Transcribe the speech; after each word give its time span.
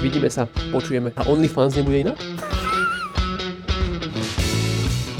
Vidíme 0.00 0.32
sa, 0.32 0.48
počujeme. 0.72 1.12
A 1.12 1.28
OnlyFans 1.28 1.76
nebude 1.76 2.08
inak? 2.08 2.16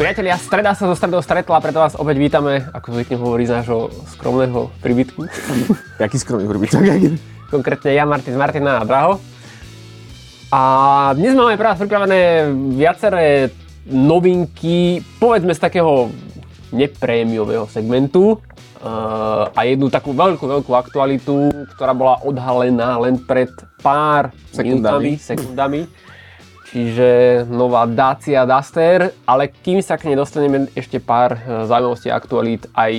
Priatelia, 0.00 0.40
streda 0.40 0.72
sa 0.72 0.88
zo 0.88 0.96
stredou 0.96 1.20
stretla, 1.20 1.60
preto 1.60 1.84
vás 1.84 1.92
opäť 1.92 2.16
vítame, 2.16 2.64
ako 2.72 2.96
zvykne 2.96 3.20
hovorí 3.20 3.44
z 3.44 3.60
nášho 3.60 3.92
skromného 4.16 4.72
príbytku. 4.80 5.28
Jaký 6.02 6.16
skromný 6.16 6.48
príbytok? 6.48 6.80
Konkrétne 7.52 7.92
ja, 7.92 8.08
Martin 8.08 8.32
z 8.32 8.40
Martina 8.40 8.80
a 8.80 8.88
Draho. 8.88 9.20
A 10.48 10.62
dnes 11.12 11.36
máme 11.36 11.60
pre 11.60 11.68
vás 11.68 11.76
pripravené 11.76 12.48
viaceré 12.72 13.52
novinky, 13.84 15.04
povedzme 15.20 15.52
z 15.52 15.60
takého 15.60 16.08
neprémiového 16.72 17.68
segmentu 17.68 18.40
a 19.52 19.60
jednu 19.68 19.92
takú 19.92 20.16
veľkú, 20.16 20.40
veľkú 20.40 20.72
aktualitu, 20.72 21.52
ktorá 21.76 21.92
bola 21.92 22.16
odhalená 22.24 22.96
len 22.96 23.20
pred 23.20 23.52
pár 23.84 24.32
Sekundami. 24.56 24.72
minútami, 24.80 25.10
sekundami. 25.20 25.80
Čiže 26.70 27.08
nová 27.50 27.82
Dacia 27.82 28.46
Duster, 28.46 29.10
ale 29.26 29.50
kým 29.50 29.82
sa 29.82 29.98
k 29.98 30.06
nej 30.06 30.16
dostaneme 30.16 30.70
ešte 30.78 31.02
pár 31.02 31.34
eh, 31.34 31.66
zaujímavostí 31.66 32.08
a 32.08 32.16
aktualít 32.16 32.70
aj 32.72 32.94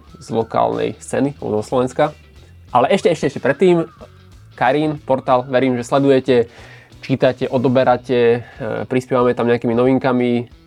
z 0.00 0.28
lokálnej 0.32 0.96
scény, 0.96 1.36
zo 1.36 1.60
Slovenska. 1.60 2.16
Ale 2.72 2.88
ešte, 2.88 3.12
ešte, 3.12 3.28
ešte 3.28 3.44
predtým, 3.44 3.84
Karin, 4.56 4.96
portál, 5.04 5.44
verím, 5.46 5.76
že 5.76 5.84
sledujete, 5.84 6.48
čítate, 7.04 7.44
odoberáte, 7.44 8.40
eh, 8.40 8.88
prispievame 8.88 9.36
tam 9.36 9.52
nejakými 9.52 9.74
novinkami, 9.76 10.59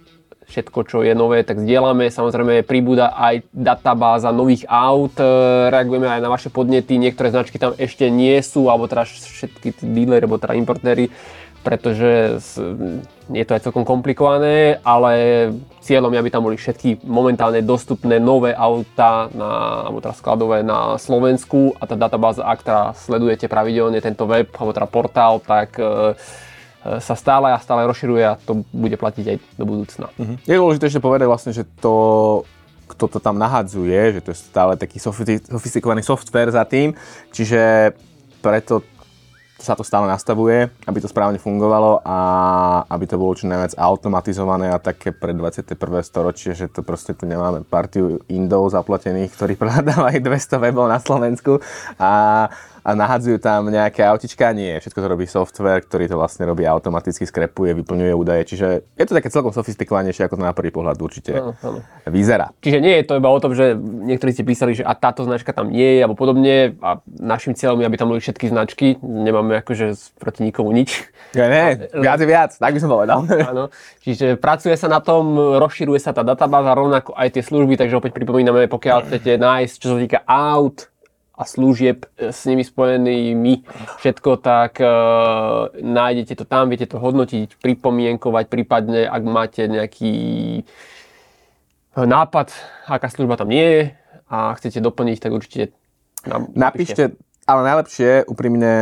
všetko, 0.54 0.80
čo 0.86 0.98
je 1.02 1.18
nové, 1.18 1.42
tak 1.42 1.58
zdieľame. 1.58 2.14
Samozrejme, 2.14 2.62
pribúda 2.62 3.18
aj 3.18 3.42
databáza 3.50 4.30
nových 4.30 4.70
aut, 4.70 5.18
e, 5.18 5.26
reagujeme 5.74 6.06
aj 6.06 6.22
na 6.22 6.30
vaše 6.30 6.54
podnety, 6.54 7.02
niektoré 7.02 7.34
značky 7.34 7.58
tam 7.58 7.74
ešte 7.74 8.06
nie 8.14 8.38
sú, 8.46 8.70
alebo 8.70 8.86
teda 8.86 9.10
všetky 9.10 9.82
dealery, 9.82 10.30
alebo 10.30 10.38
teda 10.38 10.54
importéry, 10.54 11.10
pretože 11.66 12.38
s- 12.38 12.62
je 13.32 13.44
to 13.48 13.56
aj 13.56 13.64
celkom 13.64 13.88
komplikované, 13.88 14.84
ale 14.84 15.12
cieľom 15.80 16.12
je, 16.12 16.20
aby 16.20 16.30
tam 16.30 16.44
boli 16.44 16.60
všetky 16.60 17.08
momentálne 17.08 17.64
dostupné 17.64 18.20
nové 18.20 18.52
auta, 18.52 19.32
na, 19.32 19.50
alebo 19.88 20.04
teda 20.04 20.14
skladové 20.14 20.60
na 20.62 21.00
Slovensku. 21.00 21.74
A 21.80 21.88
tá 21.88 21.96
databáza, 21.96 22.44
ak 22.44 22.62
teda 22.62 22.92
sledujete 22.94 23.48
pravidelne 23.48 23.98
tento 24.04 24.28
web, 24.28 24.52
alebo 24.60 24.76
teda 24.76 24.88
portál, 24.92 25.40
tak 25.40 25.80
e, 25.80 26.14
sa 26.84 27.16
stále 27.16 27.56
a 27.56 27.58
stále 27.64 27.88
rozširuje 27.88 28.24
a 28.28 28.36
to 28.36 28.68
bude 28.76 28.96
platiť 29.00 29.26
aj 29.32 29.38
do 29.56 29.66
budúcna. 29.66 30.08
Je 30.44 30.60
dôležité 30.60 30.92
ešte 30.92 31.04
povedať 31.04 31.28
vlastne, 31.32 31.56
že 31.56 31.64
to, 31.80 31.96
kto 32.92 33.08
to 33.08 33.20
tam 33.24 33.40
nahadzuje, 33.40 34.20
že 34.20 34.22
to 34.22 34.30
je 34.36 34.38
stále 34.38 34.76
taký 34.76 35.00
sofi- 35.00 35.44
sofistikovaný 35.44 36.04
software 36.04 36.52
za 36.52 36.68
tým, 36.68 36.92
čiže 37.32 37.94
preto 38.44 38.84
sa 39.64 39.80
to 39.80 39.88
stále 39.88 40.04
nastavuje, 40.12 40.68
aby 40.84 41.00
to 41.00 41.08
správne 41.08 41.40
fungovalo 41.40 42.04
a 42.04 42.18
aby 42.92 43.08
to 43.08 43.16
bolo 43.16 43.32
čo 43.32 43.48
najviac 43.48 43.80
automatizované 43.80 44.68
a 44.68 44.84
také 44.84 45.16
pre 45.16 45.32
21. 45.32 45.80
storočie, 46.04 46.52
že 46.52 46.68
to 46.68 46.84
proste 46.84 47.16
tu 47.16 47.24
nemáme 47.24 47.64
partiu 47.64 48.20
Indov 48.28 48.68
zaplatených, 48.76 49.32
ktorí 49.32 49.56
prehľadávajú 49.62 50.20
200 50.20 50.66
webov 50.68 50.92
na 50.92 51.00
Slovensku 51.00 51.64
a, 51.96 52.52
a 52.84 52.90
nahadzujú 52.92 53.40
tam 53.40 53.72
nejaké 53.72 54.04
autička. 54.04 54.52
Nie, 54.52 54.84
všetko 54.84 55.00
to 55.00 55.08
robí 55.08 55.26
software, 55.26 55.80
ktorý 55.82 56.12
to 56.12 56.20
vlastne 56.20 56.44
robí 56.44 56.68
automaticky, 56.68 57.24
skrepuje, 57.24 57.72
vyplňuje 57.80 58.14
údaje, 58.14 58.44
čiže 58.44 58.68
je 59.00 59.06
to 59.08 59.16
také 59.16 59.32
celkom 59.32 59.56
sofistikovanejšie, 59.56 60.28
ako 60.28 60.36
to 60.36 60.44
na 60.44 60.52
prvý 60.52 60.76
pohľad 60.76 61.00
určite 61.00 61.32
áno. 61.32 61.80
vyzerá. 62.06 62.52
Čiže 62.60 62.84
nie 62.84 63.00
je 63.00 63.08
to 63.08 63.18
iba 63.18 63.32
o 63.32 63.40
tom, 63.40 63.56
že 63.56 63.80
niektorí 63.80 64.36
ste 64.36 64.44
písali, 64.44 64.76
že 64.76 64.84
a 64.84 64.92
táto 64.94 65.24
značka 65.24 65.56
tam 65.56 65.72
nie 65.72 65.98
je, 65.98 66.00
alebo 66.04 66.20
podobne. 66.20 66.76
A 66.84 67.00
našim 67.08 67.56
cieľom 67.56 67.80
je, 67.80 67.88
aby 67.88 67.98
tam 67.98 68.12
boli 68.12 68.20
všetky 68.20 68.52
značky. 68.52 69.00
Nemáme 69.00 69.64
akože 69.64 69.96
proti 70.20 70.44
nikomu 70.44 70.76
nič. 70.76 71.08
Ja, 71.34 71.50
ne, 71.50 71.90
viac 71.98 72.20
je 72.20 72.28
viac, 72.28 72.52
tak 72.54 72.76
by 72.76 72.80
som 72.84 72.92
povedal. 72.92 73.26
Áno. 73.52 73.74
Čiže 74.04 74.38
pracuje 74.38 74.76
sa 74.78 74.92
na 74.92 75.00
tom, 75.00 75.34
rozširuje 75.58 75.98
sa 75.98 76.12
tá 76.14 76.22
databáza, 76.22 76.78
rovnako 76.78 77.16
aj 77.18 77.40
tie 77.40 77.44
služby, 77.44 77.80
takže 77.80 77.98
opäť 77.98 78.14
pripomíname, 78.14 78.70
pokiaľ 78.70 79.10
chcete 79.10 79.40
nájsť, 79.40 79.76
čo 79.80 79.88
sa 79.96 79.98
týka 79.98 80.20
aut 80.28 80.93
a 81.34 81.44
služieb 81.50 82.06
e, 82.14 82.30
s 82.30 82.46
nimi 82.46 82.62
spojenými, 82.62 83.66
všetko, 83.98 84.38
tak 84.38 84.78
e, 84.78 84.88
nájdete 85.82 86.38
to 86.38 86.46
tam, 86.46 86.70
viete 86.70 86.86
to 86.86 87.02
hodnotiť, 87.02 87.58
pripomienkovať, 87.58 88.46
prípadne 88.54 89.10
ak 89.10 89.22
máte 89.26 89.66
nejaký 89.66 90.14
e, 90.62 90.64
nápad, 91.98 92.54
aká 92.86 93.10
služba 93.10 93.42
tam 93.42 93.50
nie 93.50 93.66
je 93.66 93.82
a 94.30 94.54
chcete 94.62 94.78
doplniť, 94.78 95.18
tak 95.18 95.32
určite 95.34 95.74
nám 96.30 96.54
Napíšte, 96.54 97.18
ale 97.50 97.62
najlepšie 97.66 98.30
úprimne 98.30 98.74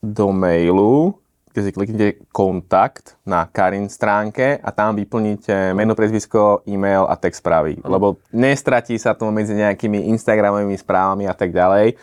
do 0.00 0.32
mailu, 0.32 1.19
keď 1.50 1.62
si 1.66 1.74
kliknete 1.74 2.08
kontakt 2.30 3.18
na 3.26 3.46
Karin 3.50 3.90
stránke 3.90 4.62
a 4.62 4.70
tam 4.70 4.94
vyplníte 4.94 5.74
meno, 5.74 5.98
prezvisko, 5.98 6.62
e-mail 6.70 7.10
a 7.10 7.18
text 7.18 7.42
správy. 7.42 7.82
Lebo 7.82 8.22
nestratí 8.30 8.94
sa 8.96 9.18
to 9.18 9.28
medzi 9.34 9.58
nejakými 9.58 10.10
Instagramovými 10.14 10.78
správami 10.78 11.26
a 11.26 11.34
tak 11.34 11.50
ďalej. 11.50 11.98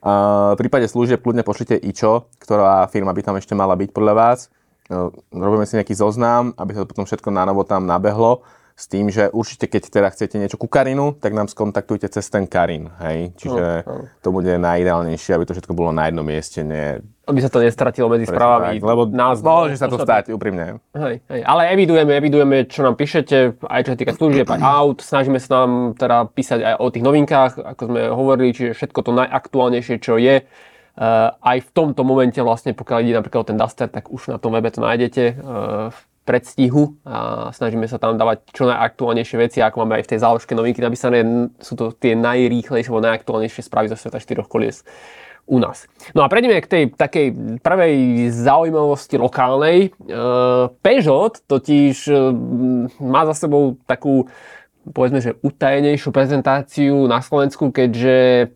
Uh, 0.00 0.56
v 0.56 0.66
prípade 0.66 0.88
služieb 0.88 1.20
kľudne 1.20 1.44
pošlite 1.44 1.76
ičo, 1.76 2.26
ktorá 2.40 2.88
firma 2.88 3.12
by 3.12 3.20
tam 3.20 3.36
ešte 3.36 3.52
mala 3.52 3.76
byť 3.76 3.90
podľa 3.92 4.14
vás. 4.16 4.38
Uh, 4.88 5.12
robíme 5.28 5.68
si 5.68 5.76
nejaký 5.76 5.92
zoznam, 5.92 6.56
aby 6.56 6.74
sa 6.74 6.82
to 6.82 6.90
potom 6.90 7.04
všetko 7.04 7.28
na 7.30 7.44
novo 7.44 7.62
tam 7.68 7.84
nabehlo. 7.84 8.42
S 8.80 8.88
tým, 8.88 9.12
že 9.12 9.28
určite 9.28 9.68
keď 9.68 9.92
teda 9.92 10.08
chcete 10.08 10.40
niečo 10.40 10.56
ku 10.56 10.64
Karinu, 10.64 11.12
tak 11.12 11.36
nám 11.36 11.52
skontaktujte 11.52 12.08
cez 12.08 12.24
ten 12.32 12.48
Karin, 12.48 12.88
hej? 13.04 13.36
Čiže 13.36 13.84
No, 13.84 13.92
áno. 13.92 14.04
to 14.24 14.28
bude 14.32 14.56
najideálnejšie, 14.56 15.36
aby 15.36 15.44
to 15.44 15.52
všetko 15.52 15.76
bolo 15.76 15.92
na 15.92 16.08
jednom 16.08 16.24
mieste, 16.24 16.64
nie... 16.64 16.96
aby 17.28 17.40
sa 17.44 17.52
to 17.52 17.60
nestratilo 17.60 18.08
medzi 18.08 18.24
správami. 18.24 18.80
Tak, 18.80 18.88
lebo 18.88 19.04
nás 19.12 19.44
môže 19.44 19.76
sa 19.76 19.84
to 19.84 20.00
stať, 20.00 20.32
úprimne. 20.32 20.80
Hej, 20.96 21.20
hej. 21.28 21.40
Ale 21.44 21.68
evidujeme, 21.76 22.16
evidujeme, 22.16 22.64
čo 22.72 22.80
nám 22.80 22.96
píšete, 22.96 23.60
aj 23.60 23.80
čo 23.84 23.90
sa 23.92 23.98
týka 24.00 24.16
služieb, 24.16 24.48
aj 24.48 24.64
aut. 24.64 25.04
Snažíme 25.04 25.36
sa 25.36 25.60
nám 25.60 25.92
teda 26.00 26.32
písať 26.32 26.64
aj 26.64 26.74
o 26.80 26.88
tých 26.88 27.04
novinkách, 27.04 27.52
ako 27.60 27.82
sme 27.84 28.00
hovorili, 28.08 28.56
čiže 28.56 28.72
všetko 28.80 28.98
to 29.04 29.12
najaktuálnejšie, 29.12 29.96
čo 30.00 30.16
je. 30.16 30.40
Uh, 30.96 31.32
aj 31.44 31.64
v 31.64 31.70
tomto 31.76 32.00
momente 32.00 32.40
vlastne, 32.40 32.72
pokiaľ 32.72 32.98
ide 33.04 33.14
napríklad 33.20 33.44
o 33.44 33.48
ten 33.52 33.60
Duster, 33.60 33.92
tak 33.92 34.08
už 34.08 34.32
na 34.32 34.38
tom 34.40 34.56
webe 34.56 34.72
to 34.72 34.80
nájdete 34.84 35.36
uh, 35.36 35.92
predstihu 36.30 36.94
a 37.02 37.50
snažíme 37.50 37.90
sa 37.90 37.98
tam 37.98 38.14
dávať 38.14 38.46
čo 38.54 38.70
najaktuálnejšie 38.70 39.36
veci, 39.42 39.58
ako 39.58 39.82
máme 39.82 39.98
aj 39.98 40.06
v 40.06 40.10
tej 40.14 40.22
záložke 40.22 40.54
novinky 40.54 40.78
napísané. 40.78 41.26
Sú 41.58 41.74
to 41.74 41.90
tie 41.90 42.14
najrýchlejšie 42.14 42.86
alebo 42.86 43.02
najaktuálnejšie 43.02 43.66
správy 43.66 43.90
zo 43.90 43.98
sveta 43.98 44.22
štyroch 44.22 44.46
kolies 44.46 44.86
u 45.50 45.58
nás. 45.58 45.90
No 46.14 46.22
a 46.22 46.30
prejdeme 46.30 46.62
k 46.62 46.70
tej 46.70 46.84
takej 46.94 47.58
prvej 47.58 48.30
zaujímavosti 48.30 49.18
lokálnej. 49.18 49.90
E, 49.90 50.18
Peugeot 50.78 51.42
totiž 51.50 52.06
e, 52.06 52.14
má 53.02 53.26
za 53.26 53.34
sebou 53.34 53.74
takú 53.90 54.30
povedzme, 54.94 55.20
že 55.20 55.36
utajenejšiu 55.44 56.10
prezentáciu 56.14 57.04
na 57.04 57.20
Slovensku, 57.20 57.68
keďže 57.68 58.48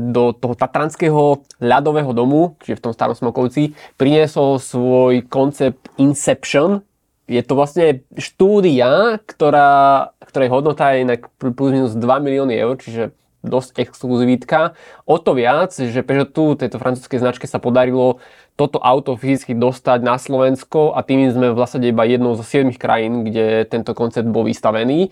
do 0.00 0.24
toho 0.38 0.54
tatranského 0.54 1.42
ľadového 1.58 2.14
domu, 2.14 2.54
čiže 2.62 2.78
v 2.78 2.84
tom 2.88 2.92
starom 2.94 3.18
Smokovci, 3.18 3.74
priniesol 3.98 4.62
svoj 4.62 5.26
koncept 5.26 5.90
Inception. 5.98 6.86
Je 7.30 7.42
to 7.42 7.54
vlastne 7.58 8.06
štúdia, 8.18 9.18
ktorá, 9.22 10.10
ktorej 10.22 10.50
hodnota 10.50 10.94
je 10.94 11.06
inak 11.06 11.30
plus 11.38 11.70
minus 11.74 11.94
2 11.94 12.02
milióny 12.02 12.54
eur, 12.58 12.74
čiže 12.78 13.14
dosť 13.40 13.80
exkluzivítka. 13.80 14.76
O 15.08 15.16
to 15.16 15.32
viac, 15.32 15.72
že 15.72 16.04
Peugeotu, 16.04 16.60
tejto 16.60 16.76
francúzskej 16.76 17.22
značke, 17.24 17.46
sa 17.48 17.56
podarilo 17.56 18.20
toto 18.54 18.76
auto 18.76 19.16
fyzicky 19.16 19.56
dostať 19.56 20.04
na 20.04 20.20
Slovensko 20.20 20.92
a 20.92 21.00
tým 21.00 21.32
sme 21.32 21.48
v 21.54 21.60
zásade 21.64 21.88
iba 21.88 22.04
jednou 22.04 22.36
zo 22.36 22.44
7 22.44 22.76
krajín, 22.76 23.24
kde 23.24 23.64
tento 23.64 23.96
koncept 23.96 24.28
bol 24.28 24.44
vystavený. 24.44 25.08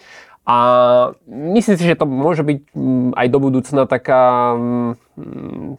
A 0.49 0.57
myslím 1.29 1.77
si, 1.77 1.85
že 1.85 2.01
to 2.01 2.09
môže 2.09 2.41
byť 2.41 2.73
mm, 2.73 3.11
aj 3.21 3.27
do 3.29 3.39
budúcna 3.39 3.85
taká 3.85 4.57
mm, 4.57 5.77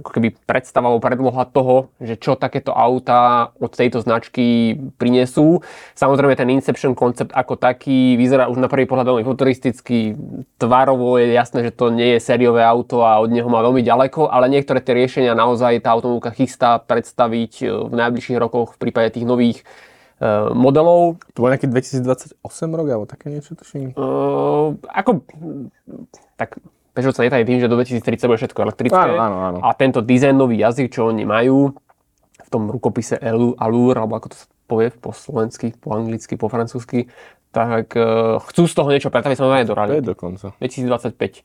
ako 0.00 0.10
keby 0.16 0.32
predstava 0.48 0.88
alebo 0.88 1.04
predloha 1.04 1.44
toho, 1.44 1.92
že 2.00 2.16
čo 2.16 2.36
takéto 2.36 2.72
auta 2.72 3.52
od 3.60 3.72
tejto 3.72 4.00
značky 4.00 4.76
prinesú. 4.96 5.60
Samozrejme 5.92 6.32
ten 6.32 6.48
Inception 6.48 6.96
koncept 6.96 7.32
ako 7.36 7.60
taký 7.60 8.16
vyzerá 8.16 8.48
už 8.48 8.56
na 8.56 8.72
prvý 8.72 8.88
pohľad 8.88 9.12
veľmi 9.12 9.24
futuristicky, 9.26 10.16
tvarovo 10.56 11.20
je 11.20 11.36
jasné, 11.36 11.68
že 11.68 11.76
to 11.76 11.92
nie 11.92 12.16
je 12.16 12.24
sériové 12.24 12.64
auto 12.64 13.04
a 13.04 13.20
od 13.20 13.28
neho 13.28 13.48
má 13.52 13.60
veľmi 13.60 13.84
ďaleko, 13.84 14.32
ale 14.32 14.48
niektoré 14.48 14.80
tie 14.80 14.96
riešenia 14.96 15.36
naozaj 15.36 15.84
tá 15.84 15.92
automobilka 15.92 16.32
chystá 16.32 16.80
predstaviť 16.80 17.52
e, 17.60 17.64
v 17.68 17.94
najbližších 17.94 18.40
rokoch 18.40 18.80
v 18.80 18.88
prípade 18.88 19.20
tých 19.20 19.28
nových 19.28 19.60
modelov. 20.52 21.16
To 21.32 21.38
bol 21.40 21.48
nejaký 21.48 21.66
2028 21.72 22.44
rok, 22.52 22.86
alebo 22.92 23.08
také 23.08 23.32
niečo, 23.32 23.56
tuším. 23.56 23.96
Uh, 23.96 24.76
ako, 24.92 25.24
tak 26.36 26.60
Peugeot 26.92 27.16
sa 27.16 27.24
netají 27.24 27.48
tým, 27.48 27.62
že 27.62 27.70
do 27.70 27.80
2030 27.80 28.28
bude 28.28 28.40
všetko 28.44 28.60
elektrické. 28.60 28.98
Áno, 28.98 29.16
áno, 29.16 29.36
áno. 29.40 29.58
A 29.64 29.72
tento 29.72 30.04
dizajnový 30.04 30.60
jazyk, 30.60 30.92
čo 30.92 31.08
oni 31.08 31.24
majú 31.24 31.72
v 32.36 32.48
tom 32.52 32.68
rukopise 32.68 33.16
Allure, 33.56 33.96
alebo 33.96 34.18
ako 34.20 34.34
to 34.34 34.36
sa 34.36 34.46
povie 34.68 34.92
po 34.92 35.10
slovensky, 35.14 35.72
po 35.74 35.96
anglicky, 35.96 36.36
po 36.36 36.52
francúzsky, 36.52 37.08
tak 37.50 37.96
uh, 37.96 38.38
chcú 38.50 38.68
z 38.68 38.74
toho 38.76 38.88
niečo 38.92 39.10
pretaviť 39.10 39.36
samozrejme 39.40 39.66
do 39.66 39.74
rally. 39.74 39.98
dokonca. 40.04 40.54
2025. 40.60 41.42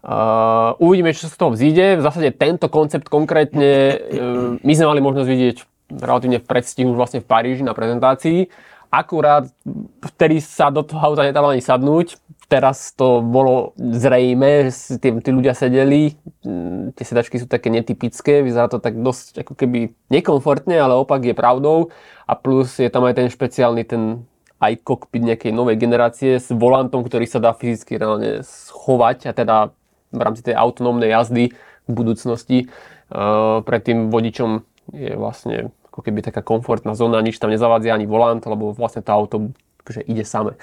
Uh, 0.00 0.72
uvidíme, 0.80 1.12
čo 1.12 1.28
sa 1.28 1.32
z 1.32 1.36
toho 1.36 1.52
vzíde. 1.52 2.00
V 2.00 2.02
zásade 2.04 2.32
tento 2.32 2.72
koncept 2.72 3.06
konkrétne, 3.06 4.00
uh, 4.00 4.56
my 4.60 4.72
sme 4.72 4.86
mali 4.90 5.00
možnosť 5.04 5.28
vidieť 5.28 5.56
relatívne 5.90 6.38
v 6.38 6.46
predstihu 6.46 6.94
vlastne 6.94 7.18
v 7.18 7.28
Paríži 7.28 7.66
na 7.66 7.74
prezentácii. 7.74 8.46
Akurát 8.90 9.46
vtedy 10.02 10.42
sa 10.42 10.66
do 10.70 10.82
toho 10.82 10.98
auta 10.98 11.22
nedalo 11.22 11.54
ani 11.54 11.62
sadnúť. 11.62 12.18
Teraz 12.50 12.90
to 12.98 13.22
bolo 13.22 13.78
zrejme, 13.78 14.66
že 14.66 14.72
si 14.74 14.94
tí, 14.98 15.14
tí 15.22 15.30
ľudia 15.30 15.54
sedeli. 15.54 16.18
Mm, 16.42 16.90
Tie 16.98 17.06
sedačky 17.06 17.38
sú 17.38 17.46
také 17.46 17.70
netypické, 17.70 18.42
vyzerá 18.42 18.66
to 18.66 18.82
tak 18.82 18.98
dosť 18.98 19.46
ako 19.46 19.54
keby 19.54 19.94
nekomfortne, 20.10 20.74
ale 20.74 20.98
opak 20.98 21.22
je 21.22 21.38
pravdou. 21.38 21.94
A 22.26 22.34
plus 22.34 22.82
je 22.82 22.90
tam 22.90 23.06
aj 23.06 23.22
ten 23.22 23.30
špeciálny 23.30 23.86
ten 23.86 24.26
aj 24.60 24.76
kokpit 24.84 25.24
nejakej 25.24 25.52
novej 25.56 25.80
generácie 25.80 26.36
s 26.36 26.52
volantom, 26.52 27.00
ktorý 27.00 27.24
sa 27.24 27.40
dá 27.40 27.56
fyzicky 27.56 27.96
reálne 27.96 28.44
schovať 28.44 29.30
a 29.30 29.32
teda 29.32 29.56
v 30.12 30.20
rámci 30.20 30.44
tej 30.44 30.54
autonómnej 30.58 31.14
jazdy 31.14 31.54
v 31.88 31.90
budúcnosti 31.90 32.58
uh, 32.68 33.64
pred 33.64 33.80
tým 33.88 34.12
vodičom 34.12 34.60
je 34.92 35.16
vlastne 35.16 35.72
ako 36.00 36.08
keby 36.08 36.24
taká 36.24 36.40
komfortná 36.40 36.96
zóna, 36.96 37.20
nič 37.20 37.36
tam 37.36 37.52
nezavadzia 37.52 37.92
ani 37.92 38.08
volant, 38.08 38.40
lebo 38.40 38.72
vlastne 38.72 39.04
to 39.04 39.12
auto 39.12 39.36
akože 39.84 40.00
ide 40.08 40.24
same. 40.24 40.56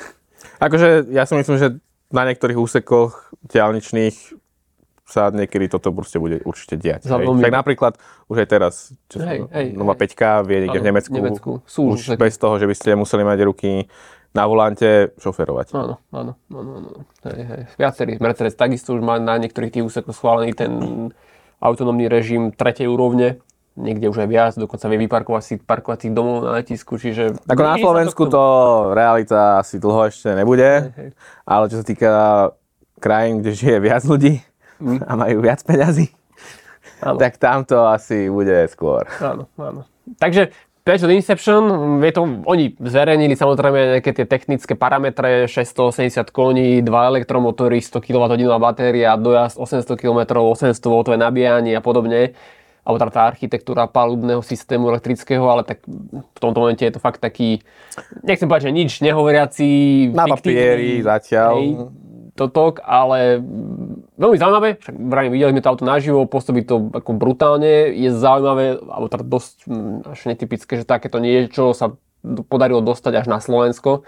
Akože 0.57 1.13
ja 1.13 1.29
si 1.29 1.37
myslím, 1.37 1.61
že 1.61 1.67
na 2.09 2.25
niektorých 2.25 2.57
úsekoch 2.57 3.29
diálničných 3.45 4.33
sa 5.07 5.29
niekedy 5.29 5.69
toto 5.69 5.93
proste 5.93 6.17
bude 6.17 6.41
určite 6.41 6.75
diať. 6.75 7.05
Veľmi- 7.07 7.39
Tak 7.39 7.53
napríklad 7.53 7.93
už 8.27 8.43
aj 8.43 8.47
teraz, 8.49 8.73
čo 9.07 9.21
Hej, 9.21 9.45
hej, 9.53 9.67
nová 9.77 9.93
hej. 9.95 10.03
5 10.03 10.43
vie 10.43 10.67
niekde 10.67 10.81
v 10.83 10.87
Nemecku, 10.89 11.13
Nemecku. 11.15 11.51
Sú 11.63 11.95
už 11.95 12.17
také- 12.17 12.27
bez 12.27 12.35
toho, 12.35 12.57
že 12.59 12.67
by 12.67 12.75
ste 12.75 12.89
museli 12.97 13.23
mať 13.23 13.39
ruky 13.47 13.87
na 14.35 14.43
volante 14.43 15.15
šoferovať. 15.15 15.71
Áno, 15.71 16.03
áno, 16.11 16.35
áno, 16.51 16.69
áno. 16.75 16.89
Hej, 17.23 17.39
hej. 17.45 17.61
Viacerý 17.79 18.19
Mercedes 18.19 18.59
takisto 18.59 18.97
už 18.97 19.01
má 19.05 19.15
na 19.15 19.39
niektorých 19.39 19.79
tých 19.79 19.85
úsekoch 19.87 20.11
schválený 20.11 20.51
ten 20.51 20.75
autonómny 21.63 22.11
režim 22.11 22.51
tretej 22.51 22.91
úrovne, 22.91 23.39
niekde 23.77 24.09
už 24.09 24.25
aj 24.25 24.29
viac, 24.29 24.53
dokonca 24.57 24.89
vie 24.89 24.99
vyparkovať 25.05 25.43
si 25.45 25.53
parkovacích 25.61 26.11
domov 26.11 26.43
na 26.43 26.57
letisku, 26.57 26.97
čiže... 26.97 27.37
Ako 27.45 27.61
na 27.61 27.77
Slovensku 27.77 28.25
to 28.25 28.43
realita 28.97 29.61
asi 29.61 29.77
dlho 29.77 30.09
ešte 30.09 30.33
nebude, 30.33 30.91
hej. 30.97 31.09
ale 31.45 31.63
čo 31.69 31.79
sa 31.79 31.85
týka 31.85 32.11
krajín, 32.97 33.45
kde 33.45 33.53
žije 33.53 33.77
viac 33.77 34.03
ľudí 34.03 34.41
a 34.81 35.11
majú 35.13 35.45
viac 35.45 35.61
peňazí, 35.61 36.09
Áno. 37.05 37.21
tak 37.21 37.37
tam 37.37 37.63
to 37.63 37.85
asi 37.85 38.27
bude 38.27 38.65
skôr. 38.73 39.05
Áno, 39.21 39.45
áno. 39.61 39.85
Takže 40.17 40.49
Peugeot 40.87 41.11
Inception, 41.11 41.99
vie 41.99 42.15
to, 42.15 42.23
oni 42.47 42.71
zverejnili 42.79 43.35
samozrejme 43.35 43.99
nejaké 43.99 44.15
tie 44.15 44.23
technické 44.23 44.71
parametre, 44.71 45.43
680 45.43 46.31
koní, 46.31 46.79
dva 46.79 47.11
elektromotory, 47.11 47.83
100 47.83 47.99
kWh 47.99 48.55
batéria, 48.55 49.19
dojazd 49.19 49.59
800 49.59 49.99
km, 49.99 50.39
800 50.47 50.79
V 50.79 51.19
nabíjanie 51.19 51.75
a 51.75 51.83
podobne. 51.83 52.39
Alebo 52.87 53.03
teda 53.03 53.11
tá 53.11 53.23
architektúra 53.27 53.83
palubného 53.91 54.39
systému 54.39 54.87
elektrického, 54.95 55.43
ale 55.43 55.67
tak 55.67 55.83
v 55.83 56.39
tomto 56.39 56.63
momente 56.63 56.87
je 56.87 56.95
to 56.95 57.03
fakt 57.03 57.19
taký, 57.19 57.59
nechcem 58.23 58.47
povedať, 58.47 58.71
že 58.71 58.77
nič 58.79 58.91
nehovoriaci, 59.03 59.67
Na 60.15 60.23
papieri 60.23 61.03
zatiaľ. 61.03 61.51
hej, 61.59 61.67
totok, 62.37 62.85
ale 62.85 63.41
veľmi 64.15 64.37
zaujímavé, 64.37 64.69
však 64.77 64.95
vrajím, 64.95 65.33
videli 65.33 65.53
sme 65.57 65.63
to 65.65 65.71
auto 65.73 65.83
naživo, 65.89 66.29
pôsobí 66.29 66.63
to 66.63 66.93
ako 66.93 67.11
brutálne, 67.17 67.91
je 67.97 68.13
zaujímavé, 68.13 68.77
alebo 68.77 69.09
teda 69.09 69.25
dosť 69.25 69.55
mm, 69.65 69.97
až 70.13 70.19
netypické, 70.29 70.71
že 70.77 70.85
takéto 70.85 71.17
niečo 71.17 71.73
sa 71.73 71.97
podarilo 72.47 72.85
dostať 72.85 73.13
až 73.19 73.27
na 73.27 73.41
Slovensko, 73.41 74.05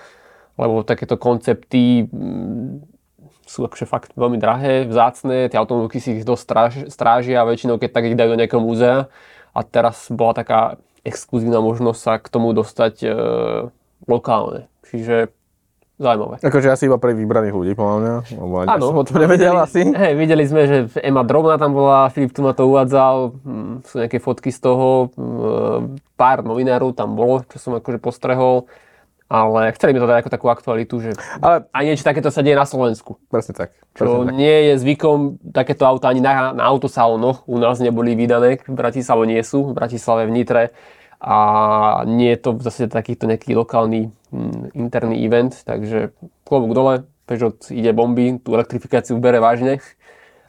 lebo 0.61 0.85
takéto 0.85 1.17
koncepty 1.17 2.05
mm, 2.05 2.98
sú 3.49 3.65
akože 3.65 3.89
fakt 3.89 4.13
veľmi 4.13 4.37
drahé, 4.37 4.85
vzácne, 4.85 5.49
tie 5.49 5.57
automobilky 5.57 5.97
si 5.97 6.21
ich 6.21 6.25
dosť 6.27 6.43
stráž, 6.45 6.73
strážia, 6.93 7.41
väčšinou 7.41 7.81
keď 7.81 7.89
tak 7.89 8.05
ich 8.05 8.13
dajú 8.13 8.37
do 8.37 8.39
nejakého 8.45 8.61
múzea 8.61 9.09
a 9.57 9.59
teraz 9.65 10.05
bola 10.13 10.37
taká 10.37 10.77
exkluzívna 11.01 11.57
možnosť 11.57 11.99
sa 11.99 12.13
k 12.21 12.27
tomu 12.29 12.53
dostať 12.53 12.95
e, 13.01 13.09
lokálne. 14.05 14.69
Čiže 14.85 15.33
zaujímavé. 15.97 16.39
Akože 16.45 16.69
asi 16.69 16.85
iba 16.85 17.01
pre 17.01 17.17
vybraných 17.17 17.55
ľudí, 17.57 17.73
podľa 17.73 17.97
mňa. 17.97 18.13
Áno. 18.69 18.85
som 18.93 19.01
o 19.01 19.07
tom 19.07 19.17
nevedel 19.17 19.57
asi. 19.57 19.81
Hej, 19.83 20.13
videli 20.13 20.45
sme, 20.45 20.61
že 20.69 20.77
Ema 21.01 21.25
Drobna 21.25 21.57
tam 21.57 21.73
bola, 21.73 22.13
Filip 22.13 22.31
tu 22.31 22.45
ma 22.45 22.53
to 22.53 22.69
uvádzal, 22.69 23.33
hm, 23.33 23.73
sú 23.83 23.95
nejaké 23.97 24.21
fotky 24.21 24.53
z 24.53 24.59
toho, 24.61 25.09
hm, 25.17 25.97
pár 26.13 26.45
novinárov 26.45 26.93
tam 26.93 27.17
bolo, 27.17 27.41
čo 27.49 27.57
som 27.57 27.73
akože 27.75 27.97
postrehol, 27.97 28.69
ale 29.29 29.69
chceli 29.77 29.93
by 29.93 29.99
to 30.01 30.09
dať 30.09 30.17
ako 30.25 30.31
takú 30.33 30.47
aktualitu, 30.49 30.95
že 30.97 31.09
Ale 31.37 31.69
aj 31.69 31.83
niečo 31.85 32.01
takéto 32.01 32.33
sa 32.33 32.41
deje 32.41 32.57
na 32.57 32.65
Slovensku. 32.65 33.21
presne 33.29 33.53
tak. 33.53 33.77
Čo 33.93 34.25
Presne 34.25 34.25
tak. 34.25 34.35
nie 34.35 34.57
je 34.69 34.73
zvykom, 34.81 35.37
takéto 35.53 35.85
auta 35.85 36.09
ani 36.09 36.17
na, 36.17 36.49
na 36.51 36.65
autosalónoch 36.65 37.45
u 37.45 37.61
nás 37.61 37.77
neboli 37.77 38.17
vydané, 38.17 38.57
v 38.65 38.73
Bratislave 38.73 39.29
nie 39.29 39.39
sú, 39.45 39.69
v 39.69 39.77
Bratislave 39.77 40.25
v 40.25 40.33
Nitre 40.33 40.63
a 41.21 41.37
nie 42.09 42.33
je 42.33 42.39
to 42.41 42.49
v 42.57 42.61
zase 42.65 42.89
takýto 42.89 43.29
nejaký 43.29 43.53
lokálny 43.53 44.09
hm, 44.33 44.73
interný 44.73 45.21
event, 45.21 45.53
takže 45.61 46.09
klobúk 46.41 46.73
dole, 46.73 47.05
Peugeot 47.29 47.61
ide 47.69 47.93
bomby, 47.93 48.41
tú 48.41 48.57
elektrifikáciu 48.57 49.21
bere 49.21 49.37
vážne, 49.37 49.77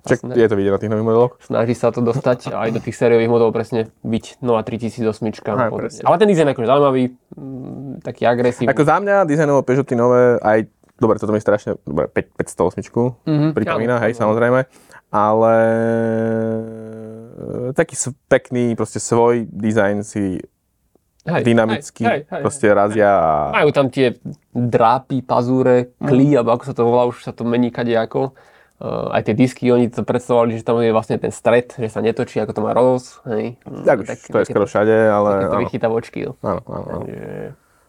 Čak, 0.01 0.33
je 0.33 0.49
to 0.49 0.55
vidieť 0.55 0.73
na 0.73 0.79
tých 0.79 0.89
nových 0.89 1.07
modeloch. 1.07 1.33
snaží 1.41 1.73
sa 1.73 1.89
to 1.89 2.01
dostať 2.01 2.51
aj 2.51 2.69
do 2.71 2.81
tých 2.81 2.95
sériových 2.95 3.29
modelov 3.29 3.53
presne 3.53 3.93
byť 4.01 4.41
nová 4.41 4.61
3008. 4.61 5.05
a 5.45 5.61
Aj, 5.61 5.69
podobne. 5.69 5.77
presne. 5.79 6.03
Ale 6.03 6.17
ten 6.17 6.29
dizajn 6.29 6.47
je 6.47 6.53
akože 6.53 6.69
zaujímavý, 6.69 7.03
hm, 7.31 7.93
taký 8.01 8.23
agresívny. 8.25 8.69
Ako 8.69 8.83
za 8.83 8.97
mňa 8.97 9.17
dizajnovo 9.25 9.61
Peugeoty 9.61 9.93
nové, 9.93 10.37
aj, 10.39 10.59
dobre, 10.97 11.17
toto 11.17 11.31
mi 11.31 11.39
strašne, 11.39 11.77
dobre, 11.83 12.09
5, 12.09 12.33
508 12.35 13.21
Mhm, 13.25 13.53
pripomína, 13.53 13.97
áno, 13.97 14.03
hej, 14.03 14.13
áno. 14.13 14.21
samozrejme, 14.21 14.61
ale 15.11 15.55
e, 17.69 17.73
taký 17.73 17.95
pekný, 18.27 18.73
proste 18.73 18.99
svoj 18.99 19.45
dizajn 19.47 20.01
si 20.01 20.41
Hej, 21.21 21.45
dynamicky 21.45 22.01
hej, 22.01 22.25
hej, 22.25 22.33
hej, 22.33 22.41
proste 22.41 22.67
razia 22.73 23.13
a 23.13 23.53
Majú 23.53 23.71
tam 23.71 23.93
tie 23.93 24.17
drápy, 24.51 25.21
pazúre, 25.21 25.93
klí, 26.01 26.33
alebo 26.33 26.57
ako 26.57 26.65
sa 26.65 26.73
to 26.73 26.83
volá, 26.83 27.05
už 27.05 27.21
sa 27.21 27.37
to 27.37 27.45
mení 27.45 27.69
kadejako. 27.69 28.33
Uh, 28.81 29.13
aj 29.13 29.29
tie 29.29 29.35
disky, 29.37 29.69
oni 29.69 29.93
to 29.93 30.09
predstavovali, 30.09 30.57
že 30.57 30.65
tam 30.65 30.81
je 30.81 30.89
vlastne 30.89 31.21
ten 31.21 31.29
stred, 31.29 31.77
že 31.77 31.93
sa 31.93 32.01
netočí, 32.01 32.41
ako 32.41 32.53
to 32.57 32.61
má 32.65 32.73
Rolls. 32.73 33.21
Hej. 33.29 33.61
tak 33.85 34.01
už 34.01 34.09
to 34.09 34.39
je 34.41 34.47
skoro 34.49 34.65
všade, 34.65 34.97
ale 34.97 35.29
Takéto 35.37 35.53
áno, 35.53 35.65
vychytavočky. 35.69 36.19
No. 36.25 36.33
áno, 36.41 36.63
áno, 36.65 36.87
áno. 36.89 37.05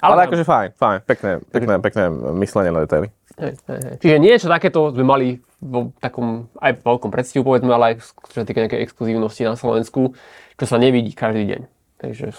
Ale 0.01 0.11
Ale, 0.17 0.21
akože 0.27 0.43
fajn, 0.43 0.67
fajn, 0.75 0.97
pekné, 1.07 1.31
pekné, 1.47 1.73
pekné 1.79 2.03
myslenie 2.43 2.75
na 2.75 2.83
detaily. 2.83 3.07
hej, 3.39 3.53
hej, 3.55 3.79
hej. 3.87 3.95
Čiže 4.03 4.15
niečo 4.19 4.47
takéto 4.51 4.91
sme 4.91 5.05
mali 5.07 5.27
vo 5.61 5.93
takom 6.01 6.49
aj 6.57 6.81
veľkom 6.81 7.13
predstihu, 7.13 7.45
povedzme, 7.45 7.69
ale 7.69 7.95
aj 7.95 7.95
čo 8.33 8.41
sa 8.41 8.45
týka 8.49 8.65
nejakej 8.65 8.81
exkluzívnosti 8.81 9.45
na 9.45 9.53
Slovensku, 9.53 10.17
čo 10.57 10.65
sa 10.65 10.81
nevidí 10.81 11.13
každý 11.13 11.45
deň. 11.55 11.61
Takže 12.01 12.33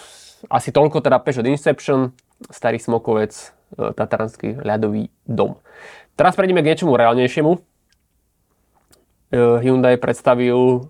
asi 0.50 0.74
toľko 0.74 0.98
teda 1.06 1.22
Peugeot 1.22 1.46
Inception, 1.46 2.10
starý 2.50 2.82
smokovec, 2.82 3.54
e, 3.78 3.94
Tatranský 3.94 4.58
ľadový 4.58 5.06
dom. 5.22 5.54
Teraz 6.18 6.34
prejdeme 6.34 6.66
k 6.66 6.74
niečomu 6.74 6.98
reálnejšiemu. 6.98 7.71
E, 9.32 9.64
Hyundai 9.64 9.96
predstavil 9.96 10.86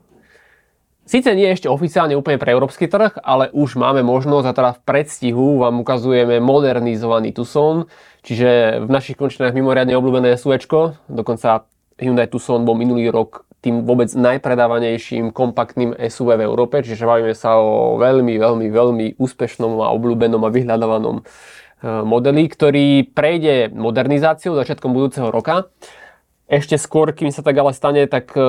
Sice 1.03 1.35
nie 1.35 1.51
ešte 1.51 1.67
oficiálne 1.67 2.15
úplne 2.15 2.39
pre 2.39 2.55
európsky 2.55 2.87
trh, 2.87 3.19
ale 3.27 3.51
už 3.51 3.75
máme 3.75 4.07
možnosť 4.07 4.47
a 4.47 4.55
teda 4.55 4.71
v 4.79 4.83
predstihu 4.87 5.59
vám 5.59 5.83
ukazujeme 5.83 6.39
modernizovaný 6.39 7.35
Tucson, 7.35 7.91
čiže 8.23 8.79
v 8.87 8.89
našich 8.89 9.19
končinách 9.19 9.51
mimoriadne 9.51 9.99
obľúbené 9.99 10.39
SUVčko, 10.39 11.11
dokonca 11.11 11.67
Hyundai 11.99 12.31
Tucson 12.31 12.63
bol 12.63 12.79
minulý 12.79 13.11
rok 13.11 13.51
tým 13.63 13.83
vôbec 13.87 14.11
najpredávanejším 14.15 15.31
kompaktným 15.35 15.95
SUV 15.95 16.39
v 16.39 16.47
Európe, 16.47 16.83
čiže 16.83 17.03
bavíme 17.03 17.35
sa 17.35 17.59
o 17.59 17.99
veľmi, 17.99 18.39
veľmi, 18.39 18.67
veľmi 18.71 19.07
úspešnom 19.19 19.83
a 19.83 19.91
obľúbenom 19.95 20.43
a 20.43 20.51
vyhľadávanom 20.51 21.17
e, 21.19 21.23
modeli, 22.03 22.47
ktorý 22.51 23.11
prejde 23.11 23.71
modernizáciou 23.71 24.59
začiatkom 24.59 24.91
budúceho 24.91 25.31
roka. 25.31 25.71
Ešte 26.53 26.77
skôr, 26.77 27.17
kým 27.17 27.33
sa 27.33 27.41
tak 27.41 27.57
ale 27.57 27.73
stane, 27.73 28.05
tak 28.05 28.37
e, 28.37 28.45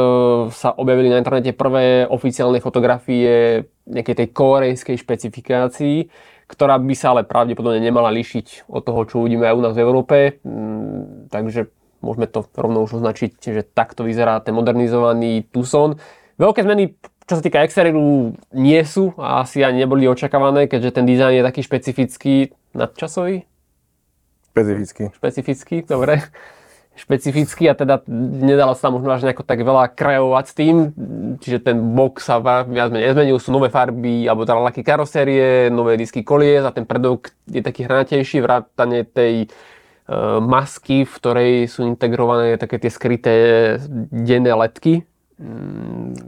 sa 0.52 0.76
objavili 0.76 1.08
na 1.08 1.24
internete 1.24 1.56
prvé 1.56 2.04
oficiálne 2.04 2.60
fotografie 2.60 3.64
nejakej 3.88 4.16
tej 4.20 4.28
korejskej 4.36 5.00
špecifikácii, 5.00 6.12
ktorá 6.52 6.76
by 6.84 6.96
sa 7.00 7.16
ale 7.16 7.24
pravdepodobne 7.24 7.80
nemala 7.80 8.12
líšiť 8.12 8.68
od 8.68 8.84
toho, 8.84 9.08
čo 9.08 9.24
uvidíme 9.24 9.48
aj 9.48 9.56
u 9.56 9.64
nás 9.64 9.72
v 9.72 9.84
Európe. 9.88 10.18
Mm, 10.44 11.32
takže 11.32 11.72
môžeme 12.04 12.28
to 12.28 12.44
rovno 12.60 12.84
už 12.84 13.00
označiť, 13.00 13.40
že 13.40 13.64
takto 13.64 14.04
vyzerá 14.04 14.44
ten 14.44 14.52
modernizovaný 14.52 15.48
Tucson. 15.48 15.96
Veľké 16.36 16.68
zmeny, 16.68 17.00
čo 17.24 17.40
sa 17.40 17.44
týka 17.46 17.64
exteriéru, 17.64 18.36
nie 18.52 18.84
sú 18.84 19.16
a 19.16 19.48
asi 19.48 19.64
ani 19.64 19.88
neboli 19.88 20.12
očakávané, 20.12 20.68
keďže 20.68 21.00
ten 21.00 21.08
dizajn 21.08 21.40
je 21.40 21.48
taký 21.48 21.62
špecifický, 21.64 22.36
nadčasový, 22.76 23.48
Špecificky. 24.52 25.10
špecifický, 25.16 25.76
dobre, 25.88 26.20
špecifický 26.94 27.66
a 27.70 27.74
teda 27.74 28.06
nedalo 28.08 28.78
sa 28.78 28.94
možno 28.94 29.10
až 29.10 29.26
nejako 29.26 29.42
tak 29.42 29.66
veľa 29.66 29.98
krajovať 29.98 30.46
s 30.46 30.54
tým, 30.54 30.76
čiže 31.42 31.66
ten 31.66 31.78
bok 31.98 32.22
sa 32.22 32.38
viac 32.42 32.94
menej 32.94 33.12
nezmenil, 33.12 33.42
sú 33.42 33.50
nové 33.50 33.74
farby, 33.74 34.30
alebo 34.30 34.46
teda 34.46 34.62
laky 34.62 34.86
karosérie, 34.86 35.74
nové 35.74 35.98
disky 35.98 36.22
kolies 36.22 36.62
a 36.62 36.70
ten 36.70 36.86
predok 36.86 37.34
je 37.50 37.66
taký 37.66 37.90
hranatejší, 37.90 38.46
vrátane 38.46 39.10
tej 39.10 39.50
masky, 40.44 41.08
v 41.08 41.14
ktorej 41.18 41.54
sú 41.72 41.88
integrované 41.88 42.60
také 42.60 42.78
tie 42.78 42.92
skryté 42.92 43.34
denné 44.12 44.54
letky. 44.54 45.08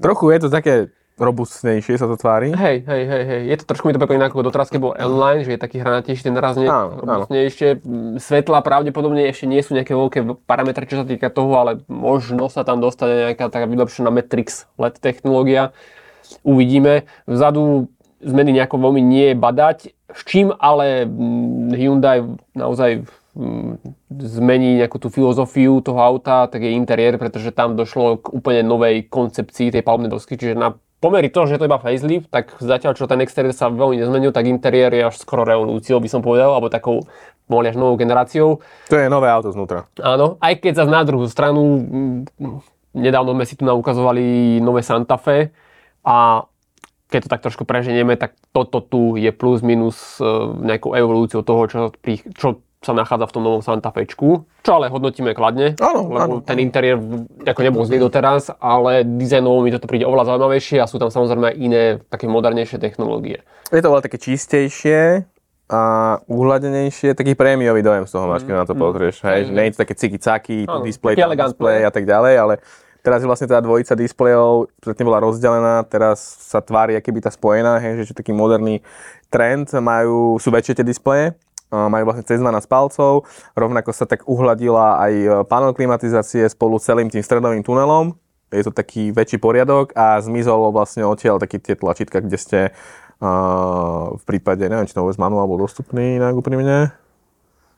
Trochu 0.01 0.25
je 0.31 0.39
to 0.41 0.49
také 0.49 0.89
robustnejšie 1.15 1.95
sa 1.95 2.11
to 2.11 2.19
tvári. 2.19 2.51
Hej, 2.51 2.83
hej, 2.83 3.03
hej, 3.07 3.23
hej. 3.23 3.41
Je 3.47 3.55
to 3.59 3.63
trošku 3.71 3.87
mi 3.87 3.95
to 3.95 4.01
pripomína 4.03 4.27
ako 4.27 4.43
doteraz, 4.43 4.67
keď 4.67 4.79
bol 4.83 4.93
online, 4.99 5.47
že 5.47 5.55
je 5.55 5.59
taký 5.59 5.79
hranatejší, 5.79 6.27
ten 6.27 6.35
raz 6.35 6.59
nie 6.59 6.67
Áno, 6.67 6.99
áno. 6.99 7.23
robustnejšie. 7.23 7.79
Mm, 7.79 8.19
Svetla 8.19 8.59
pravdepodobne 8.59 9.23
ešte 9.31 9.47
nie 9.47 9.63
sú 9.63 9.79
nejaké 9.79 9.95
veľké 9.95 10.19
parametre, 10.43 10.83
čo 10.83 11.01
sa 11.01 11.05
týka 11.07 11.31
toho, 11.31 11.55
ale 11.55 11.71
možno 11.87 12.51
sa 12.51 12.67
tam 12.67 12.83
dostane 12.83 13.31
nejaká 13.31 13.47
taká 13.47 13.63
vylepšená 13.63 14.11
Matrix 14.11 14.67
LED 14.75 14.99
technológia. 14.99 15.71
Uvidíme. 16.43 17.07
Vzadu 17.25 17.87
zmeny 18.19 18.51
nejako 18.51 18.75
veľmi 18.81 18.99
nie 18.99 19.31
je 19.31 19.35
badať, 19.37 19.77
s 20.11 20.21
čím 20.27 20.51
ale 20.51 21.07
mm, 21.07 21.75
Hyundai 21.79 22.27
naozaj 22.51 23.07
mm, 23.35 23.71
zmení 24.15 24.83
nejakú 24.83 24.97
tú 24.99 25.07
filozofiu 25.07 25.79
toho 25.79 25.99
auta, 25.99 26.47
tak 26.47 26.59
je 26.59 26.75
interiér, 26.75 27.15
pretože 27.15 27.55
tam 27.55 27.75
došlo 27.79 28.19
k 28.19 28.31
úplne 28.35 28.67
novej 28.67 29.07
koncepcii 29.07 29.71
tej 29.71 29.83
palubnej 29.83 30.11
dosky, 30.11 30.35
čiže 30.35 30.55
na 30.55 30.75
pomery 30.99 31.29
toho, 31.29 31.45
že 31.45 31.55
je 31.55 31.61
to 31.61 31.69
iba 31.69 31.81
facelift, 31.81 32.31
tak 32.31 32.55
zatiaľ 32.57 32.97
čo 32.97 33.05
ten 33.05 33.21
exteriér 33.21 33.53
sa 33.53 33.69
veľmi 33.69 33.99
nezmenil, 33.99 34.31
tak 34.31 34.47
interiér 34.49 34.91
je 34.95 35.03
až 35.05 35.15
skoro 35.21 35.45
revolúciou, 35.45 36.01
by 36.01 36.09
som 36.09 36.21
povedal, 36.25 36.55
alebo 36.55 36.71
takou 36.71 37.05
mohli 37.45 37.69
až 37.69 37.77
novou 37.77 37.93
generáciou. 37.99 38.63
To 38.89 38.95
je 38.97 39.05
nové 39.11 39.29
auto 39.29 39.53
znútra. 39.53 39.85
Áno, 40.01 40.41
aj 40.41 40.53
keď 40.61 40.81
zase 40.81 40.91
na 40.91 41.05
druhú 41.05 41.29
stranu, 41.29 41.61
mm, 41.61 42.19
nedávno 42.97 43.37
sme 43.37 43.45
si 43.45 43.53
tu 43.53 43.67
ukazovali 43.67 44.57
nové 44.63 44.81
Santa 44.81 45.19
Fe 45.21 45.53
a 46.01 46.47
keď 47.05 47.19
to 47.21 47.31
tak 47.31 47.43
trošku 47.45 47.63
preženieme, 47.69 48.17
tak 48.17 48.33
toto 48.49 48.81
tu 48.81 49.13
je 49.13 49.29
plus 49.29 49.61
minus 49.61 50.17
e, 50.17 50.25
nejakou 50.65 50.97
evolúciou 50.97 51.45
toho, 51.45 51.69
čo, 51.69 51.79
pri, 52.01 52.17
čo 52.33 52.64
sa 52.85 52.93
nachádza 52.93 53.25
v 53.25 53.33
tom 53.33 53.41
novom 53.41 53.59
Santa 53.59 53.89
Fečku, 53.89 54.45
čo 54.61 54.71
ale 54.71 54.87
hodnotíme 54.87 55.33
kladne, 55.33 55.73
Áno, 55.75 56.05
lebo 56.07 56.21
áno, 56.21 56.35
ten 56.39 56.61
interiér 56.61 57.01
ako 57.41 57.59
nebol 57.59 57.81
zlý 57.81 57.97
doteraz, 57.99 58.53
ale 58.55 59.01
dizajnovo 59.01 59.59
mi 59.59 59.69
toto 59.69 59.85
príde 59.85 60.05
oveľa 60.05 60.29
zaujímavejšie 60.29 60.77
a 60.77 60.85
sú 60.85 60.95
tam 60.95 61.09
samozrejme 61.09 61.49
aj 61.49 61.55
iné 61.55 61.83
také 62.05 62.25
modernejšie 62.25 62.77
technológie. 62.77 63.41
Je 63.67 63.81
to 63.81 63.89
veľa 63.89 64.05
také 64.05 64.15
čistejšie 64.15 65.25
a 65.65 65.81
uhladenejšie, 66.29 67.17
taký 67.17 67.33
prémiový 67.33 67.81
dojem 67.81 68.05
z 68.05 68.13
toho 68.13 68.29
máš, 68.29 68.45
keď 68.45 68.53
na 68.55 68.69
to 68.69 68.77
pozrieš. 68.77 69.25
Hej, 69.25 69.49
že 69.49 69.51
nie 69.51 69.65
je 69.65 69.73
to 69.73 69.81
také 69.81 69.97
ciky-caky, 69.97 70.57
Mm, 70.63 70.85
elegantné. 70.85 71.49
displej 71.49 71.79
a 71.81 71.89
tak 71.89 72.05
ďalej, 72.05 72.33
ale 72.37 72.53
teraz 73.01 73.21
je 73.21 73.27
vlastne 73.27 73.49
tá 73.49 73.57
dvojica 73.57 73.93
displejov, 73.93 74.69
predtým 74.77 75.05
bola 75.05 75.17
rozdelená, 75.19 75.81
teraz 75.83 76.21
sa 76.21 76.61
tvári, 76.61 76.93
aké 76.93 77.09
by 77.09 77.17
tá 77.17 77.29
spojená, 77.29 77.77
hej, 77.77 78.05
že 78.05 78.13
je 78.13 78.17
taký 78.17 78.29
moderný 78.29 78.85
trend, 79.27 79.73
majú, 79.75 80.37
sú 80.37 80.53
väčšie 80.53 80.77
tie 80.77 80.85
displeje, 80.85 81.33
majú 81.73 82.03
vlastne 82.07 82.25
cez 82.25 82.37
12 82.39 82.69
palcov, 82.69 83.25
rovnako 83.57 83.89
sa 83.91 84.05
tak 84.05 84.23
uhladila 84.29 85.01
aj 85.01 85.13
e, 85.13 85.27
panel 85.49 85.73
klimatizácie 85.73 86.45
spolu 86.45 86.77
celým 86.77 87.09
tým 87.09 87.25
stredovým 87.25 87.65
tunelom, 87.65 88.13
je 88.53 88.63
to 88.63 88.71
taký 88.71 89.09
väčší 89.11 89.41
poriadok 89.41 89.91
a 89.97 90.21
zmizol 90.21 90.71
vlastne 90.71 91.03
odtiaľ 91.03 91.41
taký 91.41 91.59
tie 91.59 91.75
tlačítka, 91.75 92.23
kde 92.23 92.37
ste 92.39 92.59
uh, 93.19 94.15
v 94.15 94.23
prípade, 94.23 94.63
neviem, 94.63 94.87
či 94.87 94.95
to 94.95 95.03
vôbec 95.03 95.17
manuál 95.19 95.49
bol 95.49 95.59
dostupný 95.59 96.21
inak 96.21 96.37
úprimne, 96.37 96.95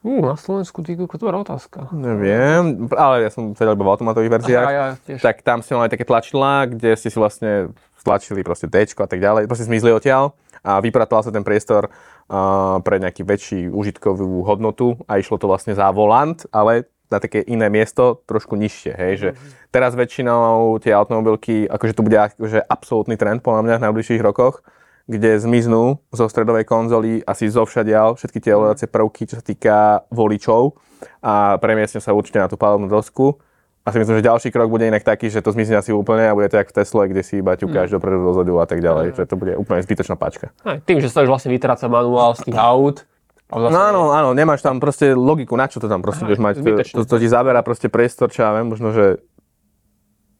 Uh, 0.05 0.21
na 0.21 0.37
Slovensku, 0.37 0.85
ty 0.85 0.93
to 0.93 1.09
je 1.09 1.33
otázka. 1.33 1.89
neviem, 1.89 2.85
ale 2.93 3.25
ja 3.25 3.29
som 3.33 3.57
vedel 3.57 3.73
iba 3.73 3.81
v 3.81 3.91
automatových 3.97 4.33
verziách, 4.39 4.69
Aha, 4.69 4.77
ja 4.77 4.87
tiež. 5.03 5.19
tak 5.25 5.41
tam 5.41 5.65
ste 5.65 5.73
mali 5.73 5.89
také 5.89 6.05
tlačidlá, 6.05 6.69
kde 6.69 6.93
ste 6.93 7.09
si 7.09 7.17
vlastne 7.17 7.73
stlačili 7.97 8.45
proste 8.45 8.69
D 8.69 8.85
a 8.85 9.07
tak 9.09 9.17
ďalej, 9.17 9.49
proste 9.49 9.65
zmizli 9.65 9.89
odtiaľ 9.89 10.37
a 10.67 10.83
vypratoval 10.83 11.23
sa 11.23 11.31
ten 11.31 11.47
priestor 11.47 11.87
uh, 11.87 12.83
pre 12.83 12.99
nejaký 12.99 13.23
väčší 13.23 13.71
užitkovú 13.71 14.43
hodnotu. 14.43 14.99
A 15.07 15.23
išlo 15.23 15.39
to 15.39 15.47
vlastne 15.47 15.71
za 15.71 15.87
volant, 15.95 16.43
ale 16.51 16.91
na 17.07 17.23
také 17.23 17.39
iné 17.39 17.71
miesto, 17.71 18.19
trošku 18.27 18.59
nižšie, 18.59 18.91
hej, 18.99 19.13
že 19.15 19.29
teraz 19.71 19.95
väčšinou 19.95 20.75
tie 20.83 20.91
automobilky, 20.91 21.63
akože 21.63 21.95
to 21.95 22.03
bude 22.03 22.19
akože 22.19 22.59
absolútny 22.67 23.15
trend 23.15 23.39
podľa 23.39 23.63
mňa 23.63 23.75
v 23.79 23.83
najbližších 23.87 24.19
rokoch, 24.19 24.59
kde 25.07 25.39
zmiznú 25.39 26.03
zo 26.11 26.27
stredovej 26.27 26.67
konzoly 26.67 27.23
asi 27.23 27.47
zo 27.47 27.63
všadiaľ 27.63 28.19
všetky 28.19 28.43
tie 28.43 28.51
ovládacie 28.59 28.91
prvky, 28.91 29.23
čo 29.23 29.39
sa 29.39 29.43
týka 29.43 30.03
voličov. 30.11 30.75
A 31.23 31.55
premiestnia 31.63 32.03
sa 32.03 32.11
určite 32.11 32.43
na 32.43 32.51
tú 32.51 32.59
palubnú 32.59 32.91
dosku. 32.91 33.39
A 33.87 33.95
si 33.95 34.03
myslím, 34.03 34.19
že 34.19 34.27
ďalší 34.27 34.51
krok 34.51 34.67
bude 34.67 34.83
inak 34.83 34.99
taký, 35.07 35.31
že 35.31 35.39
to 35.39 35.55
zmizne 35.55 35.79
asi 35.79 35.95
úplne 35.95 36.27
a 36.27 36.35
bude 36.35 36.51
to 36.51 36.59
jak 36.59 36.67
v 36.67 36.75
Tesle, 36.75 37.07
kde 37.07 37.23
si 37.23 37.39
iba 37.39 37.55
ťukáš 37.55 37.95
dopredu, 37.95 38.19
dozadu 38.19 38.59
a 38.59 38.67
tak 38.67 38.83
ďalej. 38.83 39.15
Že 39.15 39.23
to 39.23 39.35
bude 39.39 39.53
úplne 39.55 39.79
zbytočná 39.79 40.19
páčka. 40.19 40.51
Aj, 40.67 40.83
tým, 40.83 40.99
že 40.99 41.07
sa 41.07 41.23
už 41.23 41.31
vlastne 41.31 41.55
vytráca 41.55 41.87
manuál 41.87 42.35
z 42.35 42.51
tých 42.51 42.59
aut. 42.59 43.07
A 43.47 43.55
No 43.55 43.71
vlastne, 43.71 43.79
áno, 43.79 44.11
áno, 44.11 44.29
nemáš 44.35 44.59
tam 44.59 44.83
proste 44.83 45.15
logiku, 45.15 45.55
na 45.55 45.71
čo 45.71 45.79
to 45.79 45.87
tam 45.87 46.03
proste 46.03 46.27
budeš 46.27 46.43
mať. 46.43 46.53
To, 46.59 46.83
to, 46.83 47.01
to 47.07 47.15
ti 47.15 47.31
zabera 47.31 47.63
proste 47.63 47.87
priestor, 47.87 48.27
čo 48.27 48.43
ja 48.43 48.51
viem, 48.59 48.67
možno, 48.67 48.91
že 48.91 49.23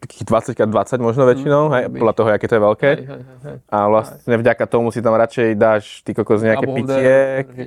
takých 0.07 0.23
20x20 0.55 0.97
možno 0.97 1.27
väčšinou, 1.27 1.63
hej, 1.69 1.83
podľa 1.91 2.13
toho, 2.15 2.27
aké 2.31 2.47
to 2.47 2.55
je 2.55 2.63
veľké. 2.63 2.87
Hej, 2.89 3.03
hej, 3.03 3.19
hej, 3.19 3.37
hej. 3.43 3.57
A 3.67 3.77
vlastne 3.85 4.33
vďaka 4.33 4.63
tomu 4.65 4.87
si 4.89 4.99
tam 4.99 5.13
radšej 5.13 5.47
dáš 5.53 5.83
ty 6.01 6.15
kokos 6.15 6.39
nejaké 6.39 6.63
Double 6.63 6.79
pitie, 6.81 7.17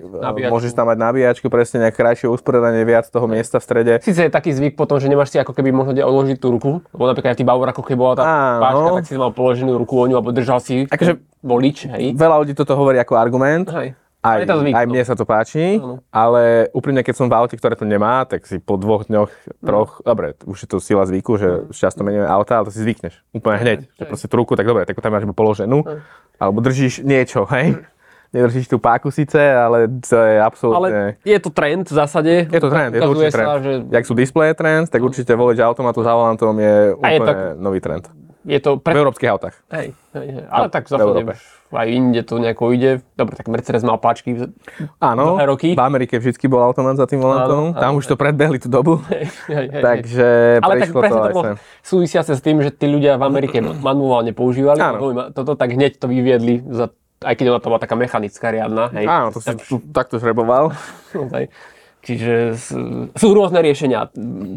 nabíjačku. 0.01 0.51
môžeš 0.51 0.73
tam 0.73 0.89
mať 0.89 0.99
nabíjačku, 0.99 1.47
presne 1.47 1.85
nejak 1.85 1.95
krajšie 1.95 2.27
usporiadanie, 2.27 2.83
viac 2.83 3.05
toho 3.05 3.27
miesta 3.27 3.61
v 3.61 3.63
strede. 3.63 3.93
Sice 4.01 4.25
je 4.25 4.33
taký 4.33 4.51
zvyk 4.51 4.75
potom, 4.75 4.97
že 4.97 5.07
nemáš 5.07 5.29
si 5.29 5.39
ako 5.39 5.53
keby 5.53 5.69
možno 5.71 5.93
kde 5.93 6.03
odložiť 6.03 6.37
tú 6.37 6.49
ruku, 6.51 6.71
lebo 6.89 7.05
napríklad 7.05 7.33
v 7.33 7.39
tých 7.39 7.49
Bavorakoch, 7.49 7.85
keď 7.85 7.97
bola 7.97 8.15
tá 8.15 8.25
Áno. 8.25 8.59
páčka, 8.59 8.89
tak 8.97 9.05
si 9.05 9.15
mal 9.15 9.31
položenú 9.31 9.77
ruku 9.77 9.95
o 9.95 10.05
ňu, 10.07 10.17
alebo 10.17 10.33
držal 10.33 10.59
si 10.59 10.89
Akože- 10.89 11.21
volič, 11.41 11.89
hej. 11.89 12.17
Veľa 12.17 12.37
ľudí 12.39 12.53
toto 12.53 12.73
hovorí 12.73 12.97
ako 12.97 13.15
argument, 13.15 13.69
Hej. 13.71 13.93
Aj, 14.21 14.45
to 14.45 14.61
aj 14.69 14.85
no. 14.85 14.93
mne 14.93 15.03
sa 15.05 15.17
to 15.17 15.25
páči, 15.25 15.81
Áno. 15.81 16.05
ale 16.13 16.69
úprimne, 16.77 17.01
keď 17.01 17.15
som 17.17 17.27
v 17.33 17.37
aute, 17.41 17.57
ktoré 17.57 17.73
to 17.73 17.89
nemá, 17.89 18.29
tak 18.29 18.45
si 18.45 18.61
po 18.61 18.77
dvoch 18.77 19.09
dňoch, 19.09 19.33
Mm. 19.61 19.67
troch, 19.67 20.01
dobre, 20.05 20.37
už 20.45 20.65
je 20.65 20.69
to 20.69 20.77
sila 20.81 21.05
zvyku, 21.05 21.37
že 21.37 21.69
často 21.73 22.01
meníme 22.05 22.25
auta, 22.29 22.61
ale 22.61 22.69
to 22.69 22.73
si 22.73 22.85
zvykneš 22.85 23.21
úplne 23.33 23.57
hneď, 23.61 23.79
že 23.97 24.05
proste 24.05 24.29
ruku, 24.33 24.57
tak 24.57 24.65
dobre, 24.69 24.85
tak 24.85 24.97
tam 24.97 25.13
máš 25.13 25.25
položenú, 25.33 25.85
alebo 26.37 26.59
držíš 26.65 27.05
niečo, 27.05 27.45
hej, 27.53 27.81
nedržíš 28.31 28.71
tú 28.71 28.79
páku 28.79 29.11
síce, 29.11 29.37
ale 29.37 29.91
to 30.01 30.15
je 30.15 30.37
absolútne... 30.39 31.19
Ale 31.19 31.27
je 31.27 31.39
to 31.43 31.51
trend 31.51 31.85
v 31.91 31.95
zásade. 31.95 32.35
Je 32.47 32.61
to 32.63 32.71
trend, 32.71 32.95
je 32.95 33.01
to 33.03 33.11
určite 33.11 33.35
trend. 33.35 33.49
sa, 33.49 33.57
že 33.59 33.73
Jak 33.91 34.05
sú 34.07 34.15
displeje 34.15 34.53
trend, 34.55 34.87
tak 34.87 35.01
určite 35.03 35.33
voliť 35.35 35.59
automatu 35.61 36.01
za 36.05 36.15
volantom 36.15 36.55
je 36.55 36.95
A 37.03 37.07
je 37.11 37.19
úplne 37.19 37.37
nový 37.59 37.83
trend. 37.83 38.07
Je 38.45 38.59
to 38.61 38.81
V 38.81 38.85
pre... 38.85 38.97
európskych 38.97 39.29
autách. 39.29 39.55
Hej, 39.69 39.93
hej, 40.17 40.29
hej. 40.33 40.45
Ale 40.49 40.67
No, 40.67 40.73
tak 40.73 40.89
v 40.89 40.97
v 40.97 41.29
už 41.71 41.77
aj 41.77 41.87
inde 41.87 42.21
to 42.27 42.43
nejako 42.43 42.75
ide. 42.75 43.05
Dobre, 43.15 43.39
tak 43.39 43.47
Mercedes 43.47 43.87
mal 43.87 44.01
páčky. 44.03 44.35
Áno, 44.99 45.39
roky. 45.39 45.79
v 45.79 45.83
Amerike 45.83 46.19
vždy 46.19 46.51
bol 46.51 46.59
automat 46.65 46.99
za 46.99 47.07
tým 47.07 47.23
volantom, 47.23 47.71
Áno, 47.71 47.79
tam 47.79 47.95
áno, 47.95 48.01
už 48.03 48.11
to 48.11 48.17
predbehli 48.19 48.59
tú 48.59 48.67
dobu, 48.67 48.99
Hej, 49.13 49.31
hej, 49.47 49.67
hej. 49.71 49.83
takže 49.85 50.27
Ale 50.67 50.73
tak 50.83 50.91
to 50.91 50.99
presne 50.99 51.21
to 51.21 51.29
aj 51.31 51.35
bolo 51.37 51.45
súvisiace 51.87 52.33
s 52.35 52.43
tým, 52.43 52.59
že 52.59 52.75
tí 52.75 52.91
ľudia 52.91 53.21
v 53.21 53.25
Amerike 53.29 53.63
manuálne 53.89 54.35
používali. 54.35 54.83
Áno. 54.83 55.31
Toto 55.31 55.55
tak 55.55 55.71
hneď 55.77 56.01
to 56.03 56.11
vyviedli, 56.11 56.65
za, 56.75 56.91
aj 57.23 57.35
keď 57.39 57.47
ona 57.55 57.61
to 57.63 57.71
bola 57.71 57.79
taká 57.79 57.95
mechanická 57.95 58.51
riadna. 58.51 58.91
Hej, 58.91 59.07
Áno, 59.07 59.27
to 59.31 59.39
si 59.39 59.55
tu 59.69 59.79
takto 59.95 60.19
žreboval. 60.19 60.75
Čiže 62.01 62.57
sú 63.13 63.29
rôzne 63.31 63.61
riešenia. 63.61 64.09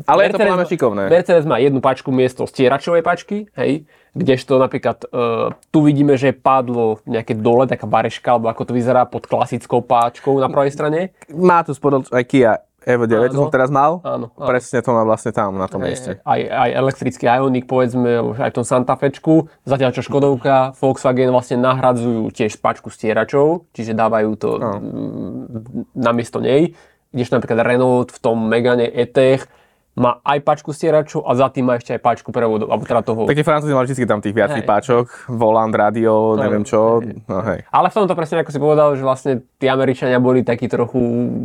Ale 0.08 0.20
je 0.26 0.30
to 0.32 0.40
podľa 0.40 0.68
šikovné. 0.68 1.02
Mercedes 1.12 1.44
má 1.44 1.60
jednu 1.60 1.84
pačku 1.84 2.08
miesto 2.10 2.48
stieračovej 2.48 3.04
pačky, 3.04 3.52
hej, 3.60 3.84
kdežto 4.16 4.56
napríklad 4.56 5.04
uh, 5.10 5.52
tu 5.68 5.84
vidíme, 5.84 6.16
že 6.16 6.32
padlo 6.32 7.04
nejaké 7.04 7.36
dole, 7.36 7.68
taká 7.68 7.84
bareška, 7.84 8.40
alebo 8.40 8.48
ako 8.48 8.70
to 8.70 8.78
vyzerá 8.78 9.04
pod 9.04 9.28
klasickou 9.28 9.84
páčkou 9.84 10.40
na 10.40 10.48
pravej 10.48 10.72
strane. 10.72 11.00
Má 11.28 11.66
tu 11.68 11.76
spodol 11.76 12.08
aj 12.08 12.24
Kia 12.30 12.54
EV9, 12.84 13.32
to 13.32 13.40
Áno. 13.40 13.44
som 13.48 13.52
teraz 13.52 13.72
mal. 13.72 14.04
Áno, 14.04 14.28
áno. 14.36 14.48
Presne 14.48 14.84
to 14.84 14.92
má 14.92 15.08
vlastne 15.08 15.32
tam, 15.32 15.56
na 15.56 15.72
tom 15.72 15.80
mieste. 15.80 16.20
Aj, 16.28 16.36
aj 16.40 16.70
elektrický 16.76 17.32
Ioniq, 17.32 17.64
povedzme, 17.64 18.36
aj 18.36 18.52
v 18.52 18.56
tom 18.60 18.68
Santa 18.68 19.00
Fečku. 19.00 19.48
Zatiaľ 19.64 19.96
čo 19.96 20.04
Škodovka, 20.04 20.76
Volkswagen 20.76 21.32
vlastne 21.32 21.64
nahradzujú 21.64 22.28
tiež 22.36 22.60
pačku 22.60 22.92
stieračov, 22.92 23.72
čiže 23.72 23.96
dávajú 23.96 24.32
to 24.36 24.50
No. 24.60 24.72
mm, 24.84 25.96
namiesto 25.96 26.44
nej. 26.44 26.76
Kdežto 27.13 27.38
napríklad 27.38 27.62
Renault 27.62 28.10
v 28.10 28.20
tom 28.20 28.38
Megane 28.50 28.89
E-Tech 28.89 29.46
má 29.93 30.17
aj 30.25 30.41
pačku 30.41 30.74
stieračov 30.74 31.22
a 31.22 31.38
za 31.38 31.53
tým 31.53 31.70
má 31.70 31.77
ešte 31.77 31.93
aj 31.93 32.01
pačku 32.01 32.34
prevodov, 32.34 32.74
alebo 32.74 32.82
teda 32.82 33.05
toho. 33.05 33.29
Tak 33.29 33.38
tie 33.38 33.46
francúzi 33.46 33.77
mali 33.77 33.86
vždy 33.86 34.10
tam 34.10 34.25
tých 34.25 34.34
viac 34.34 34.50
páčok, 34.65 35.29
volant, 35.29 35.70
radio, 35.70 36.34
neviem 36.34 36.65
čo. 36.65 36.98
No 37.29 37.46
hej. 37.46 37.62
Ale 37.70 37.93
v 37.93 37.96
tomto 38.01 38.17
presne, 38.17 38.41
ako 38.41 38.50
si 38.50 38.60
povedal, 38.60 38.89
že 38.98 39.05
vlastne 39.05 39.34
tí 39.62 39.70
Američania 39.70 40.17
boli 40.17 40.41
takí 40.41 40.65
trochu 40.65 40.98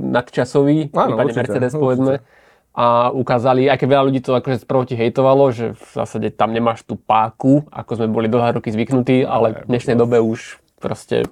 nadčasoví, 0.09 0.97
Áno, 0.97 1.21
určite, 1.21 1.45
Mercedes 1.45 1.77
určite. 1.77 1.83
povedzme. 1.85 2.15
A 2.79 3.11
ukázali, 3.13 3.69
aj 3.69 3.77
keď 3.85 3.89
veľa 3.91 4.05
ľudí 4.07 4.21
to 4.25 4.33
akože 4.39 4.65
proti 4.65 4.95
hejtovalo, 4.97 5.51
že 5.53 5.77
v 5.77 5.89
zásade 5.93 6.33
tam 6.33 6.55
nemáš 6.55 6.89
tú 6.89 6.97
páku, 6.97 7.69
ako 7.69 8.01
sme 8.01 8.09
boli 8.09 8.33
dlhé 8.33 8.57
roky 8.57 8.73
zvyknutí, 8.73 9.29
ale 9.29 9.67
v 9.67 9.77
dnešnej 9.77 9.99
dobe 9.99 10.23
už 10.25 10.57
proste 10.79 11.27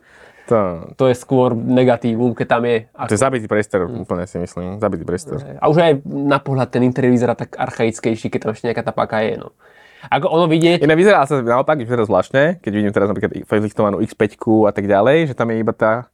To, 0.46 0.94
to 0.94 1.04
je 1.10 1.14
skôr 1.18 1.58
negatívum, 1.58 2.30
keď 2.30 2.46
tam 2.46 2.62
je. 2.62 2.86
to 2.86 3.14
je 3.14 3.22
zabitý 3.22 3.46
priestor, 3.50 3.90
úplne 3.90 4.30
si 4.30 4.38
myslím. 4.38 4.78
Zabitý 4.78 5.02
priestor. 5.02 5.42
A 5.42 5.66
už 5.66 5.76
aj 5.82 5.92
na 6.06 6.38
pohľad 6.38 6.70
ten 6.70 6.86
interiér 6.86 7.10
vyzerá 7.10 7.34
tak 7.34 7.58
archaickejší, 7.58 8.30
keď 8.30 8.38
tam 8.46 8.50
ešte 8.54 8.70
nejaká 8.70 8.86
tá 8.86 8.94
páka 8.94 9.26
je. 9.26 9.42
No. 9.42 9.50
Ako 10.06 10.30
ono 10.30 10.46
vidieť, 10.46 10.86
Iné 10.86 10.94
vyzerá 10.94 11.26
sa 11.26 11.42
naopak, 11.42 11.82
vyzerá 11.82 12.06
zvláštne, 12.06 12.62
keď 12.62 12.72
vidím 12.72 12.92
teraz 12.94 13.10
napríklad 13.10 13.42
faceliftovanú 13.48 13.98
X5 14.06 14.38
a 14.68 14.72
tak 14.72 14.84
ďalej, 14.86 15.32
že 15.32 15.34
tam 15.34 15.50
je 15.50 15.56
iba 15.58 15.74
tá, 15.74 16.06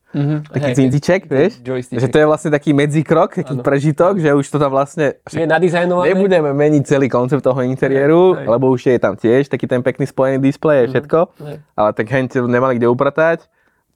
taký 0.48 0.70
hej, 0.72 0.76
cintiček, 0.76 1.20
vieš? 1.28 1.60
joystick. 1.60 2.00
Že 2.00 2.08
to 2.08 2.18
je 2.20 2.26
vlastne 2.28 2.50
taký 2.52 2.70
medzikrok, 2.72 3.44
taký 3.44 3.56
prežitok, 3.60 4.20
že 4.20 4.32
už 4.32 4.46
to 4.48 4.56
tam 4.56 4.72
vlastne... 4.72 5.20
je 5.28 5.44
nadizajnované. 5.44 6.12
Nebudeme 6.12 6.50
meniť 6.56 6.82
celý 6.88 7.08
koncept 7.12 7.44
toho 7.44 7.60
interiéru, 7.64 8.36
Hej, 8.36 8.44
hej. 8.44 8.48
lebo 8.48 8.64
už 8.72 8.80
je 8.88 8.96
tam 8.96 9.14
tiež 9.16 9.52
taký 9.52 9.68
ten 9.68 9.80
pekný 9.84 10.08
spojený 10.08 10.40
displej 10.40 10.78
a 10.78 10.86
všetko, 10.88 11.18
hej. 11.44 11.56
ale 11.76 11.90
tak 11.92 12.06
hent 12.08 12.32
nemali 12.36 12.80
kde 12.80 12.88
upratať. 12.88 13.44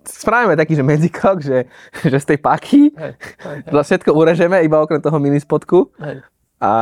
Spravíme 0.06 0.54
taký, 0.54 0.78
že 0.78 0.86
medzikrok, 0.86 1.38
že, 1.42 1.66
že 2.10 2.16
z 2.16 2.26
tej 2.34 2.38
paky 2.38 2.82
Hej, 2.94 3.12
hej, 3.18 3.58
hej, 3.66 3.70
to 3.74 3.82
všetko 3.82 4.10
urežeme, 4.14 4.62
iba 4.62 4.78
okrem 4.78 5.02
toho 5.02 5.18
mini 5.18 5.42
spodku. 5.42 5.90
hej. 5.98 6.22
A 6.56 6.72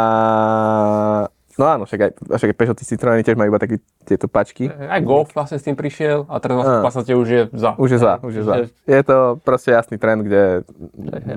no 1.58 1.64
áno, 1.66 1.82
však 1.82 1.98
aj, 1.98 2.10
však 2.30 2.48
aj 2.50 2.56
Peugeot 2.58 2.78
Citroeny 2.78 3.22
tiež 3.26 3.34
majú 3.34 3.50
iba 3.50 3.58
také 3.58 3.82
tieto 4.06 4.30
pačky. 4.30 4.70
Aj 4.70 5.02
Golf 5.02 5.34
vlastne 5.34 5.58
s 5.58 5.66
tým 5.66 5.74
prišiel 5.74 6.30
a 6.30 6.38
teraz 6.38 6.62
vlastne 6.62 6.78
v 6.78 6.86
podstate 6.86 7.12
už 7.18 7.26
je 7.26 7.42
za. 7.50 7.70
Už 7.74 7.88
je 7.90 7.98
za, 7.98 8.12
už 8.22 8.32
je 8.38 8.42
za. 8.46 8.54
Je 8.86 9.02
to 9.02 9.38
proste 9.42 9.74
jasný 9.74 9.98
trend, 9.98 10.26
kde... 10.26 10.62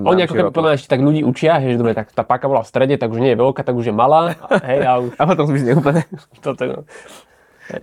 Oni 0.06 0.22
ako 0.26 0.34
keby 0.38 0.50
podľa 0.54 0.78
ešte 0.78 0.90
tak 0.90 1.02
ľudí 1.02 1.26
učia, 1.26 1.58
že 1.58 1.74
dobre, 1.74 1.98
tak 1.98 2.14
tá 2.14 2.22
paka 2.22 2.46
bola 2.46 2.62
v 2.62 2.70
strede, 2.70 2.94
tak 2.94 3.10
už 3.10 3.18
nie 3.18 3.34
je 3.34 3.38
veľká, 3.42 3.66
tak 3.66 3.74
už 3.74 3.90
je 3.90 3.94
malá, 3.94 4.38
hej, 4.62 4.86
a 4.86 5.02
už 5.02 5.14
A 5.20 5.22
potom 5.26 5.50
zmizne 5.50 5.78
úplne. 5.78 6.06
toto, 6.42 6.62
no. 6.62 6.78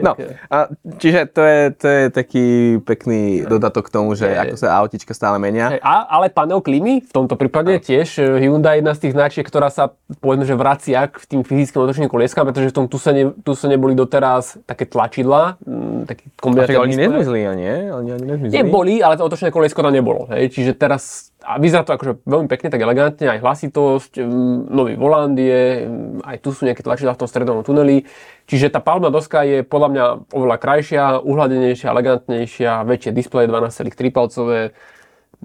No, 0.02 0.18
a 0.50 0.58
čiže 0.98 1.30
to 1.30 1.42
je, 1.46 1.62
to 1.78 1.88
je 1.88 2.02
taký 2.10 2.46
pekný 2.82 3.46
dodatok 3.46 3.90
k 3.90 3.94
tomu, 3.94 4.18
že 4.18 4.34
ako 4.34 4.56
sa 4.58 4.82
autička 4.82 5.14
stále 5.14 5.38
menia. 5.38 5.78
a, 5.78 6.10
ale 6.10 6.34
panel 6.34 6.62
klímy 6.62 7.06
v 7.06 7.12
tomto 7.14 7.38
prípade 7.38 7.78
tiež 7.82 8.18
e, 8.18 8.42
Hyundai 8.42 8.82
je 8.82 8.86
jedna 8.86 8.94
z 8.98 9.00
tých 9.06 9.14
značiek, 9.14 9.46
ktorá 9.46 9.70
sa 9.70 9.94
povedzme, 10.22 10.46
že 10.46 10.56
vracia 10.58 11.06
k 11.06 11.22
tým 11.26 11.42
fyzickým 11.46 11.86
otočným 11.86 12.10
kolieskám, 12.10 12.46
pretože 12.50 12.74
v 12.74 12.76
tom 12.82 12.86
Tucsone, 12.90 13.34
Tucsone 13.46 13.78
boli 13.78 13.94
doteraz 13.94 14.58
také 14.66 14.90
tlačidlá, 14.90 15.62
mm, 15.62 16.10
taký 16.10 16.26
Však 16.30 16.42
kombinačný 16.42 16.78
oni 16.78 16.96
nezmizli, 16.98 17.40
nie? 17.56 17.76
Oni, 17.94 18.10
oni 18.14 18.26
nezmizli. 18.26 18.54
Nie 18.54 18.64
boli, 18.66 19.00
ale 19.00 19.18
to 19.18 19.26
otočné 19.26 19.50
koliesko 19.50 19.82
tam 19.82 19.94
nebolo. 19.94 20.30
Hej. 20.34 20.54
Čiže 20.54 20.72
teraz, 20.78 21.34
a 21.46 21.62
vyzerá 21.62 21.86
to 21.86 21.94
akože 21.94 22.26
veľmi 22.26 22.50
pekne, 22.50 22.74
tak 22.74 22.82
elegantne, 22.82 23.30
aj 23.30 23.40
hlasitosť, 23.46 24.18
nový 24.74 24.98
volant 24.98 25.38
je, 25.38 25.86
aj 26.26 26.42
tu 26.42 26.50
sú 26.50 26.66
nejaké 26.66 26.82
tlačidlá 26.82 27.14
v 27.14 27.22
tom 27.22 27.30
strednom 27.30 27.62
tuneli. 27.62 28.10
Čiže 28.50 28.74
tá 28.74 28.82
palma 28.82 29.14
doska 29.14 29.46
je 29.46 29.62
podľa 29.62 29.90
mňa 29.94 30.06
oveľa 30.34 30.58
krajšia, 30.58 31.04
uhladenejšia, 31.22 31.94
elegantnejšia, 31.94 32.82
väčšie 32.90 33.12
displeje 33.14 33.46
12,3 33.46 34.10
palcové. 34.10 34.74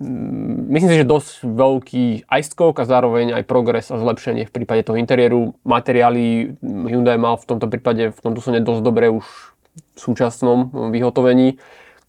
Myslím 0.01 0.89
si, 0.89 1.01
že 1.05 1.09
dosť 1.09 1.45
veľký 1.45 2.05
aj 2.33 2.41
skok 2.49 2.81
a 2.81 2.89
zároveň 2.89 3.37
aj 3.37 3.45
progres 3.45 3.93
a 3.93 4.01
zlepšenie 4.01 4.49
v 4.49 4.55
prípade 4.55 4.89
toho 4.89 4.97
interiéru. 4.97 5.53
Materiály 5.69 6.57
Hyundai 6.65 7.21
mal 7.21 7.37
v 7.37 7.45
tomto 7.45 7.69
prípade 7.69 8.09
v 8.09 8.21
tom 8.25 8.33
Tucsone 8.33 8.65
dosť 8.65 8.81
dobre 8.81 9.13
už 9.13 9.27
v 9.27 9.99
súčasnom 10.01 10.73
vyhotovení. 10.89 11.61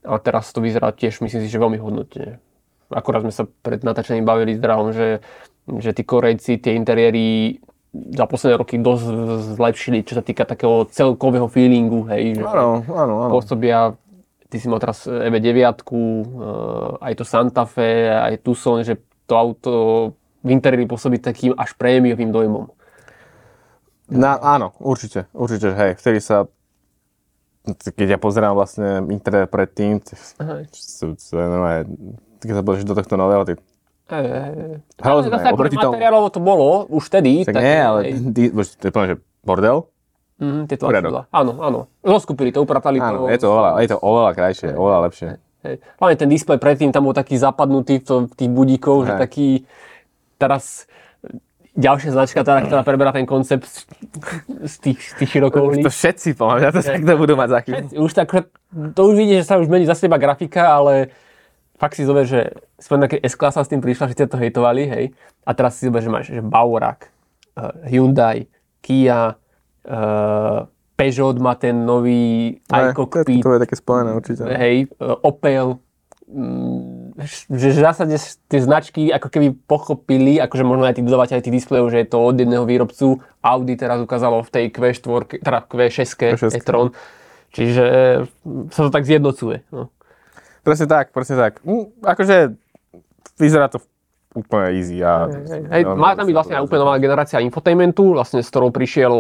A 0.08 0.16
teraz 0.24 0.50
to 0.56 0.64
vyzerá 0.64 0.96
tiež, 0.96 1.20
myslím 1.20 1.44
si, 1.44 1.52
že 1.52 1.60
veľmi 1.60 1.78
hodnotne. 1.78 2.40
Akorát 2.92 3.24
sme 3.24 3.34
sa 3.34 3.48
pred 3.48 3.82
natáčaním 3.82 4.28
bavili 4.28 4.56
s 4.56 4.62
Drahom, 4.62 4.92
že, 4.92 5.24
že 5.80 5.96
tí 5.96 6.04
Korejci 6.04 6.60
tie 6.60 6.76
interiéry 6.76 7.58
za 7.92 8.24
posledné 8.24 8.56
roky 8.56 8.80
dosť 8.80 9.04
zlepšili, 9.60 10.08
čo 10.08 10.16
sa 10.16 10.24
týka 10.24 10.48
takého 10.48 10.88
celkového 10.88 11.52
feelingu, 11.52 12.08
hej, 12.08 12.40
že 12.40 12.44
Áno, 12.48 12.88
áno, 12.88 13.14
áno. 13.28 13.32
pôsobia, 13.36 13.92
ty 14.48 14.56
si 14.64 14.72
mal 14.72 14.80
teraz 14.80 15.04
EV9, 15.08 15.60
eh, 15.60 15.72
aj 17.04 17.14
to 17.20 17.24
Santa 17.28 17.68
Fe, 17.68 18.08
aj 18.08 18.40
Tucson, 18.40 18.80
že 18.88 18.96
to 19.28 19.34
auto 19.36 19.72
v 20.40 20.50
interiéri 20.56 20.88
pôsobí 20.88 21.20
takým 21.20 21.52
až 21.60 21.76
prémiovým 21.76 22.32
dojmom. 22.32 22.72
Na, 24.12 24.40
áno, 24.40 24.72
určite, 24.80 25.28
určite, 25.36 25.72
hej, 25.76 26.00
vtedy 26.00 26.20
sa 26.24 26.48
keď 27.68 28.18
ja 28.18 28.20
pozerám 28.20 28.58
vlastne 28.58 29.06
interiér 29.14 29.46
predtým, 29.46 30.02
to, 30.02 30.18
Hej. 30.42 30.66
to, 30.74 31.14
to 31.14 31.34
je 31.38 31.48
keď 32.42 32.54
sa 32.54 32.64
pozrieš 32.64 32.86
do 32.86 32.94
tohto 32.94 33.16
nového, 33.16 33.44
tak 33.44 33.58
Hej, 34.10 34.28
hej, 34.28 34.52
hej. 34.52 34.74
Hrozné, 35.00 35.32
Ale 35.32 35.56
oproti 35.56 35.78
tomu- 35.78 35.96
materiálovo 35.96 36.28
to 36.28 36.40
bolo 36.40 36.84
už 36.90 37.04
vtedy. 37.06 37.48
tak 37.48 37.56
nie, 37.56 37.78
ale 37.80 38.00
ty, 38.28 38.50
bože, 38.50 38.76
to 38.76 38.84
je 38.84 38.92
plne, 38.92 39.08
že 39.08 39.16
bordel. 39.42 39.88
Mm, 40.36 40.66
tie 40.66 40.76
poriadok. 40.76 41.14
tlačidlá. 41.16 41.22
Áno, 41.32 41.52
áno. 41.62 41.80
Zoskupili 42.02 42.50
to, 42.50 42.60
upratali 42.60 42.98
Áno, 42.98 43.24
to. 43.24 43.30
je 43.30 43.38
to 43.38 43.48
oveľa, 43.48 43.70
je 43.78 43.88
to 43.88 43.98
oveľa 43.98 44.32
krajšie, 44.34 44.70
oveľa 44.74 45.00
lepšie. 45.06 45.28
Hej. 45.62 45.76
Hlavne 45.96 46.16
ten 46.18 46.28
displej 46.28 46.58
predtým 46.58 46.90
tam 46.90 47.06
bol 47.06 47.14
taký 47.14 47.38
zapadnutý 47.38 48.02
v 48.02 48.04
tom, 48.04 48.22
tých 48.28 48.50
budíkov, 48.50 49.06
že 49.06 49.14
Hej. 49.14 49.22
taký 49.22 49.48
teraz 50.36 50.90
ďalšia 51.72 52.12
značka, 52.12 52.42
teda, 52.42 52.66
ktorá 52.66 52.82
preberá 52.82 53.12
ten 53.12 53.24
koncept 53.24 53.64
z, 53.64 53.86
tých, 54.82 55.00
z 55.00 55.14
tých 55.16 55.30
To 55.30 55.34
širokouhlých. 55.48 55.88
všetci, 55.88 56.36
podľa 56.36 56.56
mňa, 56.58 56.70
to 56.70 56.80
takto 56.84 57.14
budú 57.16 57.34
mať 57.34 57.50
za 57.50 57.60
chvíľu. 57.62 57.86
Už 58.02 58.12
tak, 58.12 58.28
to 58.92 59.02
už 59.06 59.14
vidí, 59.16 59.40
že 59.40 59.46
sa 59.46 59.56
už 59.56 59.70
mení 59.70 59.86
zase 59.86 60.04
iba 60.04 60.18
grafika, 60.18 60.68
ale 60.74 61.14
fakt 61.82 61.98
si 61.98 62.06
zober, 62.06 62.30
že 62.30 62.54
spoň 62.78 63.10
také 63.10 63.18
S-klasa 63.26 63.66
s 63.66 63.72
tým 63.74 63.82
prišla, 63.82 64.14
všetci 64.14 64.30
to 64.30 64.38
hejtovali, 64.38 64.86
hej. 64.86 65.06
A 65.42 65.58
teraz 65.58 65.82
si 65.82 65.90
zober, 65.90 66.06
že 66.06 66.14
máš 66.14 66.30
že 66.30 66.46
Baurak, 66.46 67.10
uh, 67.58 67.74
Hyundai, 67.90 68.46
Kia, 68.86 69.34
uh, 69.34 70.70
Peugeot 70.94 71.42
má 71.42 71.58
ten 71.58 71.74
nový 71.82 72.62
iCockpit, 72.70 73.42
to 73.42 73.58
je 73.58 73.62
také 73.66 73.74
spojené 73.74 74.14
určite. 74.14 74.46
hej, 74.46 74.86
uh, 75.02 75.18
Opel, 75.26 75.82
mm, 76.30 77.18
že 77.50 77.68
v 77.74 77.82
zásade 77.82 78.14
tie 78.46 78.62
značky 78.62 79.10
ako 79.10 79.34
keby 79.34 79.58
pochopili, 79.66 80.38
akože 80.38 80.62
možno 80.62 80.86
aj 80.86 81.02
tí 81.02 81.02
dodavateľi 81.02 81.42
tých 81.42 81.66
displejov, 81.66 81.90
že 81.90 82.06
je 82.06 82.08
to 82.14 82.22
od 82.22 82.38
jedného 82.38 82.62
výrobcu. 82.70 83.18
Audi 83.42 83.74
teraz 83.74 83.98
ukázalo 83.98 84.46
v 84.46 84.50
tej 84.54 84.66
Q4, 84.70 85.42
teda 85.42 85.60
Q6 85.66 86.38
Q6. 86.38 86.62
e-tron. 86.62 86.94
Čiže 87.52 87.86
sa 88.72 88.82
to 88.88 88.90
tak 88.94 89.04
zjednocuje. 89.04 89.68
No. 89.76 89.92
Presne 90.62 90.86
tak, 90.86 91.10
presne 91.10 91.36
tak. 91.38 91.54
Mm, 91.66 91.90
akože 92.06 92.54
vyzerá 93.42 93.68
to 93.70 93.82
úplne 94.32 94.80
easy. 94.80 95.04
A, 95.04 95.28
Hej, 95.76 95.84
má 95.92 96.16
tam 96.16 96.24
byť 96.24 96.36
vlastne 96.36 96.56
aj 96.56 96.64
úplne 96.64 96.82
nová 96.88 96.96
generácia 97.04 97.44
infotainmentu, 97.44 98.16
vlastne 98.16 98.40
s 98.40 98.48
ktorou 98.48 98.72
prišiel 98.72 99.12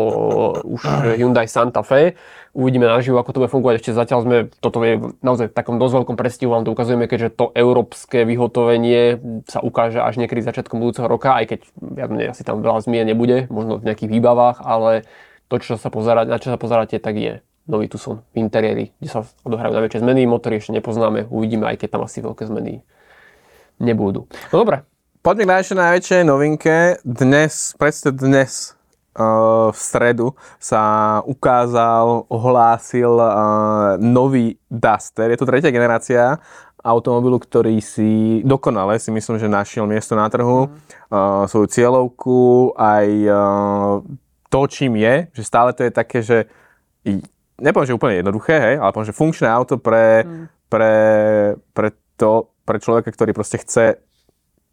už 0.63 0.81
Hyundai 1.19 1.51
Santa 1.51 1.83
Fe. 1.83 2.15
Uvidíme 2.55 2.87
naživo, 2.87 3.19
ako 3.19 3.31
to 3.35 3.39
bude 3.43 3.51
fungovať. 3.51 3.75
Ešte 3.83 3.91
zatiaľ 3.91 4.19
sme, 4.23 4.37
toto 4.63 4.79
je 4.83 4.99
naozaj 5.19 5.51
v 5.51 5.55
takom 5.55 5.79
dosť 5.79 5.93
veľkom 6.03 6.15
prestihu, 6.15 6.51
vám 6.51 6.63
to 6.63 6.71
ukazujeme, 6.71 7.11
keďže 7.11 7.35
to 7.35 7.51
európske 7.55 8.23
vyhotovenie 8.23 9.19
sa 9.47 9.59
ukáže 9.59 9.99
až 9.99 10.19
niekedy 10.19 10.43
začiatkom 10.43 10.79
budúceho 10.79 11.07
roka, 11.07 11.35
aj 11.35 11.55
keď 11.55 11.59
menej 11.79 12.31
asi 12.31 12.43
tam 12.47 12.63
veľa 12.63 12.83
zmien 12.83 13.07
nebude, 13.07 13.51
možno 13.51 13.83
v 13.83 13.87
nejakých 13.91 14.11
výbavách, 14.11 14.63
ale 14.63 15.03
to, 15.51 15.59
čo 15.59 15.75
sa 15.75 15.91
pozerať, 15.91 16.31
na 16.31 16.39
čo 16.39 16.51
sa 16.51 16.59
pozeráte, 16.59 16.95
tak 16.99 17.15
je 17.19 17.33
nový 17.69 17.89
Tucson 17.89 18.23
v 18.33 18.35
interiéri, 18.41 18.93
kde 18.97 19.09
sa 19.09 19.25
odohrajú 19.45 19.73
najväčšie 19.75 20.01
zmeny. 20.01 20.25
Motory 20.25 20.57
ešte 20.57 20.73
nepoznáme, 20.73 21.29
uvidíme, 21.29 21.69
aj 21.69 21.81
keď 21.81 21.97
tam 21.97 22.05
asi 22.05 22.21
veľké 22.21 22.47
zmeny 22.49 22.81
nebudú. 23.81 24.29
No 24.53 24.61
dobre, 24.61 24.85
Poďme 25.21 25.45
k 25.45 25.51
najväčšej, 25.53 25.77
najväčšej 25.77 26.21
novinke. 26.25 26.75
Dnes, 27.05 27.77
predstav 27.77 28.17
dnes, 28.17 28.73
uh, 29.13 29.69
v 29.69 29.77
stredu 29.77 30.33
sa 30.57 30.81
ukázal, 31.29 32.25
ohlásil 32.25 33.21
uh, 33.21 34.01
nový 34.01 34.57
Duster. 34.65 35.29
Je 35.29 35.37
to 35.37 35.45
tretia 35.45 35.69
generácia 35.69 36.41
automobilu, 36.81 37.37
ktorý 37.37 37.77
si 37.85 38.41
dokonale 38.41 38.97
si 38.97 39.13
myslím, 39.13 39.37
že 39.37 39.45
našiel 39.45 39.85
miesto 39.85 40.17
na 40.17 40.25
trhu, 40.25 40.73
uh, 40.73 41.45
svoju 41.45 41.69
cieľovku, 41.69 42.73
aj 42.73 43.07
uh, 43.29 44.01
to, 44.49 44.61
čím 44.73 44.97
je, 44.97 45.29
že 45.37 45.43
stále 45.45 45.69
to 45.77 45.85
je 45.85 45.91
také, 45.93 46.25
že 46.25 46.49
nepoviem, 47.61 47.87
že 47.93 47.97
úplne 47.97 48.19
jednoduché, 48.19 48.55
hej, 48.57 48.75
ale 48.81 48.91
poviem, 48.91 49.09
že 49.13 49.19
funkčné 49.21 49.47
auto 49.47 49.77
pre, 49.77 50.25
pre, 50.67 50.93
pre, 51.71 51.89
to, 52.17 52.49
pre 52.65 52.77
človeka, 52.81 53.13
ktorý 53.13 53.31
proste 53.31 53.61
chce 53.61 54.01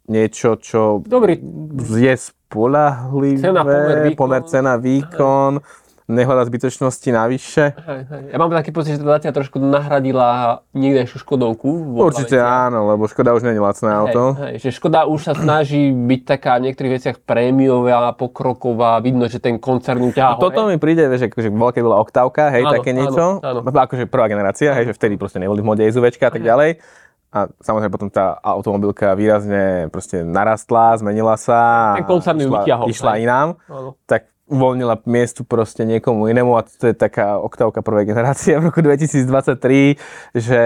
niečo, 0.09 0.57
čo 0.57 1.05
dobrý. 1.05 1.37
je 1.85 2.13
spolahlivé, 2.17 3.45
Cena, 3.45 3.61
pomer, 3.61 3.97
výkon. 4.09 4.17
pomer 4.17 4.41
cena, 4.49 4.73
výkon, 4.81 5.61
nehľadá 6.09 6.41
zbytočnosti 6.43 7.05
navyše. 7.07 7.77
Hej, 7.77 8.01
hej. 8.03 8.21
Ja 8.33 8.37
mám 8.37 8.49
taký 8.49 8.69
pocit, 8.69 8.97
že 8.97 8.99
tá 8.99 9.15
Dacia 9.15 9.29
trošku 9.29 9.61
nahradila 9.61 10.61
niekdejšiu 10.73 11.21
Škodovku. 11.21 11.69
Určite 11.95 12.35
áno, 12.35 12.89
lebo 12.89 13.05
Škoda 13.05 13.31
už 13.31 13.45
nie 13.45 13.53
je 13.53 13.61
lacné 13.61 13.89
auto. 13.89 14.33
Hej, 14.35 14.41
hej, 14.41 14.55
že 14.59 14.69
Škoda 14.73 15.05
už 15.05 15.19
sa 15.21 15.33
snaží 15.33 15.89
byť 15.89 16.21
taká 16.27 16.57
v 16.57 16.65
niektorých 16.65 16.93
veciach 16.95 17.17
prémiová, 17.21 18.09
pokroková, 18.11 18.97
vidno, 18.99 19.25
že 19.25 19.37
ten 19.37 19.55
koncern 19.55 20.01
ťahá 20.09 20.35
Toto 20.35 20.65
hore. 20.65 20.73
mi 20.73 20.77
príde, 20.77 21.05
vieš, 21.05 21.29
akože 21.29 21.47
veľké 21.47 21.79
bola 21.79 22.01
oktávka, 22.01 22.49
hej, 22.49 22.65
Áno, 22.65 22.73
také 22.73 22.89
áno, 22.89 22.99
niečo. 22.99 23.25
áno. 23.39 23.61
Akože 23.61 24.09
prvá 24.09 24.25
generácia, 24.25 24.73
hej, 24.73 24.89
že 24.89 24.93
vtedy 24.93 25.15
proste 25.15 25.37
neboli 25.37 25.61
v 25.61 25.67
mode 25.67 25.83
SUVčka 25.85 26.27
a 26.27 26.33
tak 26.33 26.41
ďalej. 26.41 26.81
A 27.29 27.45
samozrejme 27.61 27.93
potom 27.93 28.09
tá 28.09 28.33
automobilka 28.41 29.13
výrazne 29.13 29.85
proste 29.93 30.25
narastla, 30.25 30.97
zmenila 30.97 31.37
sa. 31.37 31.93
Ten 31.93 32.09
koncern 32.09 32.41
ju 32.41 32.49
išla, 32.49 32.57
vytiahol, 32.57 32.85
Išla 32.89 33.11
hej. 33.13 33.21
inám. 33.21 33.47
Áno. 33.69 33.89
Tak 34.09 34.21
uvoľnila 34.49 35.05
miestu 35.05 35.45
proste 35.45 35.85
niekomu 35.85 36.25
inému 36.25 36.57
a 36.57 36.65
to 36.65 36.89
je 36.89 36.97
taká 36.97 37.37
oktávka 37.37 37.79
prvej 37.79 38.09
generácie 38.09 38.57
v 38.57 38.67
roku 38.67 38.81
2023, 38.81 39.95
že 40.33 40.59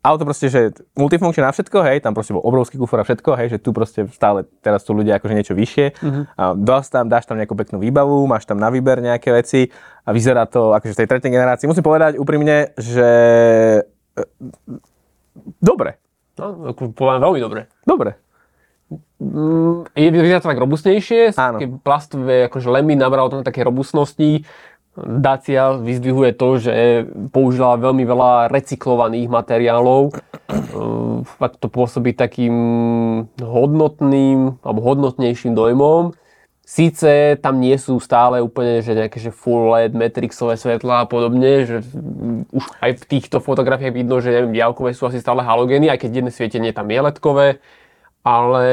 auto 0.00 0.22
proste, 0.22 0.46
že 0.46 0.60
multifunkčné 0.94 1.42
na 1.42 1.50
všetko, 1.50 1.82
hej, 1.82 1.98
tam 1.98 2.14
proste 2.14 2.30
bol 2.30 2.40
obrovský 2.40 2.78
kufor 2.78 3.02
a 3.02 3.04
všetko, 3.04 3.30
hej, 3.34 3.48
že 3.50 3.58
tu 3.58 3.74
proste 3.74 4.06
stále 4.08 4.46
teraz 4.62 4.82
sú 4.82 4.94
ľudia 4.94 5.18
akože 5.18 5.34
niečo 5.34 5.52
vyššie 5.52 5.86
Mhm. 6.00 6.22
a 6.32 6.42
dáš 6.54 6.88
tam, 6.88 7.10
dáš 7.10 7.26
tam 7.26 7.36
nejakú 7.36 7.52
peknú 7.52 7.76
výbavu, 7.76 8.24
máš 8.24 8.46
tam 8.46 8.56
na 8.56 8.70
výber 8.70 9.02
nejaké 9.02 9.28
veci 9.28 9.66
a 10.00 10.14
vyzerá 10.14 10.46
to 10.46 10.70
akože 10.70 10.94
v 10.94 11.00
tej 11.02 11.08
tretej 11.10 11.30
generácii. 11.30 11.66
Musím 11.66 11.82
povedať 11.82 12.16
úprimne, 12.16 12.70
že 12.78 13.08
e, 14.14 14.22
dobre, 15.58 15.98
No, 16.34 16.74
poviem 16.74 17.22
veľmi 17.22 17.38
dobre. 17.38 17.60
dobre. 17.86 18.18
Mm, 19.24 19.88
je, 19.96 20.08
vyzerá 20.10 20.42
to 20.42 20.50
tak 20.52 20.60
robustnejšie, 20.60 21.32
Áno. 21.38 21.58
také 21.58 21.66
plastové, 21.80 22.50
akože 22.50 22.68
lemmy 22.68 22.98
nabralo 22.98 23.32
to 23.32 23.40
na 23.40 23.46
také 23.46 23.64
robustnosti. 23.64 24.44
Dacia 24.94 25.74
vyzdvihuje 25.74 26.38
to, 26.38 26.48
že 26.62 26.72
použila 27.34 27.74
veľmi 27.74 28.06
veľa 28.06 28.46
recyklovaných 28.46 29.26
materiálov. 29.26 30.14
Uh, 30.46 31.26
fakt 31.26 31.58
to 31.58 31.66
pôsobí 31.66 32.14
takým 32.14 32.54
hodnotným 33.42 34.62
alebo 34.62 34.80
hodnotnejším 34.86 35.58
dojmom. 35.58 36.14
Síce 36.64 37.36
tam 37.44 37.60
nie 37.60 37.76
sú 37.76 38.00
stále 38.00 38.40
úplne 38.40 38.80
že 38.80 38.96
nejaké 38.96 39.20
že 39.20 39.34
full 39.34 39.68
LED, 39.68 39.92
matrixové 39.92 40.56
svetlá 40.56 41.04
a 41.04 41.10
podobne, 41.10 41.66
že 41.68 41.84
mm, 41.84 42.54
už 42.54 42.64
aj 42.80 42.90
v 43.02 43.04
týchto 43.04 43.42
fotografiách 43.42 43.92
vidno, 43.92 44.22
že 44.22 44.32
neviem, 44.32 44.56
sú 44.94 45.10
asi 45.10 45.20
stále 45.20 45.42
halogény, 45.44 45.92
aj 45.92 46.06
keď 46.06 46.10
jedné 46.22 46.30
svietenie 46.32 46.72
tam 46.72 46.88
je 46.88 47.00
ledkové, 47.02 47.46
ale 48.24 48.66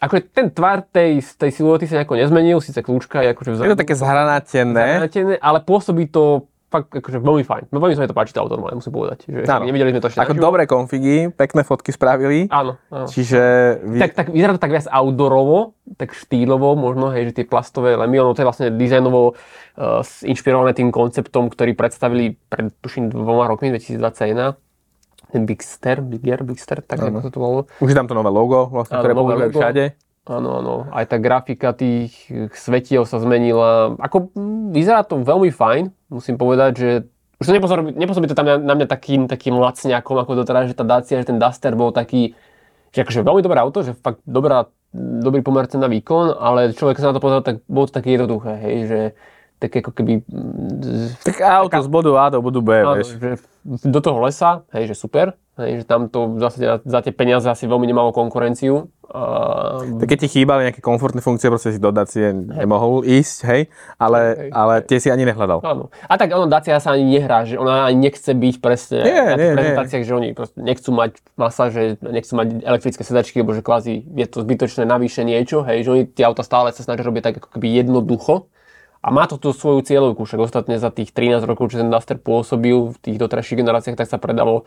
akože 0.00 0.22
ten 0.32 0.48
tvar 0.48 0.82
tej, 0.88 1.20
tej 1.20 1.50
siluety 1.52 1.84
sa 1.84 2.00
nejako 2.00 2.16
nezmenil, 2.16 2.58
síce 2.64 2.80
kľúčka 2.80 3.20
je 3.20 3.36
akože 3.36 3.60
Je 3.60 3.72
to 3.76 3.82
také 3.84 3.92
zhranatené. 3.94 5.04
zahratené, 5.04 5.34
ale 5.38 5.60
pôsobí 5.60 6.08
to 6.08 6.48
fakt 6.72 6.88
akože 6.88 7.20
veľmi 7.20 7.44
fajn. 7.44 7.64
Veľmi 7.68 7.92
sa 7.92 8.00
mi 8.00 8.08
to 8.08 8.16
páči 8.16 8.32
to 8.32 8.40
auto, 8.40 8.56
musím 8.56 8.96
povedať. 8.96 9.28
Že 9.28 9.44
Áno. 9.44 9.68
nevideli 9.68 9.92
sme 9.92 10.00
to 10.00 10.08
ešte 10.08 10.24
Ako 10.24 10.32
naživo. 10.32 10.46
dobré 10.48 10.62
konfigy, 10.64 11.28
pekné 11.28 11.60
fotky 11.68 11.92
spravili. 11.92 12.48
Áno, 12.48 12.80
áno. 12.88 13.04
Čiže 13.12 13.40
vy... 13.84 13.98
Tak, 14.00 14.10
tak 14.16 14.26
vyzerá 14.32 14.56
to 14.56 14.62
tak 14.64 14.72
viac 14.72 14.88
outdoorovo, 14.88 15.76
tak 16.00 16.16
štýlovo 16.16 16.72
možno, 16.72 17.12
hej, 17.12 17.28
že 17.30 17.44
tie 17.44 17.46
plastové 17.46 17.92
lemy, 17.92 18.16
ono 18.16 18.32
to 18.32 18.40
je 18.40 18.48
vlastne 18.48 18.66
dizajnovo 18.72 19.36
uh, 19.36 20.00
inšpirované 20.24 20.72
tým 20.72 20.88
konceptom, 20.88 21.52
ktorý 21.52 21.76
predstavili 21.76 22.40
pred, 22.48 22.72
tuším, 22.80 23.12
dvoma 23.12 23.52
rokmi, 23.52 23.68
2021. 23.76 24.56
Ten 25.32 25.48
Bigster, 25.48 26.04
Bigger, 26.04 26.44
Bigster, 26.44 26.84
tak 26.84 27.00
Áno. 27.00 27.24
ako 27.24 27.30
to 27.32 27.40
bolo. 27.40 27.58
Už 27.80 27.90
je 27.90 27.96
tam 27.96 28.04
to 28.04 28.12
nové 28.12 28.28
logo, 28.28 28.68
vlastne, 28.68 29.00
Áno, 29.00 29.02
ktoré 29.02 29.12
používajú 29.16 29.50
všade. 29.56 29.84
Áno, 30.22 30.62
áno. 30.62 30.74
Aj 30.94 31.02
tá 31.02 31.18
grafika 31.18 31.74
tých 31.74 32.14
svetiel 32.54 33.02
sa 33.08 33.18
zmenila. 33.18 33.98
Ako 33.98 34.30
vyzerá 34.70 35.02
to 35.02 35.18
veľmi 35.18 35.50
fajn, 35.50 35.90
musím 36.12 36.38
povedať, 36.38 36.72
že 36.78 36.90
už 37.42 37.50
to 37.50 37.56
nepôsobí, 37.58 37.90
nepôsobí 37.98 38.26
to 38.30 38.38
tam 38.38 38.46
na, 38.46 38.54
na 38.54 38.74
mňa 38.78 38.86
takým, 38.86 39.26
takým 39.26 39.58
lacňakom, 39.58 40.14
ako 40.14 40.46
doteraz, 40.46 40.70
že 40.70 40.78
tá 40.78 40.86
Dacia, 40.86 41.18
že 41.18 41.26
ten 41.26 41.42
Duster 41.42 41.74
bol 41.74 41.90
taký, 41.90 42.38
že 42.94 43.02
akože 43.02 43.26
veľmi 43.26 43.42
dobré 43.42 43.58
auto, 43.58 43.82
že 43.82 43.98
fakt 43.98 44.22
dobrá, 44.22 44.70
dobrý 44.94 45.42
pomer 45.42 45.66
cena 45.66 45.90
výkon, 45.90 46.38
ale 46.38 46.70
človek 46.70 47.02
sa 47.02 47.10
na 47.10 47.18
to 47.18 47.24
pozrel, 47.24 47.42
tak 47.42 47.66
bolo 47.66 47.90
to 47.90 47.98
také 47.98 48.14
jednoduché, 48.14 48.62
hej, 48.62 48.76
že 48.86 49.00
také 49.62 49.78
ako 49.78 49.94
keby 49.94 50.26
mm, 50.26 51.22
Tak 51.22 51.36
auto 51.38 51.78
z 51.78 51.88
bodu 51.88 52.10
A 52.18 52.24
do 52.28 52.42
bodu 52.42 52.58
B, 52.58 52.70
Áno, 52.74 52.98
vieš. 52.98 53.14
že 53.14 53.38
do 53.62 54.00
toho 54.02 54.18
lesa, 54.18 54.66
hej, 54.74 54.90
že 54.90 54.98
super, 54.98 55.38
hej, 55.54 55.80
že 55.80 55.84
tam 55.86 56.10
to 56.10 56.34
zásade 56.42 56.82
za 56.82 56.98
tie 56.98 57.14
peniaze 57.14 57.46
asi 57.46 57.70
veľmi 57.70 57.86
nemalo 57.86 58.10
konkurenciu. 58.10 58.90
A, 59.06 59.78
Tak 60.02 60.08
keď 60.08 60.18
ti 60.18 60.28
chýbali 60.34 60.66
nejaké 60.66 60.82
komfortné 60.82 61.22
funkcie, 61.22 61.46
proste 61.46 61.70
si 61.70 61.78
do 61.78 61.94
Dacie 61.94 62.34
nemohol 62.34 63.06
ísť, 63.06 63.38
hej, 63.46 63.60
ale, 64.02 64.20
Hej, 64.34 64.50
ale 64.50 64.74
tie 64.82 64.98
si 64.98 65.14
ani 65.14 65.22
nehľadal. 65.22 65.62
Áno. 65.62 65.94
A 66.10 66.14
tak 66.18 66.34
ono 66.34 66.50
Dacia 66.50 66.82
sa 66.82 66.98
ani 66.98 67.06
nehrá, 67.06 67.46
že 67.46 67.54
ona 67.54 67.86
ani 67.86 68.10
nechce 68.10 68.34
byť 68.34 68.54
presne 68.58 68.98
Nie, 69.06 69.14
na 69.14 69.22
nie, 69.22 69.38
tých 69.38 69.46
nie. 69.46 69.58
prezentáciách, 69.62 70.02
že 70.02 70.12
oni 70.12 70.28
proste 70.34 70.58
nechcú 70.58 70.90
mať 70.90 71.10
masáže, 71.38 71.82
nechcú 72.02 72.32
mať 72.34 72.48
elektrické 72.66 73.02
sedačky, 73.06 73.36
lebo 73.44 73.54
že 73.54 73.62
kvázi 73.62 74.02
je 74.02 74.26
to 74.26 74.42
zbytočné 74.42 74.82
navýše 74.82 75.22
niečo, 75.22 75.62
hej, 75.62 75.86
že 75.86 75.90
oni 75.92 76.02
tie 76.08 76.26
auta 76.26 76.42
stále 76.42 76.74
sa 76.74 76.82
snažia 76.82 77.06
robiť 77.06 77.22
tak 77.22 77.34
ako 77.38 77.48
keby 77.54 77.78
jednoducho. 77.78 78.50
A 79.02 79.10
má 79.10 79.26
to 79.26 79.34
tú 79.34 79.50
svoju 79.50 79.82
cieľovku, 79.82 80.22
však 80.22 80.38
ostatne 80.38 80.78
za 80.78 80.94
tých 80.94 81.10
13 81.10 81.42
rokov, 81.42 81.74
čo 81.74 81.82
ten 81.82 81.90
Duster 81.90 82.22
pôsobil 82.22 82.94
v 82.94 82.96
tých 83.02 83.18
doterajších 83.18 83.58
generáciách, 83.58 83.98
tak 83.98 84.06
sa 84.06 84.22
predalo 84.22 84.62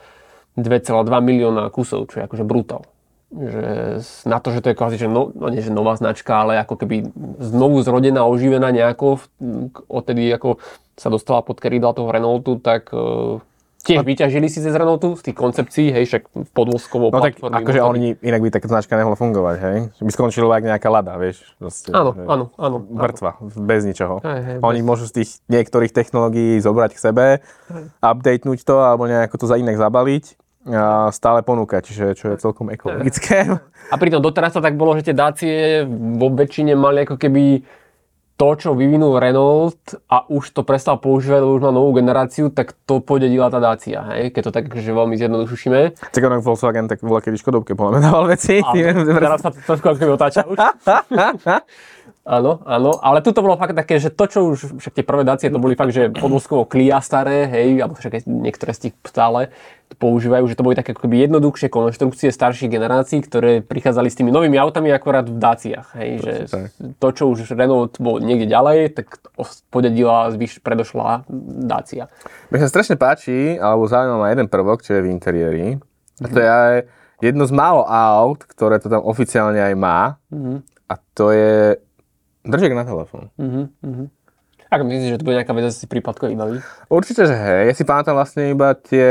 2,2 0.59 1.07
milióna 1.07 1.71
kusov, 1.71 2.11
čo 2.11 2.19
je 2.19 2.27
akože 2.27 2.43
brutál. 2.43 2.83
Že 3.31 3.63
na 4.27 4.37
to, 4.43 4.51
že 4.51 4.59
to 4.59 4.71
je 4.71 4.77
kvázi, 4.77 4.95
že 4.99 5.07
no, 5.07 5.31
no 5.31 5.47
nie, 5.47 5.63
že 5.63 5.71
nová 5.71 5.95
značka, 5.95 6.43
ale 6.43 6.59
ako 6.59 6.75
keby 6.83 7.15
znovu 7.39 7.79
zrodená, 7.79 8.27
oživená 8.27 8.75
nejako, 8.75 9.23
odtedy 9.87 10.27
ako 10.35 10.59
sa 10.99 11.07
dostala 11.07 11.39
pod 11.39 11.59
kerydla 11.59 11.95
toho 11.95 12.11
Renaultu, 12.11 12.59
tak 12.59 12.91
uh, 12.91 13.39
tiež 13.85 14.01
vyťažili 14.01 14.49
si 14.49 14.57
z 14.57 14.73
Renaultu, 14.73 15.13
z 15.13 15.29
tých 15.29 15.37
koncepcií, 15.37 15.93
hej, 15.93 16.09
však 16.09 16.23
podvozkovou 16.57 17.13
No 17.13 17.21
tak 17.21 17.37
akože 17.37 17.79
oni, 17.85 18.17
inak 18.19 18.41
by 18.41 18.49
taká 18.49 18.65
značka 18.65 18.97
nemohla 18.97 19.13
fungovať, 19.13 19.55
hej? 19.61 19.77
By 20.01 20.11
skončilo 20.11 20.49
jak 20.49 20.65
nejaká 20.65 20.89
lada, 20.89 21.13
vieš? 21.21 21.45
Proste, 21.61 21.93
Áno, 21.93 22.17
že 22.17 22.25
áno, 22.25 22.45
áno. 22.57 22.77
Mŕtva, 22.81 23.37
bez 23.45 23.85
ničoho. 23.85 24.25
Hej, 24.25 24.41
hej, 24.41 24.57
Oni 24.65 24.81
môžu 24.81 25.05
z 25.05 25.21
tých 25.21 25.29
niektorých 25.47 25.93
technológií 25.93 26.57
zobrať 26.57 26.97
k 26.97 26.99
sebe, 26.99 27.25
updatenúť 28.01 28.65
to 28.65 28.81
alebo 28.81 29.05
nejako 29.05 29.37
to 29.37 29.45
za 29.45 29.61
inak 29.61 29.77
zabaliť 29.77 30.41
a 30.65 31.13
stále 31.13 31.45
ponúkať, 31.45 31.85
čiže 31.85 32.05
čo 32.17 32.25
je 32.33 32.41
celkom 32.41 32.73
ekologické. 32.73 33.45
A 33.93 33.95
pritom 34.01 34.17
doteraz 34.17 34.49
to 34.49 34.65
tak 34.65 34.73
bolo, 34.73 34.97
že 34.97 35.05
tie 35.05 35.15
Dacie 35.15 35.85
vo 36.17 36.33
väčšine 36.33 36.73
mali 36.73 37.05
ako 37.05 37.21
keby 37.21 37.61
to, 38.35 38.47
čo 38.59 38.75
vyvinul 38.75 39.15
Renault 39.15 39.79
a 40.11 40.27
už 40.27 40.51
to 40.51 40.67
prestal 40.67 40.99
používať, 40.99 41.39
lebo 41.39 41.55
už 41.55 41.63
má 41.63 41.71
novú 41.71 41.95
generáciu, 41.95 42.51
tak 42.51 42.75
to 42.83 42.99
podedila 42.99 43.47
tá 43.47 43.63
Dacia, 43.63 44.03
hej? 44.11 44.35
keď 44.35 44.41
to 44.43 44.51
tak 44.51 44.63
akože 44.67 44.91
veľmi 44.91 45.15
zjednodušíme. 45.15 45.79
Tak 46.11 46.21
ono 46.27 46.43
Volkswagen 46.43 46.91
tak 46.91 46.99
bola 46.99 47.23
kedy 47.23 47.39
Škodovke 47.39 47.79
polemenoval 47.79 48.27
veci. 48.35 48.59
Áno, 48.59 49.07
teraz 49.23 49.39
sa 49.39 49.55
to 49.55 49.59
trošku 49.63 49.87
ako 49.87 50.19
otáča 50.19 50.43
už. 50.51 50.59
Áno, 52.25 52.65
áno, 52.65 52.97
ale 53.05 53.21
tu 53.21 53.29
to 53.29 53.45
bolo 53.45 53.53
fakt 53.53 53.77
také, 53.77 54.01
že 54.01 54.09
to, 54.09 54.25
čo 54.25 54.49
už, 54.49 54.81
však 54.81 54.97
tie 54.97 55.05
prvé 55.05 55.21
Dacie, 55.21 55.53
to 55.53 55.61
boli 55.61 55.77
fakt, 55.77 55.93
že 55.93 56.09
podvozkovo 56.09 56.65
Clio 56.65 56.97
staré, 56.97 57.45
hej, 57.45 57.77
alebo 57.85 57.93
však 57.93 58.25
niektoré 58.25 58.73
z 58.73 58.89
tých 58.89 58.93
stále 59.05 59.53
používajú, 60.01 60.49
že 60.49 60.57
to 60.57 60.65
boli 60.65 60.73
také 60.73 60.97
ako 60.97 61.05
keby 61.05 61.29
jednoduchšie 61.29 61.69
konštrukcie 61.69 62.33
starších 62.33 62.73
generácií, 62.73 63.21
ktoré 63.21 63.61
prichádzali 63.61 64.09
s 64.09 64.17
tými 64.17 64.33
novými 64.33 64.57
autami 64.57 64.89
akorát 64.89 65.29
v 65.29 65.37
Daciach, 65.37 65.93
hej, 66.01 66.11
že 66.25 66.33
tak. 66.49 66.73
to, 66.97 67.07
čo 67.13 67.23
už 67.29 67.45
Renault 67.53 67.93
bol 68.01 68.17
niekde 68.17 68.49
ďalej, 68.49 68.97
tak 68.97 69.21
podedila 69.69 70.33
zvyš, 70.33 70.65
predošla 70.65 71.29
Dacia. 71.69 72.09
Mne 72.49 72.65
sa 72.65 72.73
strašne 72.73 72.97
páči, 72.97 73.61
alebo 73.61 73.85
zaujíma 73.85 74.17
ma 74.17 74.33
jeden 74.33 74.49
prvok, 74.49 74.81
čo 74.81 74.97
je 74.97 75.05
v 75.05 75.13
interiéri. 75.13 75.77
A 76.17 76.25
to 76.25 76.41
je 76.41 76.49
aj 76.49 76.75
jedno 77.21 77.45
z 77.45 77.53
málo 77.53 77.85
aut, 77.85 78.41
ktoré 78.49 78.81
to 78.81 78.89
tam 78.89 79.05
oficiálne 79.05 79.61
aj 79.61 79.75
má. 79.77 80.17
A 80.89 80.93
to 81.13 81.29
je 81.29 81.77
držek 82.45 82.71
na 82.77 82.85
telefón. 82.85 83.33
Mhm, 83.37 83.61
mhm. 83.81 84.05
Ako 84.65 84.81
myslíš, 84.81 85.09
že 85.13 85.19
to 85.21 85.25
bude 85.29 85.37
nejaká 85.37 85.53
vec, 85.53 85.69
že 85.69 85.77
si 85.77 85.85
prípadko 85.85 86.25
vybaví? 86.25 86.57
Určite, 86.89 87.29
že 87.29 87.35
hej. 87.37 87.69
Ja 87.69 87.73
si 87.77 87.85
pamätám 87.85 88.17
vlastne 88.17 88.49
iba 88.49 88.73
tie 88.73 89.07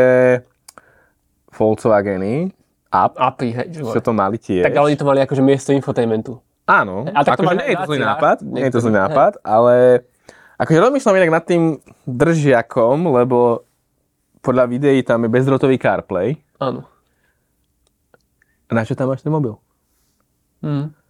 Volkswageny, 1.54 2.50
Up, 2.94 3.18
API, 3.18 3.48
hej, 3.50 3.66
čo 3.74 3.98
to 4.02 4.14
mali 4.14 4.38
tiež. 4.38 4.62
Tak 4.62 4.74
ale 4.74 4.94
oni 4.94 4.98
to 4.98 5.06
mali 5.06 5.18
akože 5.22 5.42
miesto 5.42 5.74
infotainmentu. 5.74 6.38
Áno, 6.64 7.04
A 7.10 7.26
tak 7.26 7.36
to 7.38 7.44
akože 7.44 7.58
nie 7.60 7.68
je 7.70 7.76
to 7.76 7.88
zlý 7.90 7.98
nápad, 8.00 8.36
nie 8.40 8.62
je 8.64 8.72
to 8.72 8.80
zlý 8.80 8.94
nápad, 8.96 9.32
ale 9.44 9.74
akože 10.56 10.78
rozmýšľam 10.80 11.18
inak 11.20 11.32
nad 11.34 11.44
tým 11.44 11.62
držiakom, 12.06 12.96
lebo 13.10 13.66
podľa 14.40 14.64
videí 14.70 15.02
tam 15.02 15.26
je 15.26 15.28
bezdrotový 15.28 15.76
CarPlay. 15.76 16.40
Áno. 16.62 16.86
A 18.68 18.70
na 18.72 18.86
čo 18.86 18.96
tam 18.96 19.10
máš 19.12 19.20
ten 19.20 19.34
mobil? 19.34 19.58
Mhm. 20.64 21.03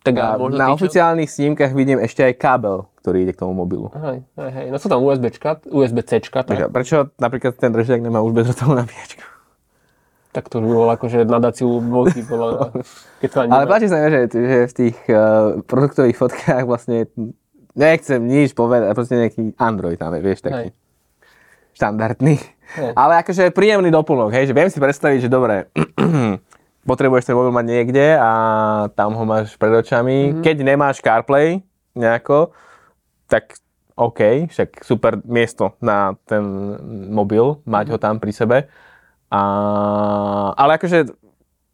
Tak 0.00 0.14
A 0.16 0.34
možno 0.34 0.56
na 0.56 0.72
čo- 0.72 0.80
oficiálnych 0.80 1.28
snímkach 1.28 1.70
vidím 1.70 2.00
ešte 2.00 2.24
aj 2.24 2.34
kábel, 2.34 2.88
ktorý 2.98 3.22
ide 3.22 3.32
k 3.36 3.40
tomu 3.40 3.52
mobilu. 3.54 3.92
Hej, 3.92 4.24
hej, 4.34 4.50
hej. 4.50 4.66
No 4.72 4.80
sú 4.80 4.88
tam 4.88 5.04
USBčka, 5.04 5.60
USB-Cčka, 5.62 6.40
tak, 6.40 6.46
Takže 6.48 6.66
prečo 6.68 6.96
napríklad 7.20 7.52
ten 7.54 7.68
držiak 7.68 8.00
nemá 8.00 8.20
už 8.20 8.32
bezdrotovú 8.32 8.74
nabíjačku? 8.74 9.20
tak 10.30 10.46
to 10.46 10.62
už 10.62 10.64
by 10.64 10.72
bolo 10.72 10.90
akože 10.94 11.18
nadáciu 11.26 11.82
veľký, 11.82 12.22
podľa 12.22 12.70
keď 13.18 13.30
ani 13.36 13.50
Ale 13.50 13.64
páči 13.66 13.90
sa 13.90 13.98
mi, 13.98 14.08
že, 14.08 14.20
že 14.30 14.58
v 14.62 14.74
tých 14.78 14.96
uh, 15.04 15.18
produktových 15.66 16.14
fotkách 16.14 16.64
vlastne 16.64 17.10
nechcem 17.74 18.22
nič 18.22 18.54
povedať, 18.54 18.94
proste 18.94 19.18
nejaký 19.18 19.58
Android 19.58 19.98
tam 19.98 20.14
je, 20.14 20.22
vieš, 20.22 20.46
taký 20.46 20.70
Hej. 20.70 20.78
štandardný. 21.74 22.38
Hej. 22.70 22.92
Ale 22.94 23.18
akože 23.18 23.50
príjemný 23.50 23.90
doplnok, 23.90 24.30
hej, 24.30 24.46
že 24.46 24.54
viem 24.54 24.70
si 24.70 24.78
predstaviť, 24.78 25.26
že 25.26 25.28
dobre, 25.28 25.66
potrebuješ 26.84 27.28
ten 27.28 27.36
mobil 27.36 27.52
mať 27.52 27.66
niekde 27.68 28.06
a 28.16 28.32
tam 28.96 29.12
ho 29.12 29.24
máš 29.28 29.56
pred 29.60 29.72
očami. 29.72 30.32
Mm-hmm. 30.32 30.42
Keď 30.44 30.56
nemáš 30.64 30.96
CarPlay 31.04 31.60
nejako, 31.92 32.52
tak 33.28 33.60
OK, 34.00 34.48
však 34.48 34.80
super 34.80 35.20
miesto 35.28 35.76
na 35.84 36.16
ten 36.24 36.40
mobil, 37.12 37.60
mať 37.68 37.86
ho 37.92 37.98
tam 38.00 38.16
pri 38.16 38.32
sebe. 38.32 38.58
A, 39.28 39.40
ale 40.56 40.80
akože, 40.80 41.12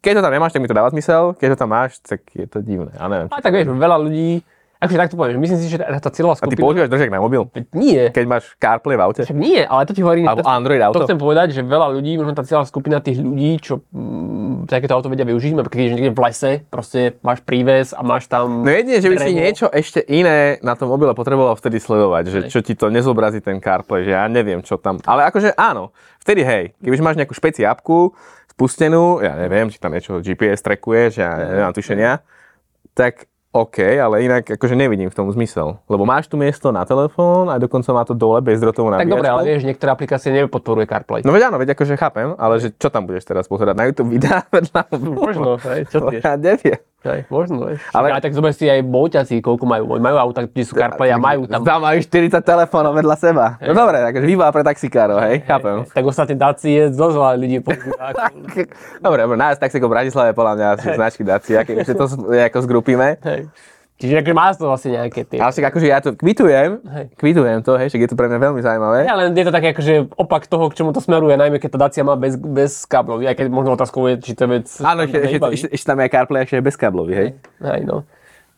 keď 0.03 0.19
to 0.19 0.23
tam 0.27 0.33
nemáš, 0.35 0.51
tak 0.51 0.61
mi 0.61 0.67
to 0.67 0.75
dáva 0.75 0.91
zmysel, 0.91 1.33
keď 1.39 1.55
to 1.55 1.61
tam 1.63 1.71
máš, 1.71 2.03
tak 2.03 2.27
je 2.35 2.43
to 2.43 2.59
divné, 2.59 2.91
ja 2.91 3.07
neviem. 3.07 3.31
A 3.31 3.39
tak 3.39 3.55
vieš, 3.55 3.71
veľa 3.71 3.97
ľudí, 3.97 4.43
Akože 4.77 4.97
tak 4.97 5.09
to 5.09 5.17
poviem, 5.17 5.33
že 5.33 5.41
myslím 5.41 5.57
si, 5.57 5.67
že 5.73 5.77
tá, 5.81 5.89
tá 5.97 6.09
cieľová 6.13 6.37
A 6.37 6.45
ty 6.45 6.53
skupina... 6.53 6.61
používaš 6.61 6.89
držek 6.93 7.09
na 7.09 7.17
mobil? 7.17 7.41
Nie, 7.73 8.13
Keď 8.13 8.25
máš 8.29 8.53
CarPlay 8.61 8.93
v 8.93 9.01
aute? 9.01 9.21
však 9.25 9.33
nie, 9.33 9.65
ale 9.65 9.89
to 9.89 9.93
ti 9.97 10.05
hovorím, 10.05 10.29
Alebo 10.29 10.45
to, 10.45 10.49
Android 10.49 10.77
to 10.77 10.85
auto? 10.85 10.99
chcem 11.09 11.17
povedať, 11.17 11.47
že 11.57 11.61
veľa 11.65 11.87
ľudí, 11.97 12.13
možno 12.21 12.37
tá 12.37 12.45
cieľová 12.45 12.69
skupina 12.69 13.01
tých 13.01 13.17
ľudí, 13.17 13.57
čo 13.57 13.81
mm, 13.89 14.69
takéto 14.69 14.93
auto 14.93 15.09
vedia 15.09 15.25
využiť, 15.25 15.57
napríklad 15.57 15.73
keď 15.73 15.81
ideš 15.81 15.95
niekde 15.97 16.13
v 16.13 16.21
lese, 16.21 16.51
proste 16.69 16.99
máš 17.25 17.39
príves 17.41 17.89
a 17.97 18.05
máš 18.05 18.29
tam... 18.29 18.61
No 18.61 18.69
jedine, 18.69 19.01
že 19.01 19.09
by 19.09 19.17
si 19.17 19.31
niečo 19.33 19.65
ešte 19.73 20.05
iné 20.05 20.61
na 20.61 20.77
tom 20.77 20.93
mobile 20.93 21.17
potreboval 21.17 21.57
vtedy 21.57 21.81
sledovať, 21.81 22.23
že 22.29 22.39
čo 22.53 22.61
ti 22.61 22.77
to 22.77 22.93
nezobrazí 22.93 23.41
ten 23.41 23.57
CarPlay, 23.57 24.05
že 24.05 24.13
ja 24.13 24.29
neviem, 24.29 24.61
čo 24.61 24.77
tam. 24.77 25.01
Ale 25.09 25.25
akože 25.25 25.57
áno, 25.57 25.89
vtedy 26.21 26.45
hej, 26.45 26.77
keď 26.77 26.89
už 26.93 27.01
máš 27.01 27.17
nejakú 27.17 27.33
špeci 27.33 27.65
apku 27.65 28.13
spustenú, 28.53 29.21
ja 29.21 29.37
neviem, 29.37 29.69
či 29.69 29.77
tam 29.77 29.93
niečo 29.93 30.17
GPS 30.21 30.65
trackuješ, 30.65 31.21
ja 31.21 31.29
nemám 31.33 31.73
tušenia, 31.77 32.21
tak 32.97 33.29
OK, 33.49 33.77
ale 33.79 34.21
inak 34.21 34.43
akože 34.53 34.73
nevidím 34.73 35.07
v 35.07 35.15
tom 35.15 35.27
zmysel. 35.27 35.81
Lebo 35.85 36.03
máš 36.03 36.27
tu 36.27 36.35
miesto 36.35 36.69
na 36.69 36.83
telefón 36.83 37.47
a 37.47 37.55
dokonca 37.55 37.89
má 37.89 38.03
to 38.03 38.11
dole 38.11 38.37
bezdrotovú 38.37 38.87
Tak 38.87 39.01
nabíjačku. 39.01 39.13
dobre, 39.13 39.27
ale 39.27 39.41
vieš, 39.45 39.63
niektoré 39.63 39.89
aplikácie 39.89 40.29
nepodporuje 40.29 40.85
CarPlay. 40.85 41.23
No 41.23 41.31
veď 41.31 41.49
áno, 41.49 41.57
veď 41.57 41.73
akože 41.73 41.95
chápem, 41.95 42.35
ale 42.35 42.59
že 42.59 42.69
čo 42.71 42.87
tam 42.87 43.03
budeš 43.03 43.23
teraz 43.23 43.45
pozerať? 43.45 43.73
Na 43.73 43.85
YouTube 43.85 44.11
videá 44.11 44.45
vedľa? 44.53 44.81
Možno, 44.99 45.57
hej, 45.63 45.87
čo 45.87 45.97
vieš? 46.11 46.21
Ja 46.21 46.35
neviem. 46.35 46.79
Hej, 46.99 47.29
možno, 47.29 47.61
vieš. 47.63 47.79
Ale- 47.89 48.09
Ale... 48.09 48.17
Aj 48.17 48.21
tak 48.21 48.33
zober 48.33 48.51
si 48.51 48.65
aj 48.65 48.81
boťaci, 48.81 49.37
koľko 49.37 49.63
majú. 49.63 49.83
Majú 49.95 50.17
auta, 50.17 50.43
kde 50.43 50.63
sú 50.63 50.73
CarPlay 50.73 51.09
a 51.09 51.15
majú 51.15 51.45
tam... 51.45 51.61
Tam 51.61 51.77
majú 51.79 51.97
40 51.97 52.41
telefónov 52.41 52.91
vedľa 52.91 53.15
seba. 53.15 53.45
No 53.59 53.73
dobre, 53.75 54.01
takže 54.01 54.25
výbava 54.25 54.49
pre 54.49 54.63
taxikárov, 54.63 55.21
hej, 55.21 55.45
chápem. 55.45 55.85
Tak 55.85 56.03
ostatne 56.03 56.35
Daci 56.35 56.69
je 56.69 56.83
dosť 56.89 57.15
veľa 57.15 57.33
ľudí 57.35 57.55
ako- 57.59 57.95
Dobre, 59.05 59.19
dobre, 59.19 59.35
nájsť 59.35 59.59
taxiko 59.59 59.85
v 59.85 59.93
Bratislave 59.93 60.31
podľa 60.31 60.53
mňa 60.53 60.67
asi 60.73 60.87
značky 60.91 61.21
Dacia, 61.21 61.61
keď 61.61 61.85
to 61.87 62.05
s- 62.07 62.17
nejako 62.17 62.57
zgrupíme. 62.61 63.21
Hej. 63.21 63.45
Čiže 63.97 64.21
akože 64.21 64.35
má 64.37 64.53
to 64.53 64.69
vlastne 64.69 64.93
nejaké 64.93 65.25
tie... 65.25 65.41
Ale 65.41 65.49
však 65.49 65.73
akože 65.73 65.87
ja 65.89 65.97
to 65.97 66.13
kvitujem, 66.13 66.85
Hej. 66.85 67.05
kvitujem 67.17 67.65
to, 67.65 67.81
hej, 67.81 67.89
však 67.89 68.01
je 68.05 68.09
to 68.13 68.17
pre 68.17 68.29
mňa 68.29 68.39
veľmi 68.45 68.61
zaujímavé. 68.61 69.09
Ja, 69.09 69.17
len 69.17 69.33
je 69.33 69.41
to 69.41 69.49
také 69.49 69.73
akože 69.73 70.13
opak 70.13 70.45
toho, 70.45 70.69
k 70.69 70.77
čemu 70.77 70.93
to 70.93 71.01
smeruje, 71.01 71.33
najmä 71.33 71.57
keď 71.57 71.69
tá 71.73 71.79
Dacia 71.89 72.05
má 72.05 72.13
bez, 72.13 72.37
bez 72.37 72.85
káblov. 72.85 73.25
Aj 73.25 73.33
keď 73.33 73.49
možno 73.49 73.73
otázkou 73.73 74.05
je, 74.13 74.21
či 74.21 74.37
to 74.37 74.45
vec... 74.45 74.69
Áno, 74.85 75.09
ešte, 75.09 75.81
tam 75.81 75.97
je 75.97 76.13
CarPlay, 76.13 76.45
ešte 76.45 76.61
je 76.61 76.67
bezkáblový, 76.69 77.13
hej. 77.17 77.29
Hej, 77.57 77.81
no. 77.89 78.05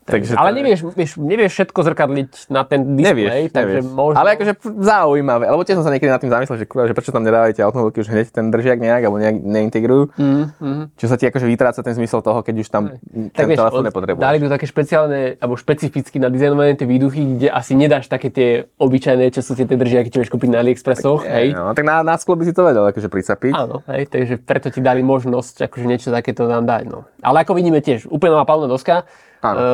Takže 0.09 0.33
ale 0.33 0.49
nevieš, 0.57 0.79
vieš, 0.97 1.11
nevieš 1.21 1.51
všetko 1.53 1.79
zrkadliť 1.85 2.29
na 2.49 2.65
ten 2.65 2.97
displej, 2.97 3.13
Nevieš, 3.13 3.53
takže 3.53 3.77
nevieš. 3.79 3.93
možno... 3.93 4.17
Ale 4.17 4.29
akože 4.33 4.53
zaujímavé, 4.81 5.45
lebo 5.45 5.61
tiež 5.61 5.77
som 5.77 5.85
sa 5.85 5.93
niekedy 5.93 6.09
nad 6.09 6.17
tým 6.17 6.33
zamyslel, 6.33 6.57
že, 6.57 6.65
kurva, 6.65 6.89
že 6.89 6.97
prečo 6.97 7.13
tam 7.13 7.21
nedávajú 7.21 7.53
tie 7.53 7.63
automobilky 7.63 8.01
už 8.01 8.09
hneď 8.09 8.27
ten 8.33 8.49
držiak 8.49 8.81
nejak, 8.81 9.01
alebo 9.05 9.21
nejak 9.21 9.37
neintegrujú. 9.37 10.03
Mm, 10.17 10.45
mm. 10.57 10.83
Čo 10.97 11.05
sa 11.05 11.15
ti 11.15 11.29
akože 11.29 11.45
vytráca 11.45 11.79
ten 11.85 11.93
zmysel 11.93 12.25
toho, 12.25 12.41
keď 12.41 12.55
už 12.57 12.67
tam 12.67 12.83
ten 12.89 13.29
Tak 13.29 13.45
vieš, 13.45 13.61
telefón 13.61 13.85
nepotrebuješ. 13.85 14.25
dali 14.25 14.37
tu 14.41 14.47
také 14.49 14.65
špeciálne, 14.65 15.19
alebo 15.37 15.53
špecificky 15.53 16.17
nadizajnované 16.17 16.73
tie 16.73 16.89
výduchy, 16.89 17.21
kde 17.37 17.47
asi 17.53 17.77
nedáš 17.77 18.09
také 18.09 18.33
tie 18.33 18.49
obyčajné, 18.81 19.29
čo 19.29 19.45
sú 19.45 19.53
tie, 19.53 19.69
tie 19.69 19.77
držiaky, 19.77 20.09
čo 20.09 20.25
vieš 20.25 20.33
kúpiť 20.33 20.49
na 20.49 20.65
AliExpressoch, 20.65 21.21
hej. 21.29 21.53
No, 21.53 21.71
tak 21.77 21.85
na, 21.85 22.01
na 22.01 22.17
sklo 22.17 22.33
by 22.33 22.49
si 22.49 22.53
to 22.57 22.65
vedel 22.65 22.81
akože 22.89 23.07
pricapiť. 23.07 23.53
Áno, 23.53 23.85
hej, 23.85 24.09
takže 24.09 24.41
preto 24.41 24.73
ti 24.73 24.81
dali 24.81 25.05
možnosť 25.05 25.69
akože 25.69 25.85
niečo 25.85 26.09
takéto 26.09 26.49
tam 26.49 26.65
dať. 26.65 26.83
No. 26.89 27.05
Ale 27.21 27.45
ako 27.45 27.53
vidíme 27.53 27.79
tiež, 27.79 28.09
úplne 28.09 28.33
nová 28.33 28.49
palubná 28.49 28.71
doska, 28.71 29.05
Áno. 29.39 29.57
e, 29.57 29.65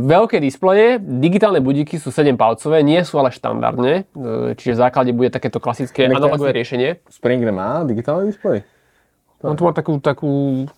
veľké 0.00 0.38
displeje, 0.38 0.98
digitálne 0.98 1.58
budíky 1.58 1.96
sú 1.96 2.08
7-palcové, 2.08 2.80
nie 2.80 3.02
sú 3.02 3.18
ale 3.18 3.28
štandardne, 3.28 4.06
e, 4.06 4.54
čiže 4.54 4.74
v 4.74 4.80
základe 4.80 5.10
bude 5.10 5.28
takéto 5.28 5.58
klasické 5.58 6.06
analogové 6.06 6.50
riešenie. 6.52 7.02
Spring 7.08 7.42
nemá 7.42 7.82
digitálny 7.82 8.30
displej? 8.30 8.62
On 9.40 9.56
tu 9.56 9.64
má 9.64 9.72
takú, 9.72 9.96
takú, 9.96 10.32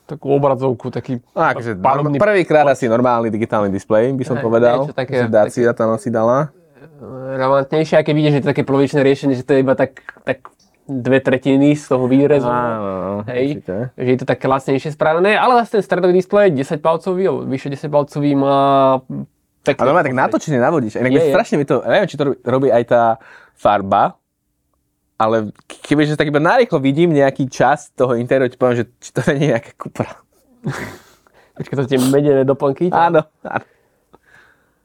takú 0.07 0.27
obrazovku, 0.31 0.87
taký 0.89 1.19
No, 1.35 1.43
akože 1.45 1.75
palubný 1.77 2.17
prvýkrát 2.17 2.63
asi 2.65 2.87
normálny 2.87 3.27
digitálny 3.29 3.69
displej, 3.69 4.15
by 4.15 4.23
som 4.23 4.39
povedal. 4.39 4.87
niečo 4.87 4.95
také- 4.95 5.27
Dacia 5.27 5.75
tam 5.75 5.93
asi 5.93 6.09
dala. 6.09 6.55
relevantnejšie, 7.03 7.99
aj 7.99 8.05
keď 8.07 8.15
vidíš, 8.15 8.33
že 8.33 8.39
to 8.39 8.45
je 8.45 8.53
také 8.55 8.63
polovičné 8.63 9.01
riešenie, 9.03 9.35
že 9.35 9.43
to 9.43 9.53
je 9.53 9.61
iba 9.61 9.75
tak, 9.75 9.99
tak 10.23 10.47
dve 10.89 11.23
tretiny 11.23 11.79
z 11.79 11.85
toho 11.87 12.11
výrezu. 12.11 12.51
Áno, 12.51 13.23
Hej, 13.31 13.63
určite. 13.63 13.77
že 13.95 14.11
je 14.11 14.19
to 14.19 14.27
také 14.27 14.51
lacnejšie 14.51 14.91
spravené, 14.95 15.39
ale 15.39 15.63
zase 15.63 15.79
ten 15.79 15.83
stredový 15.87 16.13
displej 16.19 16.51
10 16.51 16.83
palcový, 16.83 17.23
alebo 17.31 17.47
vyše 17.47 17.71
10 17.71 17.87
palcový 17.87 18.35
má 18.35 18.59
pekný. 19.63 19.79
A 19.79 19.87
normálne 19.87 20.09
tak 20.11 20.19
natočenie 20.19 20.59
navodíš. 20.59 20.99
Inak 20.99 21.15
Je, 21.15 21.23
je, 21.23 21.31
strašne 21.31 21.57
mi 21.63 21.67
to, 21.67 21.87
neviem, 21.87 22.09
či 22.11 22.19
to 22.19 22.25
robí, 22.27 22.37
robí 22.43 22.69
aj 22.75 22.85
tá 22.91 23.03
farba, 23.55 24.19
ale 25.15 25.55
keby 25.87 26.03
že 26.11 26.19
tak 26.19 26.35
iba 26.35 26.43
narýchlo 26.43 26.83
vidím 26.83 27.15
nejaký 27.15 27.47
čas 27.47 27.95
toho 27.95 28.19
interiéru, 28.19 28.51
ti 28.51 28.59
poviem, 28.59 28.83
že 28.83 28.85
či 28.99 29.11
to 29.15 29.23
nie 29.31 29.39
je 29.39 29.51
nejaká 29.55 29.71
Cupra. 29.79 30.11
Počkaj, 31.53 31.77
to 31.79 31.85
tie 31.87 32.01
medené 32.11 32.43
doplnky. 32.43 32.91
Áno, 32.91 33.23
áno. 33.47 33.65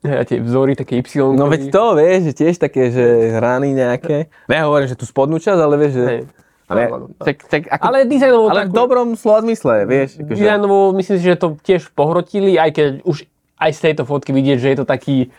A 0.06 0.24
tie 0.24 0.38
vzory, 0.38 0.78
také 0.78 1.02
Y. 1.02 1.34
No 1.34 1.50
veď 1.50 1.74
to, 1.74 1.98
vieš, 1.98 2.30
že 2.30 2.34
tiež 2.38 2.56
také, 2.62 2.94
že 2.94 3.34
hrany 3.34 3.74
nejaké. 3.74 4.30
Nehovorím, 4.46 4.88
že 4.88 4.98
tu 4.98 5.10
spodnú 5.10 5.42
časť, 5.42 5.58
ale 5.58 5.76
vieš, 5.76 5.94
že... 5.98 6.06
Hej. 6.06 6.22
Ale, 6.68 6.82
tak, 7.24 7.48
tak, 7.48 7.62
ako, 7.72 7.84
Ale 7.88 7.98
dizajnovo 8.04 8.52
ale 8.52 8.68
v 8.68 8.76
takú- 8.76 8.76
dobrom 8.76 9.08
slova 9.16 9.40
zmysle, 9.40 9.88
vieš. 9.88 10.20
Akože, 10.20 10.36
Dizajnovo 10.36 10.92
myslím 11.00 11.16
si, 11.16 11.24
že 11.24 11.40
to 11.40 11.56
tiež 11.64 11.96
pohrotili, 11.96 12.60
aj 12.60 12.72
keď 12.76 12.88
už 13.08 13.24
aj 13.56 13.72
z 13.72 13.80
tejto 13.88 14.04
fotky 14.04 14.36
vidieť, 14.36 14.58
že 14.60 14.68
je 14.76 14.78
to 14.84 14.86
taký 14.86 15.32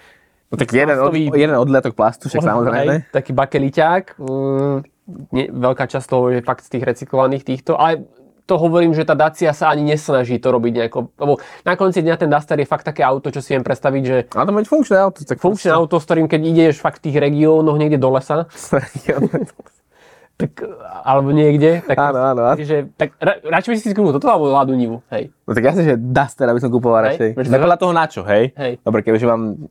no, 0.48 0.56
tak 0.56 0.72
jeden, 0.72 0.96
od, 0.96 1.12
jeden 1.12 1.56
odletok 1.60 1.92
plastu, 1.92 2.32
však 2.32 2.40
samozrejme. 2.40 2.94
Hej, 3.04 3.12
taký 3.12 3.36
bakeliťák. 3.36 4.16
Mm, 4.16 4.76
nie, 5.36 5.46
veľká 5.52 5.84
časť 5.84 6.06
toho 6.08 6.32
je 6.32 6.40
fakt 6.40 6.64
z 6.64 6.80
tých 6.80 6.84
recyklovaných 6.88 7.44
týchto, 7.44 7.76
ale 7.76 8.08
to 8.48 8.56
hovorím, 8.56 8.96
že 8.96 9.04
tá 9.04 9.12
Dacia 9.12 9.52
sa 9.52 9.68
ani 9.68 9.84
nesnaží 9.84 10.40
to 10.40 10.48
robiť 10.48 10.72
nejako, 10.72 11.12
lebo 11.20 11.32
na 11.68 11.76
konci 11.76 12.00
dňa 12.00 12.16
ten 12.16 12.32
Duster 12.32 12.56
je 12.56 12.64
fakt 12.64 12.88
také 12.88 13.04
auto, 13.04 13.28
čo 13.28 13.44
si 13.44 13.52
viem 13.52 13.60
predstaviť, 13.60 14.02
že 14.02 14.16
Ale 14.32 14.48
to 14.48 14.56
mať 14.56 14.66
funkčné 14.72 14.96
auto. 14.96 15.20
Tak 15.20 15.36
funkčné 15.36 15.68
auto, 15.68 16.00
s 16.00 16.08
ktorým 16.08 16.24
keď 16.24 16.40
ideš 16.40 16.80
fakt 16.80 17.04
v 17.04 17.12
tých 17.12 17.20
regiónoch 17.20 17.76
niekde 17.76 18.00
do 18.00 18.08
lesa, 18.08 18.48
tak, 20.38 20.64
alebo 21.04 21.34
niekde, 21.34 21.82
tak, 21.82 21.98
Áno, 21.98 22.22
áno, 22.22 22.40
že, 22.56 22.88
tak 22.94 23.18
ra, 23.20 23.36
radšej 23.42 23.70
by 23.74 23.76
si 23.76 23.90
kúpil 23.92 24.14
toto 24.16 24.30
alebo 24.30 24.48
Ladu 24.48 24.72
Nivu, 24.72 25.04
hej. 25.10 25.28
No 25.44 25.52
tak 25.52 25.66
jasne, 25.68 25.82
že 25.84 25.94
Duster, 25.98 26.46
aby 26.48 26.62
som 26.62 26.70
kúpoval 26.72 27.10
radšej. 27.10 27.36
Tak 27.36 27.58
podľa 27.58 27.78
toho 27.82 27.92
na 27.92 28.06
čo, 28.08 28.24
hej? 28.24 28.56
Hej. 28.56 28.80
Dobre, 28.80 29.04
kebyže 29.04 29.28
mám... 29.28 29.68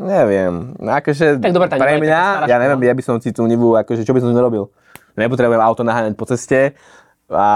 Neviem, 0.00 0.76
no 0.80 0.90
akože 0.96 1.42
Tak 1.42 1.52
dobre, 1.52 1.66
pre 1.66 2.00
mňa, 2.00 2.48
ja 2.48 2.56
neviem, 2.56 2.80
škola. 2.80 2.88
ja 2.88 2.94
by 2.96 3.02
som 3.04 3.14
si 3.20 3.36
tú 3.36 3.44
Nivu, 3.44 3.76
akože 3.76 4.06
čo 4.06 4.16
by 4.16 4.24
som 4.24 4.32
nerobil? 4.32 4.72
Nepotrebujem 5.18 5.60
auto 5.60 5.82
naháňať 5.82 6.14
po 6.14 6.24
ceste 6.30 6.78
a 7.30 7.46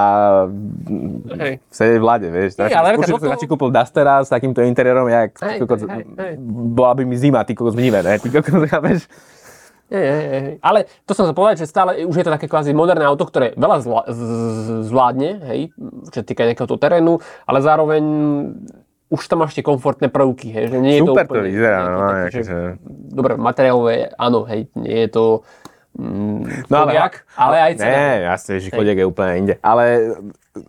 Hej. 1.35 1.59
sedieť 1.67 1.99
v 1.99 2.05
lade, 2.05 2.29
vieš. 2.31 2.55
Hej, 2.57 2.73
ale 2.73 2.95
Určite 2.95 3.11
toto- 3.13 3.27
som 3.27 3.35
radšej 3.35 3.51
kúpil 3.51 3.71
Dustera 3.71 4.23
s 4.23 4.31
takýmto 4.31 4.63
interiérom, 4.63 5.07
jak 5.07 5.35
Hej, 5.35 5.59
kokos, 5.61 5.83
hej, 5.83 6.05
hej. 6.07 6.35
bola 6.71 6.95
by 6.95 7.03
mi 7.03 7.17
zima, 7.19 7.43
ty 7.43 7.53
kokos 7.53 7.75
mnivé, 7.75 8.03
ne? 8.03 8.17
Ty 8.17 8.29
kokos, 8.31 8.63
chápeš? 8.73 9.11
Ale 10.59 10.91
to 11.05 11.13
som 11.13 11.29
sa 11.29 11.35
povedať, 11.37 11.63
že 11.63 11.71
stále 11.71 12.03
už 12.03 12.17
je 12.17 12.25
to 12.25 12.33
také 12.33 12.49
kvázi 12.49 12.73
moderné 12.73 13.05
auto, 13.05 13.29
ktoré 13.29 13.53
veľa 13.55 13.79
zvla- 13.79 14.09
z- 14.09 14.91
zvládne, 14.91 15.31
hej, 15.45 15.61
čo 16.11 16.25
týka 16.25 16.43
nejakého 16.43 16.67
toho 16.67 16.81
terénu, 16.81 17.21
ale 17.45 17.59
zároveň 17.61 18.03
už 19.13 19.23
tam 19.29 19.45
máš 19.45 19.55
tie 19.55 19.63
komfortné 19.63 20.11
prvky, 20.11 20.51
hej, 20.51 20.65
že 20.73 20.77
nie 20.81 20.99
je 20.99 21.01
Super 21.05 21.29
to 21.29 21.31
to 21.31 21.33
úplne 21.37 21.47
vyzerá, 21.47 21.79
nejaký 21.79 21.93
no, 21.93 22.01
taký, 22.01 22.19
že, 22.19 22.41
akože... 22.41 22.59
dobre, 23.13 23.33
materiálové, 23.37 23.95
áno, 24.17 24.41
hej, 24.49 24.61
nie 24.75 24.99
je 25.07 25.09
to 25.13 25.25
mm, 25.99 26.69
No 26.71 26.77
ale- 26.85 26.93
Kodiaq, 26.93 27.15
ale 27.35 27.57
aj 27.61 27.73
cena. 27.79 27.91
Nie, 27.91 28.11
jasne, 28.29 28.53
že 28.61 28.69
Kodiaq 28.71 28.99
je 28.99 29.07
úplne 29.07 29.33
inde. 29.39 29.55
Ale 29.63 29.85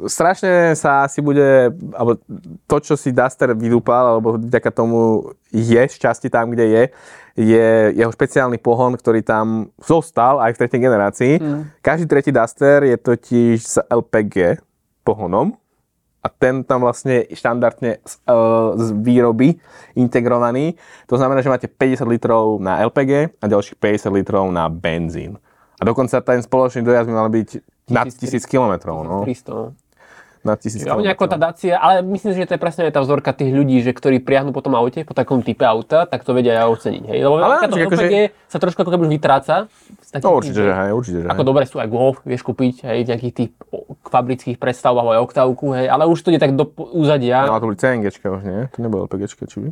strašne 0.05 0.73
sa 0.73 1.05
asi 1.05 1.21
bude, 1.21 1.73
alebo 1.93 2.17
to, 2.65 2.77
čo 2.81 2.93
si 2.97 3.13
Duster 3.13 3.53
vydúpal, 3.53 4.17
alebo 4.17 4.37
vďaka 4.37 4.69
tomu 4.73 5.31
je 5.53 5.81
z 5.81 5.95
časti 5.97 6.29
tam, 6.29 6.49
kde 6.49 6.65
je, 6.65 6.83
je 7.35 7.67
jeho 7.93 8.11
špeciálny 8.11 8.57
pohon, 8.57 8.95
ktorý 8.95 9.21
tam 9.21 9.69
zostal 9.77 10.39
aj 10.39 10.55
v 10.55 10.59
tretej 10.63 10.79
generácii. 10.81 11.33
Mm. 11.37 11.61
Každý 11.81 12.05
tretí 12.07 12.31
Duster 12.31 12.85
je 12.85 12.97
totiž 12.97 13.57
s 13.61 13.75
LPG 13.85 14.61
pohonom 15.05 15.53
a 16.25 16.27
ten 16.33 16.65
tam 16.65 16.81
vlastne 16.81 17.29
štandardne 17.29 18.01
z, 18.01 18.15
e, 18.25 18.37
z 18.81 18.87
výroby 18.97 19.61
integrovaný. 19.93 20.73
To 21.05 21.21
znamená, 21.21 21.45
že 21.45 21.53
máte 21.53 21.69
50 21.69 22.09
litrov 22.09 22.57
na 22.57 22.81
LPG 22.81 23.37
a 23.37 23.45
ďalších 23.45 23.77
50 23.77 24.09
litrov 24.09 24.49
na 24.49 24.65
benzín. 24.65 25.37
A 25.77 25.85
dokonca 25.85 26.17
ten 26.25 26.41
spoločný 26.41 26.81
dojazd 26.81 27.05
by 27.05 27.13
mal 27.13 27.29
byť 27.29 27.49
nad 27.93 28.09
1000 28.09 28.41
km. 28.49 28.73
No. 29.05 29.21
300, 29.21 29.84
Nad 30.45 30.61
1000 30.61 30.85
Ja, 30.85 30.93
nejako 30.93 31.25
tá 31.25 31.41
Dacia, 31.41 31.75
ale 31.75 32.05
myslím 32.05 32.31
si, 32.31 32.39
že 32.39 32.47
to 32.47 32.53
je 32.53 32.61
presne 32.61 32.85
aj 32.85 32.93
tá 32.93 33.01
vzorka 33.01 33.33
tých 33.33 33.49
ľudí, 33.49 33.81
že 33.81 33.89
ktorí 33.89 34.21
priahnu 34.21 34.53
po 34.53 34.61
tom 34.61 34.77
aute, 34.77 35.01
po 35.01 35.11
takom 35.11 35.41
type 35.41 35.65
auta, 35.65 36.05
tak 36.05 36.21
to 36.21 36.31
vedia 36.31 36.61
aj 36.61 36.69
oceniť. 36.71 37.03
Hej? 37.03 37.19
Lebo 37.19 37.35
Ale 37.35 37.45
ale 37.57 37.65
to 37.65 37.73
že 37.73 37.83
akože- 37.83 38.05
LPG 38.05 38.15
sa 38.45 38.57
trošku 38.61 38.79
ako 38.79 38.91
keby 38.93 39.05
vytráca. 39.09 39.65
takých 40.05 40.21
No 40.23 40.37
určite, 40.37 40.61
že 40.61 40.71
hej, 40.71 40.91
určite, 40.93 41.17
že 41.19 41.27
Ako 41.27 41.41
hej. 41.41 41.49
dobre 41.49 41.63
sú 41.65 41.75
aj 41.75 41.87
Golf, 41.89 42.17
vieš 42.21 42.45
kúpiť 42.45 42.85
aj 42.85 42.97
nejakých 43.03 43.33
tých 43.33 43.49
fabrických 44.05 44.55
predstavách 44.55 45.07
aj 45.11 45.19
oktávku, 45.25 45.65
hej, 45.73 45.89
ale 45.89 46.05
už 46.05 46.21
to 46.21 46.29
ide 46.29 46.39
tak 46.39 46.53
do 46.53 46.69
úzadia. 46.93 47.43
No 47.43 47.57
a 47.57 47.59
to 47.59 47.65
boli 47.65 47.75
CNGčka 47.75 48.29
už, 48.29 48.41
nie? 48.45 48.59
To 48.69 48.77
nebolo 48.79 49.09
LPGčka, 49.09 49.43
či 49.43 49.57
by? 49.59 49.67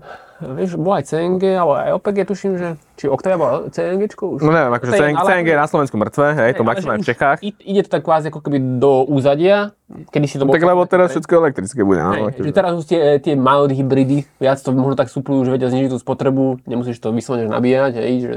Vieš, 0.58 0.76
bola 0.76 1.00
aj 1.00 1.06
CNG, 1.08 1.44
ale 1.54 1.74
aj 1.80 1.90
LPG 1.96 2.18
tuším, 2.28 2.54
že... 2.58 2.68
Či 3.04 3.12
Octavia 3.12 3.36
bola 3.36 3.68
CNGčko 3.68 4.40
už? 4.40 4.48
No 4.48 4.56
neviem, 4.56 4.72
akože 4.80 4.96
CNG, 4.96 5.16
CNG 5.28 5.48
je 5.52 5.60
na 5.60 5.68
Slovensku 5.68 6.00
mŕtve, 6.00 6.40
hej, 6.40 6.56
to 6.56 6.64
maximálne 6.64 7.04
v 7.04 7.08
Čechách. 7.12 7.44
Ide 7.44 7.84
to 7.84 8.00
tak 8.00 8.08
kvázi 8.08 8.32
ako 8.32 8.40
keby 8.40 8.80
do 8.80 9.04
úzadia, 9.12 9.76
kedy 10.08 10.24
si 10.24 10.40
to 10.40 10.48
Tak 10.48 10.64
lebo 10.64 10.88
teraz 10.88 11.12
všetko 11.12 11.44
elektrické 11.44 11.84
bude, 11.84 12.00
no. 12.00 12.32
Akože. 12.32 12.48
že 12.48 12.56
teraz 12.56 12.72
už 12.80 12.88
tie, 12.88 13.20
tie 13.20 13.36
mild 13.36 13.76
hybridy, 13.76 14.24
viac 14.40 14.56
to 14.64 14.72
možno 14.72 14.96
tak 14.96 15.12
suplujú, 15.12 15.44
že 15.44 15.52
vedia 15.52 15.68
znižiť 15.68 15.92
tú 15.92 16.00
spotrebu, 16.00 16.64
nemusíš 16.64 17.04
to 17.04 17.12
vyslovene 17.12 17.52
nabíjať, 17.52 17.92
hej, 18.00 18.14
že... 18.24 18.34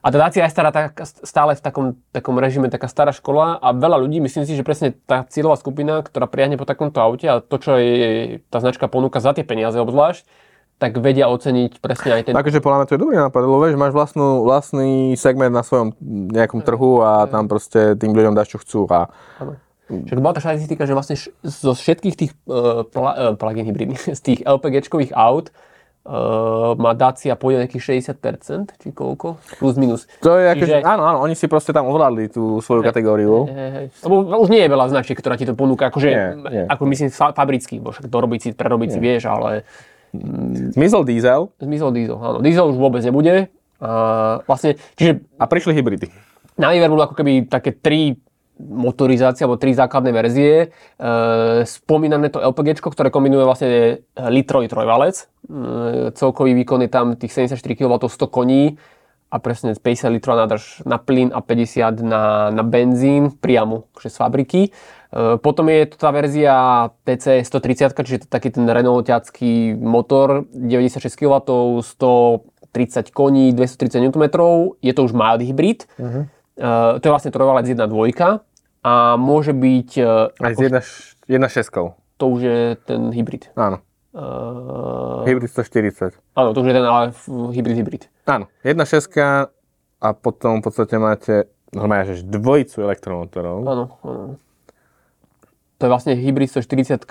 A 0.00 0.08
tá 0.08 0.16
Dacia 0.16 0.48
je 0.48 0.54
stará 0.56 0.72
tak, 0.72 0.96
stále 1.04 1.52
v 1.52 1.60
takom, 1.60 1.86
takom 2.16 2.40
režime, 2.40 2.72
taká 2.72 2.88
stará 2.88 3.12
škola 3.12 3.60
a 3.60 3.76
veľa 3.76 4.00
ľudí, 4.00 4.24
myslím 4.24 4.48
si, 4.48 4.56
že 4.56 4.64
presne 4.64 4.96
tá 5.04 5.28
cieľová 5.28 5.60
skupina, 5.60 6.00
ktorá 6.00 6.24
priahne 6.24 6.56
po 6.56 6.64
takomto 6.64 7.04
aute 7.04 7.28
a 7.28 7.44
to, 7.44 7.60
čo 7.60 7.76
je 7.76 8.40
tá 8.48 8.64
značka 8.64 8.88
ponúka 8.88 9.20
za 9.20 9.36
tie 9.36 9.44
peniaze 9.44 9.76
obzvlášť, 9.76 10.48
tak 10.80 10.96
vedia 10.96 11.28
oceniť 11.28 11.76
presne 11.78 12.10
aj 12.16 12.22
ten... 12.24 12.32
Takže 12.32 12.58
podľa 12.58 12.76
mňa 12.80 12.86
to 12.88 12.94
je 12.96 13.02
dobrý 13.04 13.16
nápad, 13.20 13.40
lebo 13.44 13.60
vieš, 13.60 13.76
máš 13.76 13.92
vlastnú, 13.92 14.42
vlastný 14.42 15.12
segment 15.14 15.52
na 15.52 15.60
svojom 15.60 15.92
nejakom 16.32 16.64
trhu 16.64 17.04
a 17.04 17.28
tam 17.28 17.44
proste 17.46 17.92
tým 17.94 18.10
ľuďom 18.10 18.32
dáš, 18.32 18.56
čo 18.56 18.58
chcú. 18.58 18.88
A 18.88 19.12
Áno. 19.36 19.60
Však 19.90 20.16
bola 20.16 20.32
tá 20.32 20.40
štatistika, 20.40 20.86
že 20.86 20.94
vlastne 20.94 21.18
zo 21.42 21.72
všetkých 21.72 22.14
tých 22.14 22.32
uh, 22.46 22.82
pla, 22.82 23.12
uh, 23.12 23.34
plug-in 23.34 23.66
hybridných, 23.66 23.98
z 24.18 24.22
tých 24.22 24.40
LPGčkových 24.40 25.10
aut 25.12 25.50
uh, 26.06 26.72
má 26.76 26.94
Dacia 26.94 27.34
pôjde 27.34 27.66
nejakých 27.66 28.00
60%, 28.06 28.78
či 28.78 28.88
koľko, 28.90 29.36
plus 29.58 29.74
minus. 29.74 30.06
to 30.18 30.32
je 30.32 30.46
akože, 30.48 30.76
Čiže- 30.78 30.86
áno, 30.86 31.02
áno, 31.04 31.18
oni 31.20 31.34
si 31.34 31.44
proste 31.44 31.74
tam 31.74 31.84
ovládli 31.86 32.30
tú 32.30 32.62
svoju 32.62 32.80
kategóriu. 32.80 33.44
Hej, 33.44 33.70
hej. 33.74 33.86
Lebo 34.00 34.14
už 34.38 34.48
nie 34.48 34.62
je 34.62 34.70
veľa 34.70 34.86
značiek, 34.88 35.18
ktorá 35.18 35.34
ti 35.34 35.44
to 35.44 35.52
ponúka, 35.52 35.90
akože, 35.90 36.08
Nie, 36.08 36.24
nie. 36.38 36.64
ako 36.64 36.82
myslím 36.86 37.10
fa- 37.10 37.34
fabrický, 37.34 37.82
bo 37.82 37.90
však 37.90 38.06
dorobiť 38.06 38.40
si, 38.40 38.48
prerobiť 38.54 38.88
si 38.88 38.98
vieš, 38.98 39.26
ale 39.26 39.66
Zmizol 40.74 41.06
diesel 41.06 41.54
zmizol 41.62 41.90
diesel, 41.94 42.18
áno. 42.18 42.38
Diesel 42.42 42.66
už 42.70 42.78
vôbec 42.78 43.02
nebude. 43.06 43.48
A 43.80 43.90
vlastne, 44.44 44.76
čiže 44.98 45.24
a 45.40 45.48
prišli 45.48 45.72
hybridy. 45.72 46.12
na 46.60 46.76
výber 46.76 46.92
budú 46.92 47.08
ako 47.08 47.16
keby 47.16 47.48
také 47.48 47.72
tri 47.72 48.20
motorizácie 48.60 49.48
alebo 49.48 49.56
tri 49.56 49.72
základné 49.72 50.10
verzie. 50.12 50.52
E, 50.60 51.64
spomínané 51.64 52.28
to 52.28 52.44
LPG, 52.44 52.84
ktoré 52.84 53.08
kombinuje 53.08 53.48
vlastne 53.48 54.04
litrový 54.28 54.68
trojvalec. 54.68 55.16
E, 55.16 55.24
celkový 56.12 56.52
výkon 56.52 56.84
je 56.84 56.90
tam 56.92 57.16
tých 57.16 57.32
74 57.32 57.56
kW 57.56 57.94
100 58.04 58.28
koní 58.28 58.76
a 59.30 59.36
presne 59.38 59.78
50 59.78 60.10
litrov 60.10 60.34
nádrž 60.34 60.82
na 60.82 60.98
plyn 60.98 61.30
a 61.30 61.38
50 61.38 62.02
na, 62.02 62.50
na 62.50 62.62
benzín 62.66 63.30
priamo 63.30 63.86
z 63.94 64.10
fabriky. 64.10 64.60
E, 64.66 64.70
potom 65.38 65.70
je 65.70 65.86
to 65.86 65.96
tá 66.02 66.10
verzia 66.10 66.54
TC 67.06 67.46
130, 67.46 67.94
čiže 67.94 68.18
to 68.22 68.26
taký 68.26 68.50
ten 68.50 68.66
Renaultiacký 68.66 69.78
motor, 69.78 70.50
96 70.50 71.14
kW, 71.14 71.34
130 71.78 73.14
koní, 73.14 73.54
230 73.54 74.10
Nm. 74.10 74.24
Je 74.82 74.92
to 74.92 75.00
už 75.06 75.14
mild 75.14 75.42
hybrid. 75.46 75.86
Uh-huh. 75.94 76.26
Uh, 76.60 77.00
to 77.00 77.08
je 77.08 77.12
vlastne 77.14 77.32
trojvalec 77.32 77.64
1.2 77.64 77.88
a 78.84 79.16
môže 79.16 79.56
byť, 79.56 79.90
Aj 80.44 80.52
s 80.52 80.60
jedna, 80.60 80.80
š- 80.84 81.16
jedna 81.24 81.48
šeskou. 81.48 81.96
to 82.20 82.24
už 82.28 82.40
je 82.42 82.60
ten 82.84 83.08
hybrid. 83.16 83.48
Áno. 83.56 83.80
Uh, 84.10 85.22
Hybrid 85.22 85.48
140. 85.48 86.18
áno, 86.34 86.50
to 86.50 86.60
už 86.60 86.66
je 86.68 86.74
ten 86.74 86.82
ale 86.82 87.14
hybrid 87.54 87.76
hybrid. 87.78 88.02
Áno. 88.30 88.46
Jedna 88.62 88.86
šeska 88.86 89.50
a 90.00 90.08
potom 90.14 90.62
v 90.62 90.64
podstate 90.64 90.94
máte 91.02 91.50
normálne, 91.74 92.14
že 92.14 92.22
dvojicu 92.22 92.86
elektromotorov. 92.86 93.66
Áno, 93.66 93.84
áno. 94.06 94.38
To 95.80 95.82
je 95.88 95.90
vlastne 95.90 96.12
hybrid 96.14 96.52
140 96.52 97.08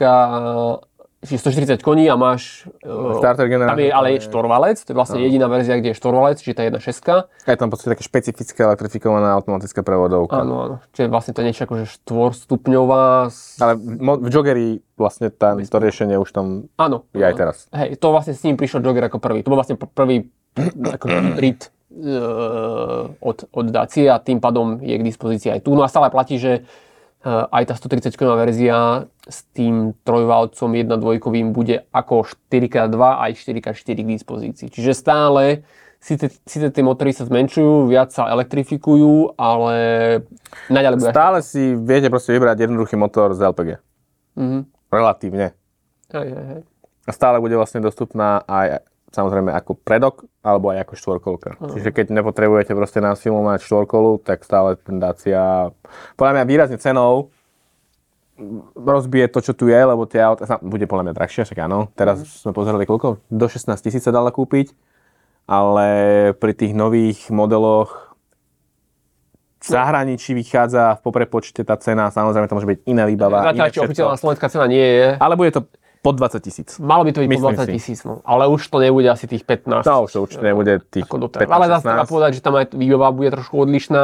čiže 1.26 1.52
140 1.76 1.84
koní 1.84 2.08
a 2.08 2.16
máš... 2.16 2.64
Uh, 2.80 3.20
Starter 3.20 3.52
generátor. 3.52 3.76
tam 3.76 3.84
je 3.84 3.92
ale 3.92 4.08
je 4.16 4.20
štvorvalec, 4.24 4.78
to 4.80 4.90
je 4.94 4.96
vlastne 4.96 5.20
jediná 5.20 5.52
verzia, 5.52 5.76
kde 5.76 5.92
je 5.92 5.98
štvorvalec, 6.00 6.40
čiže 6.40 6.56
tá 6.56 6.64
jedna 6.64 6.80
šeska. 6.80 7.28
A 7.28 7.50
je 7.52 7.60
tam 7.60 7.68
podstate 7.68 7.92
taká 7.92 8.04
špecifická 8.08 8.62
elektrifikovaná 8.72 9.36
automatická 9.36 9.84
prevodovka. 9.84 10.40
Áno, 10.40 10.56
áno. 10.64 10.76
Čiže 10.96 11.12
vlastne 11.12 11.36
to 11.36 11.44
je 11.44 11.46
niečo 11.52 11.64
akože 11.68 11.86
štvorstupňová. 12.00 13.06
Ale 13.60 13.74
v, 13.76 14.28
Joggeri 14.32 14.80
vlastne 14.96 15.28
tá, 15.28 15.60
to 15.60 15.78
riešenie 15.80 16.16
už 16.16 16.32
tam 16.32 16.72
Áno. 16.80 17.04
je 17.12 17.24
aj 17.24 17.36
teraz. 17.36 17.58
Hej, 17.76 18.00
to 18.00 18.16
vlastne 18.16 18.32
s 18.32 18.44
ním 18.48 18.56
prišiel 18.56 18.80
Jogger 18.80 19.12
ako 19.12 19.20
prvý. 19.20 19.44
To 19.44 19.52
bol 19.52 19.60
vlastne 19.60 19.76
pr- 19.76 19.92
prvý 19.92 20.32
ako 20.68 21.06
hybrid 21.08 21.60
uh, 21.68 23.10
od, 23.20 23.38
od 23.52 23.66
Dacia 23.70 24.16
a 24.16 24.24
tým 24.24 24.40
pádom 24.40 24.80
je 24.80 24.96
k 24.96 25.04
dispozícii 25.04 25.50
aj 25.54 25.62
tu. 25.66 25.74
No 25.74 25.84
a 25.84 25.92
stále 25.92 26.14
platí, 26.14 26.38
že 26.38 26.64
uh, 27.26 27.50
aj 27.52 27.72
tá 27.72 27.74
130 27.76 28.16
km 28.16 28.36
verzia 28.40 29.10
s 29.28 29.46
tým 29.54 29.94
trojvalcom 30.06 30.70
1.2 30.74 31.54
bude 31.54 31.86
ako 31.92 32.26
4x2 32.50 32.96
aj 32.98 33.32
4x4 33.38 33.98
k 34.00 34.08
dispozícii. 34.08 34.68
Čiže 34.72 34.92
stále 34.96 35.68
síce, 36.00 36.32
síce 36.48 36.68
tie 36.72 36.84
motory 36.84 37.12
sa 37.12 37.28
zmenšujú, 37.28 37.92
viac 37.92 38.16
sa 38.16 38.32
elektrifikujú, 38.32 39.36
ale 39.36 39.76
naďalej 40.72 40.98
bude... 41.04 41.12
Stále 41.12 41.40
si 41.44 41.76
viete 41.76 42.08
proste 42.08 42.34
vybrať 42.34 42.66
jednoduchý 42.66 42.96
motor 42.96 43.36
z 43.36 43.44
LPG. 43.44 43.70
Mhm. 44.40 44.60
Relatívne. 44.90 45.54
Hej, 46.10 46.28
hej, 46.34 46.46
hej. 46.58 46.62
A 47.06 47.12
stále 47.14 47.38
bude 47.38 47.54
vlastne 47.58 47.82
dostupná 47.82 48.42
aj 48.50 48.86
samozrejme 49.10 49.50
ako 49.54 49.78
predok, 49.78 50.26
alebo 50.46 50.70
aj 50.70 50.86
ako 50.86 50.94
štvorkolka. 50.96 51.50
Čiže 51.74 51.90
keď 51.90 52.14
nepotrebujete 52.14 52.78
proste 52.78 53.02
na 53.02 53.18
silu 53.18 53.42
mať 53.42 53.66
štvorkolu, 53.66 54.22
tak 54.22 54.46
stále 54.46 54.78
ten 54.78 55.02
Dacia, 55.02 55.74
podľa 56.16 56.34
mňa 56.40 56.44
výrazne 56.46 56.78
cenou 56.78 57.34
rozbije 58.76 59.28
to, 59.28 59.44
čo 59.44 59.52
tu 59.52 59.68
je, 59.68 59.76
lebo 59.76 60.08
tie 60.08 60.24
auta, 60.24 60.48
bude 60.64 60.88
podľa 60.88 61.12
mňa 61.12 61.18
drahšie, 61.18 61.44
však 61.44 61.60
áno. 61.60 61.92
Teraz 61.92 62.24
sme 62.24 62.56
pozerali 62.56 62.88
koľko? 62.88 63.20
Do 63.28 63.46
16 63.52 63.76
tisíc 63.84 64.00
sa 64.00 64.16
dala 64.16 64.32
kúpiť, 64.32 64.72
ale 65.44 65.88
pri 66.40 66.54
tých 66.56 66.72
nových 66.72 67.28
modeloch 67.34 68.16
v 69.60 69.66
zahraničí 69.68 70.32
vychádza 70.32 70.96
v 70.96 71.02
poprepočte 71.04 71.68
tá 71.68 71.76
cena, 71.76 72.08
samozrejme 72.08 72.48
to 72.48 72.56
môže 72.56 72.70
byť 72.70 72.80
iná 72.88 73.04
výbava. 73.04 73.44
Zatiaľ, 73.52 73.68
iné 73.68 73.80
oficiálna 73.84 74.16
slovenská 74.16 74.48
cena 74.48 74.66
nie 74.72 74.88
je, 74.88 75.08
Ale 75.20 75.36
bude 75.36 75.52
to 75.52 75.68
pod 76.00 76.16
20 76.16 76.40
tisíc. 76.40 76.70
Malo 76.80 77.04
by 77.04 77.12
to 77.12 77.20
byť 77.20 77.30
Myslím 77.30 77.56
20 77.60 77.68
si. 77.68 77.72
tisíc, 77.76 78.00
no. 78.08 78.24
ale 78.24 78.48
už 78.48 78.64
to 78.72 78.80
nebude 78.80 79.08
asi 79.12 79.28
tých 79.28 79.44
15. 79.44 79.84
No 79.84 80.08
už 80.08 80.12
to 80.16 80.20
určite 80.24 80.46
nebude 80.48 80.80
tých 80.88 81.04
ako 81.04 81.28
doteraz. 81.28 81.52
Ale 81.52 81.66
zase 81.68 81.84
treba 81.84 82.06
15-16. 82.08 82.14
povedať, 82.16 82.32
že 82.40 82.42
tam 82.42 82.54
aj 82.56 82.66
výroba 82.72 83.08
bude 83.12 83.30
trošku 83.36 83.56
odlišná. 83.68 84.04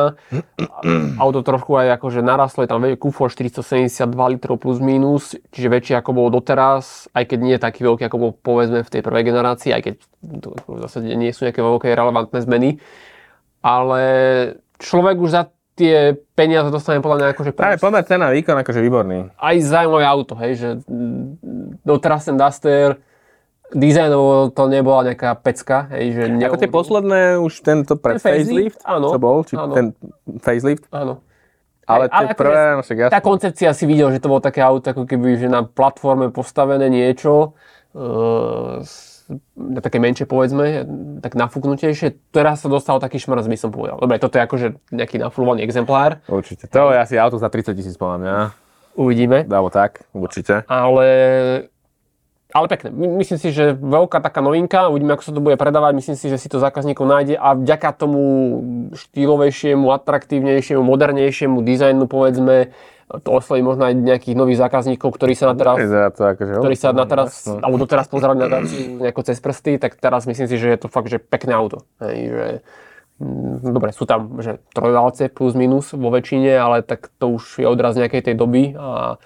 Auto 1.23 1.39
trošku 1.39 1.71
aj 1.79 1.88
akože 1.95 2.19
narastlo, 2.19 2.67
je 2.67 2.69
tam 2.69 2.84
kufor 2.99 3.31
472 3.31 4.12
litrov 4.12 4.60
plus 4.60 4.84
minus, 4.84 5.39
čiže 5.55 5.67
väčší 5.71 5.93
ako 5.95 6.12
bolo 6.12 6.29
doteraz, 6.36 7.08
aj 7.15 7.23
keď 7.31 7.39
nie 7.39 7.53
je 7.55 7.62
taký 7.63 7.81
veľký 7.88 8.03
ako 8.12 8.17
bol 8.19 8.31
povedzme 8.36 8.84
v 8.84 8.89
tej 8.91 9.01
prvej 9.01 9.23
generácii, 9.31 9.71
aj 9.71 9.81
keď 9.88 9.93
zásade 10.86 11.10
nie 11.15 11.31
sú 11.31 11.47
nejaké 11.47 11.62
veľké 11.63 11.88
relevantné 11.95 12.39
zmeny. 12.43 12.69
Ale 13.65 14.01
človek 14.77 15.17
už 15.17 15.29
za 15.34 15.43
tie 15.75 16.15
peniaze 16.33 16.71
dostane 16.71 16.99
podľa 16.99 17.17
mňa 17.19 17.27
akože 17.35 17.51
Práve 17.51 17.77
pomer 17.77 18.03
cena 18.03 18.31
výkon 18.31 18.55
akože 18.55 18.79
výborný. 18.79 19.35
aj 19.35 19.55
zaujímavé 19.59 20.05
auto, 20.07 20.33
hej, 20.39 20.51
že 20.55 20.69
mm, 20.81 21.83
doteraz 21.83 22.25
ten 22.25 22.35
Duster 22.35 22.95
dizajnovo 23.69 24.53
to 24.53 24.63
nebola 24.65 25.11
nejaká 25.11 25.35
pecka, 25.35 25.89
hej, 25.91 26.05
že 26.13 26.21
Ako 26.39 26.55
tie 26.55 26.69
posledné 26.69 27.41
už 27.41 27.53
tento 27.59 27.97
pred 27.97 28.21
Ten 28.21 28.23
facelift, 28.23 28.77
facelift, 28.77 28.79
áno, 28.85 29.07
čo 29.09 29.19
bol, 29.19 29.38
či 29.43 29.53
áno. 29.57 29.73
ten 29.73 29.85
facelift, 30.39 30.85
Áno. 30.93 31.13
ale 31.83 32.05
Hej, 32.05 32.13
tie 32.13 32.25
akože 32.29 32.39
prvé, 32.39 32.61
no 32.71 32.81
však 32.85 32.97
Tá 33.09 33.19
koncepcia 33.19 33.69
si 33.73 33.83
videl, 33.83 34.07
že 34.09 34.21
to 34.21 34.29
bolo 34.29 34.39
také 34.39 34.61
auto, 34.61 34.85
ako 34.89 35.03
keby 35.03 35.35
že 35.35 35.49
na 35.49 35.65
platforme 35.65 36.29
postavené 36.29 36.88
niečo, 36.88 37.57
uh, 37.97 38.79
také 39.81 39.97
menšie 39.97 40.25
povedzme, 40.25 40.85
tak 41.19 41.33
nafúknutejšie. 41.33 42.31
Teraz 42.31 42.61
sa 42.61 42.69
dostal 42.69 43.01
taký 43.01 43.17
šmrz, 43.17 43.45
by 43.45 43.57
som 43.57 43.69
povedal. 43.69 43.97
Dobre, 43.97 44.17
toto 44.17 44.38
je 44.38 44.45
akože 44.45 44.67
nejaký 44.93 45.17
nafúrovaný 45.19 45.65
exemplár. 45.65 46.21
Určite. 46.25 46.69
To 46.69 46.93
je 46.93 46.97
asi 47.01 47.15
auto 47.17 47.38
za 47.38 47.49
30 47.49 47.73
tisíc 47.73 47.95
podľa 47.97 48.17
mňa. 48.21 48.35
Uvidíme. 48.95 49.43
Alebo 49.43 49.67
tak, 49.67 50.07
určite. 50.15 50.63
ale, 50.71 51.07
ale 52.55 52.65
pekné. 52.71 52.95
My- 52.95 53.19
Myslím 53.19 53.38
si, 53.41 53.51
že 53.51 53.75
veľká 53.75 54.23
taká 54.23 54.39
novinka, 54.39 54.88
uvidíme, 54.88 55.17
ako 55.17 55.23
sa 55.27 55.33
to 55.35 55.43
bude 55.43 55.59
predávať, 55.59 55.91
myslím 55.99 56.15
si, 56.15 56.31
že 56.31 56.39
si 56.39 56.47
to 56.47 56.63
zákazníkov 56.63 57.03
nájde 57.03 57.35
a 57.35 57.59
vďaka 57.59 57.91
tomu 57.91 58.21
štýlovejšiemu, 58.95 59.91
atraktívnejšiemu, 59.91 60.79
modernejšiemu 60.79 61.59
dizajnu, 61.59 62.07
povedzme, 62.07 62.71
to 63.05 63.29
osloví 63.29 63.61
možno 63.61 63.85
aj 63.85 63.93
nejakých 63.93 64.33
nových 64.33 64.57
zákazníkov, 64.65 65.13
ktorí 65.13 65.37
sa 65.37 65.53
na 65.53 65.55
teraz 65.55 65.77
Vyzerá 65.77 66.09
to 66.09 66.25
akože... 66.25 66.53
ktorí 66.57 66.75
sa 66.75 66.89
na 66.89 67.05
teraz, 67.05 67.45
jasno. 67.45 67.61
alebo 67.61 67.77
doteraz 67.77 68.09
pozerali 68.09 68.41
na 68.41 68.65
nejako 68.65 69.21
cez 69.21 69.37
prsty, 69.37 69.77
tak 69.77 70.01
teraz 70.01 70.25
myslím 70.25 70.49
si, 70.49 70.57
že 70.57 70.73
je 70.73 70.79
to 70.81 70.87
fakt, 70.89 71.13
že 71.13 71.21
pekné 71.21 71.53
auto. 71.53 71.85
Hej, 72.01 72.17
že, 72.33 72.47
mm, 73.21 73.69
dobre, 73.69 73.93
sú 73.93 74.09
tam 74.09 74.41
že 74.41 74.57
trojvalce 74.73 75.29
plus 75.29 75.53
minus 75.53 75.93
vo 75.93 76.09
väčšine, 76.09 76.57
ale 76.57 76.81
tak 76.81 77.13
to 77.21 77.37
už 77.37 77.61
je 77.61 77.67
odraz 77.69 77.93
nejakej 77.93 78.33
tej 78.33 78.35
doby 78.41 78.73
a 78.73 79.21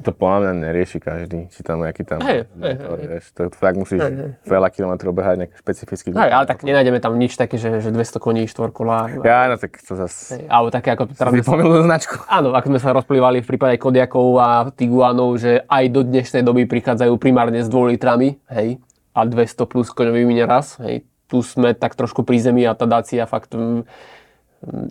To 0.00 0.10
podľa 0.10 0.38
mňa 0.42 0.52
nerieši 0.70 0.98
každý, 0.98 1.46
či 1.52 1.60
tam 1.60 1.84
nejaký 1.84 2.02
tam 2.02 2.18
Hej, 2.24 2.48
hej, 2.48 2.74
hej. 2.80 3.06
vieš. 3.08 3.24
To 3.36 3.52
fakt 3.52 3.76
musíš 3.78 4.00
Hej, 4.00 4.12
hej. 4.16 4.30
veľa 4.48 4.68
kilometrov 4.72 5.12
behať 5.14 5.36
nejaký 5.44 5.56
špecifický. 5.60 6.08
Hej, 6.16 6.30
ale 6.34 6.44
tak 6.48 6.64
nenájdeme 6.64 6.98
tam 6.98 7.14
nič 7.14 7.36
také, 7.36 7.60
že, 7.60 7.84
že 7.84 7.92
200 7.92 8.18
koní, 8.18 8.48
štvorkola. 8.48 9.22
Ja, 9.22 9.52
no 9.52 9.60
tak 9.60 9.78
to 9.78 9.94
zase... 9.94 10.40
Hej, 10.40 10.44
Alebo 10.48 10.68
také 10.72 10.88
ako 10.96 11.12
teraz 11.12 11.30
Si 11.30 11.44
pomýlil 11.44 11.84
značku. 11.84 12.24
Áno, 12.26 12.56
ako 12.56 12.66
sme 12.74 12.80
sa 12.80 12.90
rozplývali 12.96 13.44
v 13.44 13.46
prípade 13.46 13.76
Kodiakov 13.78 14.28
a 14.40 14.48
Tiguanov, 14.72 15.36
že 15.38 15.62
aj 15.68 15.84
do 15.92 16.00
dnešnej 16.02 16.42
doby 16.42 16.64
prichádzajú 16.66 17.12
primárne 17.20 17.60
s 17.60 17.68
2 17.68 17.94
litrami, 17.94 18.40
hej, 18.50 18.80
a 19.14 19.20
200 19.22 19.70
plus 19.70 19.92
koňovými 19.94 20.42
neraz, 20.42 20.80
hej. 20.82 21.06
Tu 21.30 21.40
sme 21.40 21.72
tak 21.72 21.96
trošku 21.96 22.26
pri 22.26 22.36
zemi 22.42 22.68
a 22.68 22.76
tá 22.76 22.84
Dacia 22.84 23.24
fakt 23.24 23.56
mm, 23.56 23.86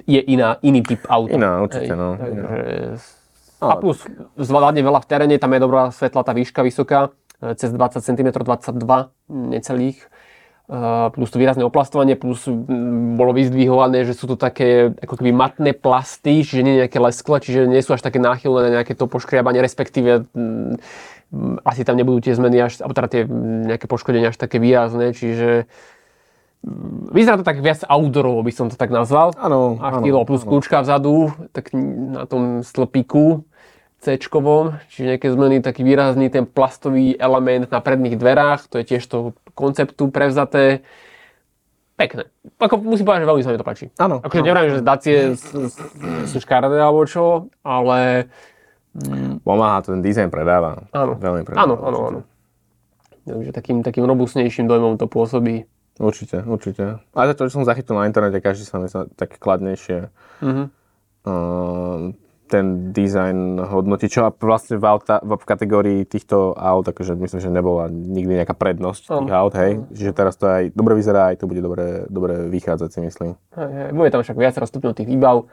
je 0.08 0.22
iná, 0.34 0.58
iný 0.66 0.82
typ 0.82 1.02
auta. 1.10 1.34
Iná, 1.34 1.62
určite, 1.62 1.94
no. 1.94 2.18
Takže, 2.18 2.44
a 3.70 3.76
plus 3.80 4.04
zvládne 4.36 4.84
veľa 4.84 5.00
v 5.04 5.08
teréne, 5.08 5.36
tam 5.40 5.54
je 5.56 5.60
dobrá 5.64 5.94
svetla 5.94 6.22
tá 6.26 6.36
výška 6.36 6.66
vysoká, 6.66 7.16
e, 7.40 7.56
cez 7.56 7.72
20 7.72 8.04
cm, 8.04 8.30
22 8.34 9.12
necelých. 9.30 10.00
Uh, 10.64 11.12
plus 11.12 11.28
to 11.28 11.44
výrazné 11.44 11.60
oplastovanie, 11.68 12.16
plus 12.16 12.48
bolo 13.20 13.36
vyzdvihované, 13.36 14.08
že 14.08 14.16
sú 14.16 14.32
to 14.32 14.40
také 14.40 14.96
ako 14.96 15.20
keby 15.20 15.36
matné 15.36 15.76
plasty, 15.76 16.40
čiže 16.40 16.64
nie 16.64 16.80
nejaké 16.80 17.04
leskle, 17.04 17.44
čiže 17.44 17.68
nie 17.68 17.84
sú 17.84 17.92
až 17.92 18.00
také 18.00 18.24
náchylné 18.24 18.72
na 18.72 18.72
nejaké 18.80 18.96
to 18.96 19.12
poškriabanie, 19.12 19.60
respektíve 19.60 20.24
mm, 20.32 20.80
asi 21.68 21.84
tam 21.84 22.00
nebudú 22.00 22.24
tie 22.24 22.40
zmeny 22.40 22.64
až, 22.64 22.80
alebo 22.80 22.96
teda 22.96 23.10
tie 23.12 23.22
nejaké 23.76 23.92
poškodenia 23.92 24.32
až 24.32 24.40
také 24.40 24.64
výrazné, 24.64 25.12
čiže 25.12 25.68
mm, 26.64 27.12
vyzerá 27.12 27.44
to 27.44 27.46
tak 27.46 27.60
viac 27.60 27.84
outdoorovo, 27.84 28.40
by 28.40 28.54
som 28.56 28.72
to 28.72 28.80
tak 28.80 28.88
nazval. 28.88 29.36
Áno, 29.36 29.84
A 29.84 30.00
kilo 30.00 30.24
plus 30.24 30.48
kľúčka 30.48 30.80
vzadu, 30.80 31.36
tak 31.52 31.76
na 31.76 32.24
tom 32.24 32.64
stĺpiku 32.64 33.44
c 34.04 34.20
čiže 34.92 35.16
nejaké 35.16 35.32
zmeny, 35.32 35.64
taký 35.64 35.82
výrazný 35.82 36.28
ten 36.28 36.44
plastový 36.44 37.16
element 37.16 37.72
na 37.72 37.80
predných 37.80 38.20
dverách, 38.20 38.68
to 38.68 38.84
je 38.84 38.96
tiež 38.96 39.04
to 39.08 39.32
konceptu 39.56 40.12
prevzaté. 40.12 40.84
Pekné. 41.96 42.28
Ako 42.60 42.84
musím 42.84 43.06
povedať, 43.06 43.24
že 43.24 43.30
veľmi 43.30 43.44
sa 43.46 43.52
mi 43.54 43.60
to 43.62 43.64
páči. 43.64 43.86
Áno. 43.96 44.20
Akože 44.20 44.42
áno. 44.42 44.48
neviem, 44.50 44.70
že 44.76 44.82
Dacie 44.84 45.18
sú 46.28 46.38
škaredé 46.42 46.82
alebo 46.82 47.06
čo, 47.08 47.48
ale 47.64 48.28
Pomáha, 49.42 49.82
to 49.82 49.96
ten 49.96 50.04
dizajn 50.04 50.30
predáva. 50.30 50.86
áno. 50.92 51.16
Veľmi 51.18 51.46
predáva. 51.48 51.64
Áno, 51.64 51.76
áno, 51.80 52.00
áno. 52.10 52.20
Takže 53.24 53.56
takým, 53.56 53.80
takým 53.82 54.04
robustnejším 54.04 54.68
dojmom 54.68 55.00
to 55.00 55.08
pôsobí. 55.08 55.64
Určite, 55.96 56.42
určite. 56.44 57.00
Ale 57.14 57.38
to, 57.38 57.46
čo 57.46 57.62
som 57.62 57.66
zachytil 57.66 57.94
na 57.94 58.10
internete, 58.10 58.42
každý 58.42 58.66
sa 58.66 58.82
mi 58.82 58.90
sa 58.90 59.06
tak 59.14 59.38
kladnejšie 59.38 60.10
Mhm. 60.42 60.64
uh, 61.24 62.10
ten 62.48 62.92
dizajn 62.94 63.58
hodnotí, 63.60 64.12
čo 64.12 64.30
vlastne 64.38 64.78
v, 64.78 64.86
auta, 64.86 65.24
v 65.24 65.46
kategórii 65.48 66.00
týchto 66.04 66.54
aut, 66.54 66.86
akože 66.86 67.16
myslím, 67.16 67.40
že 67.42 67.50
nebola 67.50 67.88
nikdy 67.90 68.44
nejaká 68.44 68.54
prednosť 68.54 69.04
Áno. 69.10 69.20
tých 69.26 69.34
aut, 69.34 69.54
hej. 69.58 69.72
Čiže 69.96 70.12
teraz 70.12 70.36
to 70.38 70.46
aj 70.46 70.64
dobre 70.76 70.94
vyzerá, 70.94 71.34
aj 71.34 71.42
to 71.42 71.50
bude 71.50 71.64
dobre, 71.64 72.06
dobre 72.12 72.48
vychádzať, 72.52 72.90
si 72.92 73.00
myslím. 73.02 73.30
Hej, 73.56 73.72
hej. 73.72 73.90
Bude 73.96 74.10
tam 74.12 74.22
však 74.22 74.38
viacero 74.38 74.66
stupňov 74.68 74.94
tých 74.94 75.10
výbav. 75.10 75.48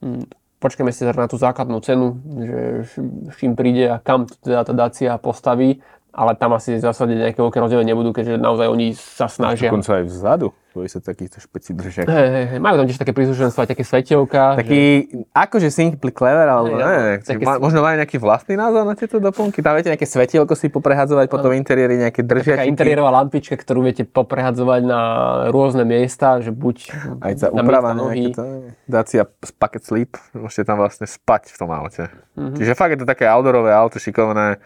Mm, 0.00 0.24
Počkajme 0.60 0.92
si 0.92 1.08
na 1.08 1.24
tú 1.24 1.40
základnú 1.40 1.80
cenu, 1.80 2.20
že 2.36 2.84
s 2.84 3.36
čím 3.40 3.56
príde 3.56 3.88
a 3.88 3.96
kam 3.96 4.28
teda 4.28 4.68
tá 4.68 4.76
Dacia 4.76 5.16
postaví, 5.16 5.80
ale 6.20 6.36
tam 6.36 6.52
asi 6.52 6.76
v 6.76 6.84
zásade 6.84 7.16
nejaké 7.16 7.40
veľké 7.40 7.56
rozdiely 7.56 7.80
nebudú, 7.80 8.12
keďže 8.12 8.36
naozaj 8.36 8.68
oni 8.68 8.92
sa 8.92 9.24
snažia. 9.24 9.72
Dokonca 9.72 9.96
aj 9.96 10.04
vzadu, 10.04 10.52
bojí 10.76 10.84
sa 10.84 11.00
takýchto 11.00 11.40
špeci 11.40 11.72
držiak. 11.72 12.04
Hej, 12.04 12.28
hej, 12.28 12.44
hej. 12.52 12.58
Majú 12.60 12.76
tam 12.76 12.86
tiež 12.92 13.00
také 13.00 13.16
príslušenstva, 13.16 13.64
také 13.64 13.80
svetelka. 13.88 14.60
Taký, 14.60 15.08
akože 15.32 15.72
simply 15.72 16.12
clever, 16.12 16.44
alebo 16.44 16.76
Hej, 16.76 16.84
ne, 16.84 17.16
Také 17.24 17.40
ma, 17.40 17.56
možno 17.56 17.80
majú 17.80 17.96
nejaký 18.04 18.20
vlastný 18.20 18.60
názor 18.60 18.84
na 18.84 18.92
tieto 18.92 19.16
doplnky. 19.16 19.64
Tam 19.64 19.72
viete 19.80 19.88
nejaké 19.88 20.04
svetielko 20.04 20.52
si 20.52 20.68
poprehadzovať, 20.68 21.32
potom 21.32 21.56
v 21.56 21.56
interiéri 21.56 21.96
nejaké 21.96 22.20
Taká 22.20 22.36
držiačiky. 22.36 22.68
interiérová 22.68 23.10
lampička, 23.16 23.56
ktorú 23.56 23.80
viete 23.80 24.04
poprehadzovať 24.04 24.80
na 24.84 25.00
rôzne 25.48 25.88
miesta, 25.88 26.44
že 26.44 26.52
buď 26.52 26.76
Aj 27.24 27.32
na 27.48 27.64
úprava 27.64 27.96
nejaké 27.96 28.36
to, 28.36 28.44
Dacia 28.84 29.24
Packet 29.56 29.88
Sleep, 29.88 30.12
môžete 30.36 30.68
tam 30.68 30.84
vlastne 30.84 31.08
spať 31.08 31.48
v 31.48 31.56
tom 31.56 31.72
aute. 31.72 32.12
Čiže 32.36 32.76
fakt 32.76 32.92
je 32.92 33.00
to 33.00 33.08
také 33.08 33.24
outdoorové 33.24 33.72
auto, 33.72 33.96
šikovné. 33.96 34.60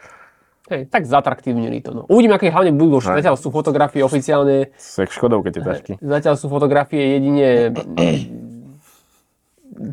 Hej, 0.65 0.89
tak 0.89 1.05
zatraktívnili 1.05 1.85
to. 1.85 1.93
No. 1.93 2.03
Uvidíme, 2.09 2.41
aké 2.41 2.49
hlavne 2.49 2.73
budú. 2.73 2.97
Hej. 2.97 3.21
Zatiaľ 3.21 3.37
sú 3.37 3.53
fotografie 3.53 4.01
oficiálne 4.01 4.73
Sú 4.81 5.05
jak 5.05 5.12
škodovke 5.12 5.53
tie 5.53 5.61
tašky. 5.61 5.93
Zatiaľ 6.01 6.41
sú 6.41 6.49
fotografie 6.49 7.21
jedine 7.21 7.77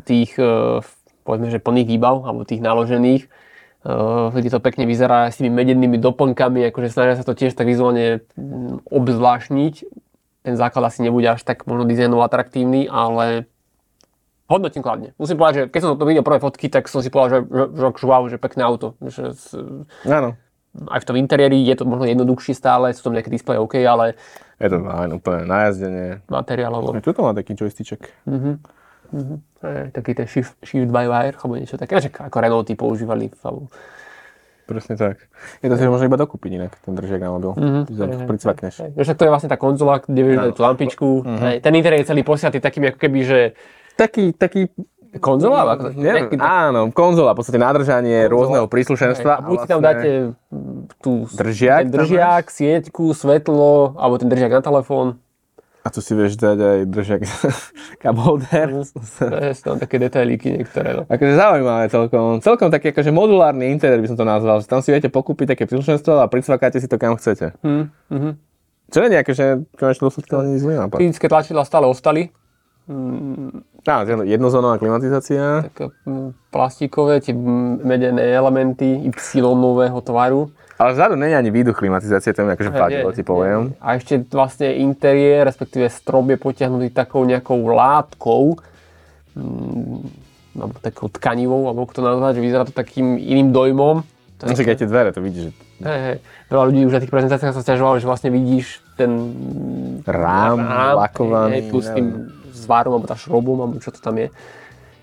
tých, 0.08 0.32
eh, 0.40 0.80
povedzme, 1.28 1.52
že 1.52 1.60
plných 1.60 1.88
výbav, 1.92 2.24
alebo 2.24 2.48
tých 2.48 2.64
naložených, 2.64 3.28
eh, 3.28 4.26
kde 4.32 4.48
to 4.48 4.64
pekne 4.64 4.88
vyzerá 4.88 5.28
s 5.28 5.36
tými 5.36 5.52
medennými 5.52 6.00
doplnkami, 6.00 6.64
akože 6.72 6.88
snažia 6.88 7.20
sa 7.20 7.26
to 7.28 7.36
tiež 7.36 7.52
tak 7.52 7.68
vizuálne 7.68 8.24
mm, 8.40 8.88
obzvláštniť. 8.88 9.74
Ten 10.42 10.54
základ 10.56 10.88
asi 10.88 11.04
nebude 11.04 11.28
až 11.28 11.44
tak 11.44 11.68
možno 11.68 11.84
dizajnovo 11.84 12.24
atraktívny, 12.24 12.88
ale 12.88 13.44
hodnotím 14.48 14.80
kladne. 14.80 15.12
Musím 15.20 15.36
povedať, 15.36 15.54
že 15.54 15.64
keď 15.68 15.80
som 15.84 15.90
to 16.00 16.08
videl 16.08 16.24
prvé 16.24 16.40
fotky, 16.40 16.66
tak 16.72 16.88
som 16.88 17.04
si 17.04 17.12
povedal, 17.12 17.44
že, 17.44 17.76
že, 17.76 17.84
že, 17.92 18.04
wow, 18.08 18.22
že 18.26 18.36
pekné 18.40 18.64
auto. 18.64 18.96
Že, 19.04 19.36
Áno. 20.08 20.34
Aj 20.72 21.00
v 21.04 21.08
tom 21.08 21.16
interiéri 21.20 21.60
je 21.64 21.74
to 21.76 21.84
možno 21.84 22.08
jednoduchší 22.08 22.56
stále, 22.56 22.92
sú 22.96 23.04
tam 23.04 23.14
nejaké 23.16 23.28
displeje 23.28 23.60
OK, 23.60 23.80
ale 23.84 24.16
Je 24.56 24.68
to 24.68 24.78
fajn, 24.80 25.10
úplne 25.16 25.40
na 25.44 25.68
jazdenie. 25.68 26.08
materiálovo 26.30 26.96
Aj 26.96 27.02
tuto 27.04 27.20
má 27.22 27.36
taký 27.36 27.52
joystiček. 27.58 28.08
Eh, 29.62 29.92
taký 29.92 30.16
ten 30.16 30.26
shift, 30.26 30.56
shift 30.64 30.88
by 30.88 31.04
wire, 31.04 31.36
alebo 31.36 31.60
niečo 31.60 31.76
také. 31.76 32.00
Ako 32.00 32.36
Renaulty 32.40 32.72
používali. 32.72 33.28
Alebo... 33.44 33.68
Presne 34.64 34.96
tak. 34.96 35.28
Je 35.60 35.68
to 35.68 35.76
si 35.76 35.84
možno 35.84 36.08
iba 36.08 36.16
dokúpiť 36.16 36.50
inak, 36.56 36.72
ten 36.80 36.96
držiak 36.96 37.20
na 37.20 37.30
mobil. 37.36 37.52
Mm-hmm. 37.52 38.24
Pricvakneš. 38.24 38.74
Hej, 38.80 38.90
Však 38.96 39.16
to 39.20 39.24
je 39.28 39.30
vlastne 39.30 39.50
tá 39.52 39.60
konzola, 39.60 40.00
kde 40.00 40.22
vieš 40.24 40.38
dať 40.40 40.52
tú 40.56 40.62
lampičku. 40.64 41.08
Hej, 41.28 41.56
ten 41.60 41.72
interiér 41.76 42.00
je 42.02 42.10
celý 42.10 42.24
posiatý 42.24 42.58
takým 42.58 42.88
ako 42.88 42.98
keby, 42.98 43.20
že 43.20 43.38
Taký, 43.92 44.32
taký 44.32 44.72
konzola? 45.20 45.76
Ako, 45.76 45.92
Neviem, 45.92 46.40
áno, 46.40 46.88
konzola, 46.96 47.36
v 47.36 47.44
podstate 47.44 47.60
nádržanie 47.60 48.24
rôzneho 48.32 48.64
príslušenstva. 48.64 49.32
a 49.36 49.40
buď 49.44 49.56
si 49.60 49.68
tam 49.68 49.80
dáte 49.84 50.08
mm, 50.48 50.61
tú, 51.02 51.26
Držiak 51.26 51.90
ten 51.90 51.92
držiak, 51.92 52.46
sieťku, 52.46 53.10
svetlo, 53.12 53.98
alebo 53.98 54.22
ten 54.22 54.30
držiak 54.30 54.54
na 54.54 54.62
telefón. 54.62 55.18
A 55.82 55.90
tu 55.90 55.98
si 55.98 56.14
vieš 56.14 56.38
dať 56.38 56.58
aj 56.62 56.78
držiak 56.86 57.22
cup 58.02 58.16
holder. 58.22 58.86
To 59.18 59.36
je 59.42 59.50
tam 59.58 59.82
také 59.82 59.98
detailíky 59.98 60.54
niektoré. 60.54 60.94
No. 60.94 61.02
Akože 61.10 61.34
zaujímavé 61.34 61.90
celkom. 61.90 62.38
Celkom 62.38 62.70
taký 62.70 62.94
akože 62.94 63.10
modulárny 63.10 63.74
interiér 63.74 63.98
by 63.98 64.14
som 64.14 64.18
to 64.18 64.22
nazval. 64.22 64.62
Že 64.62 64.70
tam 64.70 64.80
si 64.86 64.94
viete 64.94 65.10
pokúpiť 65.10 65.58
také 65.58 65.66
príslušenstvo 65.66 66.22
a 66.22 66.30
pricvakáte 66.30 66.78
si 66.78 66.86
to 66.86 67.02
kam 67.02 67.18
chcete. 67.18 67.58
Hm, 67.66 67.90
mhm. 68.14 68.30
Čo 68.94 68.98
nie 69.02 69.18
je 69.18 69.22
akože 69.26 69.44
konečne 69.74 70.06
nie 70.46 70.54
je 70.54 70.62
zlý 70.62 70.74
nápad. 70.78 71.02
Fyzické 71.02 71.26
tlačidlá 71.26 71.66
stále 71.66 71.90
ostali. 71.90 72.30
Áno, 72.86 74.22
jednozónová 74.26 74.78
klimatizácia. 74.78 75.66
Také 75.70 75.90
mm, 76.06 76.50
plastikové, 76.50 77.22
tie 77.22 77.34
mm, 77.34 77.86
medené 77.86 78.22
elementy 78.34 79.06
Y-nového 79.10 79.98
tvaru. 80.02 80.50
Ale 80.82 80.92
vzadu 80.92 81.14
je 81.14 81.30
ani 81.32 81.50
výduch 81.50 81.78
klimatizácie, 81.78 82.34
to 82.34 82.42
mi 82.42 82.50
akože 82.50 82.74
páčilo, 82.74 83.14
ti 83.14 83.22
poviem. 83.22 83.70
A 83.78 83.94
ešte 83.94 84.18
vlastne 84.26 84.74
interiér, 84.74 85.46
respektíve 85.46 85.86
strop 85.86 86.26
je 86.26 86.36
potiahnutý 86.36 86.90
takou 86.90 87.22
nejakou 87.22 87.62
látkou, 87.64 88.58
mm, 89.38 90.02
alebo 90.52 90.74
takou 90.82 91.06
tkanivou, 91.08 91.64
alebo 91.64 91.86
ako 91.86 91.94
to 91.94 92.02
nazvať, 92.02 92.32
že 92.34 92.42
vyzerá 92.42 92.62
to 92.66 92.74
takým 92.74 93.14
iným 93.14 93.48
dojmom. 93.50 94.02
To 94.36 94.42
No 94.42 94.52
je- 94.52 94.66
aj 94.66 94.74
tie 94.76 94.90
dvere, 94.90 95.14
to 95.14 95.22
vidíš, 95.22 95.44
že 95.44 95.52
Hej, 95.82 96.00
hej. 96.00 96.16
Veľa 96.46 96.64
ľudí 96.64 96.80
už 96.84 96.94
na 96.94 97.02
tých 97.02 97.10
prezentáciách 97.10 97.54
sa 97.54 97.62
stiažovalo, 97.62 97.98
že 97.98 98.06
vlastne 98.06 98.30
vidíš 98.30 98.66
ten 98.94 99.10
rám, 100.04 100.58
lakovaný. 100.96 101.58
hej, 101.58 101.70
plus 101.70 101.86
tým 101.88 102.06
zvárom, 102.52 102.94
alebo 102.94 103.06
tá 103.06 103.14
šrobom, 103.14 103.58
alebo 103.60 103.78
čo 103.78 103.90
to 103.90 103.98
tam 103.98 104.14
je. 104.14 104.30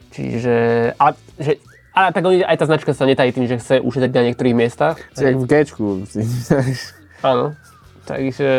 Čiže, 0.10 0.56
ale, 0.96 1.14
že, 1.36 1.60
ale 1.94 2.14
tak 2.14 2.24
aj 2.26 2.56
tá 2.58 2.66
značka 2.66 2.92
sa 2.94 3.04
netají 3.04 3.32
tým, 3.32 3.46
že 3.46 3.58
chce 3.58 3.82
ušetriť 3.82 4.14
na 4.14 4.24
niektorých 4.30 4.56
miestach. 4.56 4.98
Si 5.14 5.26
jak 5.26 5.36
v 5.36 5.46
Gčku. 5.46 5.88
Áno. 7.22 7.54
Takže... 8.06 8.50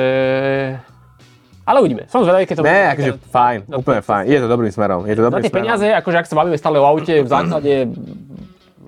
Ale 1.64 1.78
uvidíme. 1.81 2.11
Som 2.11 2.26
zvedavý, 2.26 2.51
keď 2.51 2.57
to... 2.59 2.64
Ne, 2.66 2.83
akože 2.95 3.12
fajn, 3.31 3.59
No, 3.70 3.78
úplne 3.78 4.03
fajn. 4.03 4.24
Je 4.26 4.39
to 4.43 4.49
dobrým 4.51 4.72
smerom. 4.74 5.07
Je 5.07 5.14
to 5.14 5.22
Na 5.22 5.26
dobrým 5.31 5.43
tie 5.47 5.53
smerom. 5.55 5.62
peniaze, 5.70 5.87
akože 5.95 6.16
ak 6.18 6.26
sa 6.26 6.35
bavíme 6.35 6.59
stále 6.59 6.76
o 6.83 6.87
aute, 6.87 7.14
v 7.22 7.28
základe 7.31 7.72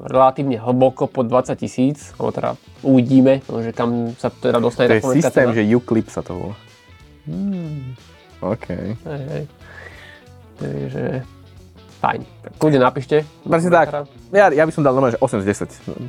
relatívne 0.02 0.58
hlboko 0.58 1.06
pod 1.06 1.30
20 1.30 1.54
tisíc, 1.54 2.10
alebo 2.18 2.34
teda 2.34 2.50
uvidíme, 2.82 3.38
že 3.62 3.70
kam 3.70 4.10
sa 4.18 4.34
teda 4.34 4.58
dostane. 4.58 4.98
To 4.98 5.14
je 5.14 5.22
systém, 5.22 5.46
cena. 5.46 5.54
že 5.54 5.62
Uclip 5.62 6.10
sa 6.10 6.26
to 6.26 6.32
volá. 6.34 6.56
OK. 8.42 8.66
Hej, 9.06 9.22
hej. 9.30 9.44
Takže... 10.58 11.04
Fajn. 12.02 12.18
Tak 12.18 12.52
kľudne 12.58 12.82
napíšte. 12.82 13.22
Presne 13.46 13.70
tak. 13.70 14.10
Ja, 14.34 14.50
ja 14.50 14.66
by 14.66 14.72
som 14.74 14.82
dal 14.82 14.90
normálne, 14.90 15.14
že 15.14 15.22
8 15.22 15.38
z 15.38 15.46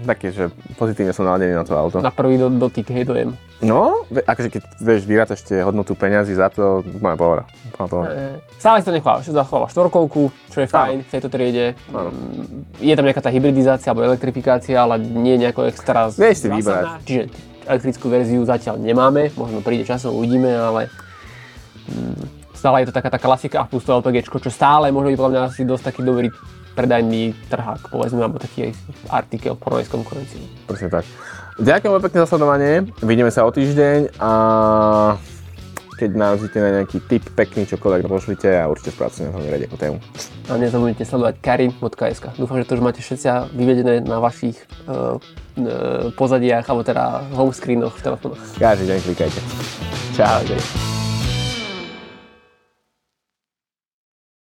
10. 0.01 0.09
Také, 0.09 0.33
že 0.33 0.49
pozitívne 0.73 1.13
som 1.13 1.21
naladený 1.21 1.53
na 1.53 1.61
to 1.61 1.77
auto. 1.77 2.01
Na 2.01 2.09
prvý 2.09 2.41
do, 2.41 2.49
dotyk, 2.49 2.89
hej, 2.89 3.05
dojem. 3.05 3.37
No, 3.61 4.01
akože 4.09 4.49
keď 4.49 4.61
vieš, 4.81 5.05
vyrátaš 5.05 5.45
tie 5.45 5.61
hodnotu 5.61 5.93
peňazí 5.93 6.33
za 6.33 6.49
to, 6.49 6.81
moja 6.97 7.13
pohoda. 7.13 7.43
E, 8.09 8.41
Stále 8.57 8.81
si 8.81 8.89
to 8.89 8.93
necháva, 8.97 9.21
že 9.21 9.37
zachováva 9.37 9.69
štvorkolku, 9.69 10.33
čo 10.49 10.57
je 10.65 10.67
fajn 10.67 11.05
v 11.05 11.09
tejto 11.13 11.29
triede. 11.29 11.77
Áno. 11.93 12.09
Mm, 12.09 12.65
Je 12.81 12.93
tam 12.97 13.05
nejaká 13.05 13.21
tá 13.21 13.29
hybridizácia 13.29 13.93
alebo 13.93 14.09
elektrifikácia, 14.09 14.81
ale 14.81 14.97
nie 14.97 15.37
nejako 15.37 15.69
extra 15.69 16.09
Vieš 16.09 16.37
si 16.41 16.47
vybrať. 16.49 16.85
Čiže 17.05 17.23
elektrickú 17.69 18.09
verziu 18.09 18.41
zatiaľ 18.49 18.81
nemáme, 18.81 19.29
možno 19.37 19.61
príde 19.61 19.85
časom, 19.85 20.17
uvidíme, 20.17 20.49
ale 20.57 20.89
mm, 21.85 22.42
stále 22.63 22.87
je 22.87 22.87
to 22.87 22.95
taká 22.95 23.11
tá 23.11 23.19
klasika 23.19 23.59
a 23.59 23.67
plus 23.67 23.83
to 23.83 23.91
LPG, 23.99 24.23
čo 24.23 24.47
stále 24.47 24.87
možno 24.95 25.11
je 25.11 25.19
podľa 25.19 25.31
mňa 25.35 25.41
asi 25.51 25.67
dosť 25.67 25.91
taký 25.91 25.99
dobrý 25.99 26.31
predajný 26.79 27.35
trhák, 27.51 27.91
povedzme, 27.91 28.23
alebo 28.23 28.39
taký 28.39 28.71
artikel 29.11 29.53
v 29.53 29.59
porovnaní 29.59 29.85
s 29.85 29.91
konkurenciou. 29.91 30.41
Presne 30.71 30.87
tak. 30.87 31.03
Ďakujem 31.59 31.91
veľmi 31.91 32.05
pekne 32.07 32.19
za 32.23 32.27
sledovanie. 32.31 32.73
Vidíme 33.03 33.29
sa 33.35 33.43
o 33.43 33.51
týždeň 33.51 34.15
a 34.17 34.31
keď 35.99 36.09
narazíte 36.17 36.57
na 36.57 36.81
nejaký 36.81 36.97
tip 37.05 37.23
pekný, 37.37 37.69
čokoľvek, 37.69 38.09
pošlite 38.09 38.49
a 38.49 38.65
určite 38.65 38.95
spracujeme 38.95 39.29
veľmi 39.29 39.49
radi 39.53 39.63
ako 39.69 39.77
tému. 39.77 39.97
A 40.49 40.57
nezabudnite 40.57 41.05
sledovať 41.05 41.35
karin.sk. 41.43 42.25
Dúfam, 42.39 42.57
že 42.57 42.65
to 42.65 42.79
už 42.79 42.81
máte 42.81 43.03
všetci 43.03 43.53
vyvedené 43.53 44.01
na 44.01 44.17
vašich 44.17 44.57
uh, 44.89 45.21
pozadiach, 46.17 46.65
alebo 46.65 46.81
teda 46.81 47.27
home 47.37 47.53
screenoch 47.53 47.93
v 47.93 48.03
telefónoch. 48.07 48.41
Každý 48.57 48.89
deň 48.89 48.99
klikajte. 49.05 49.39
Čau. 50.17 50.41
Ahojte. 50.41 51.02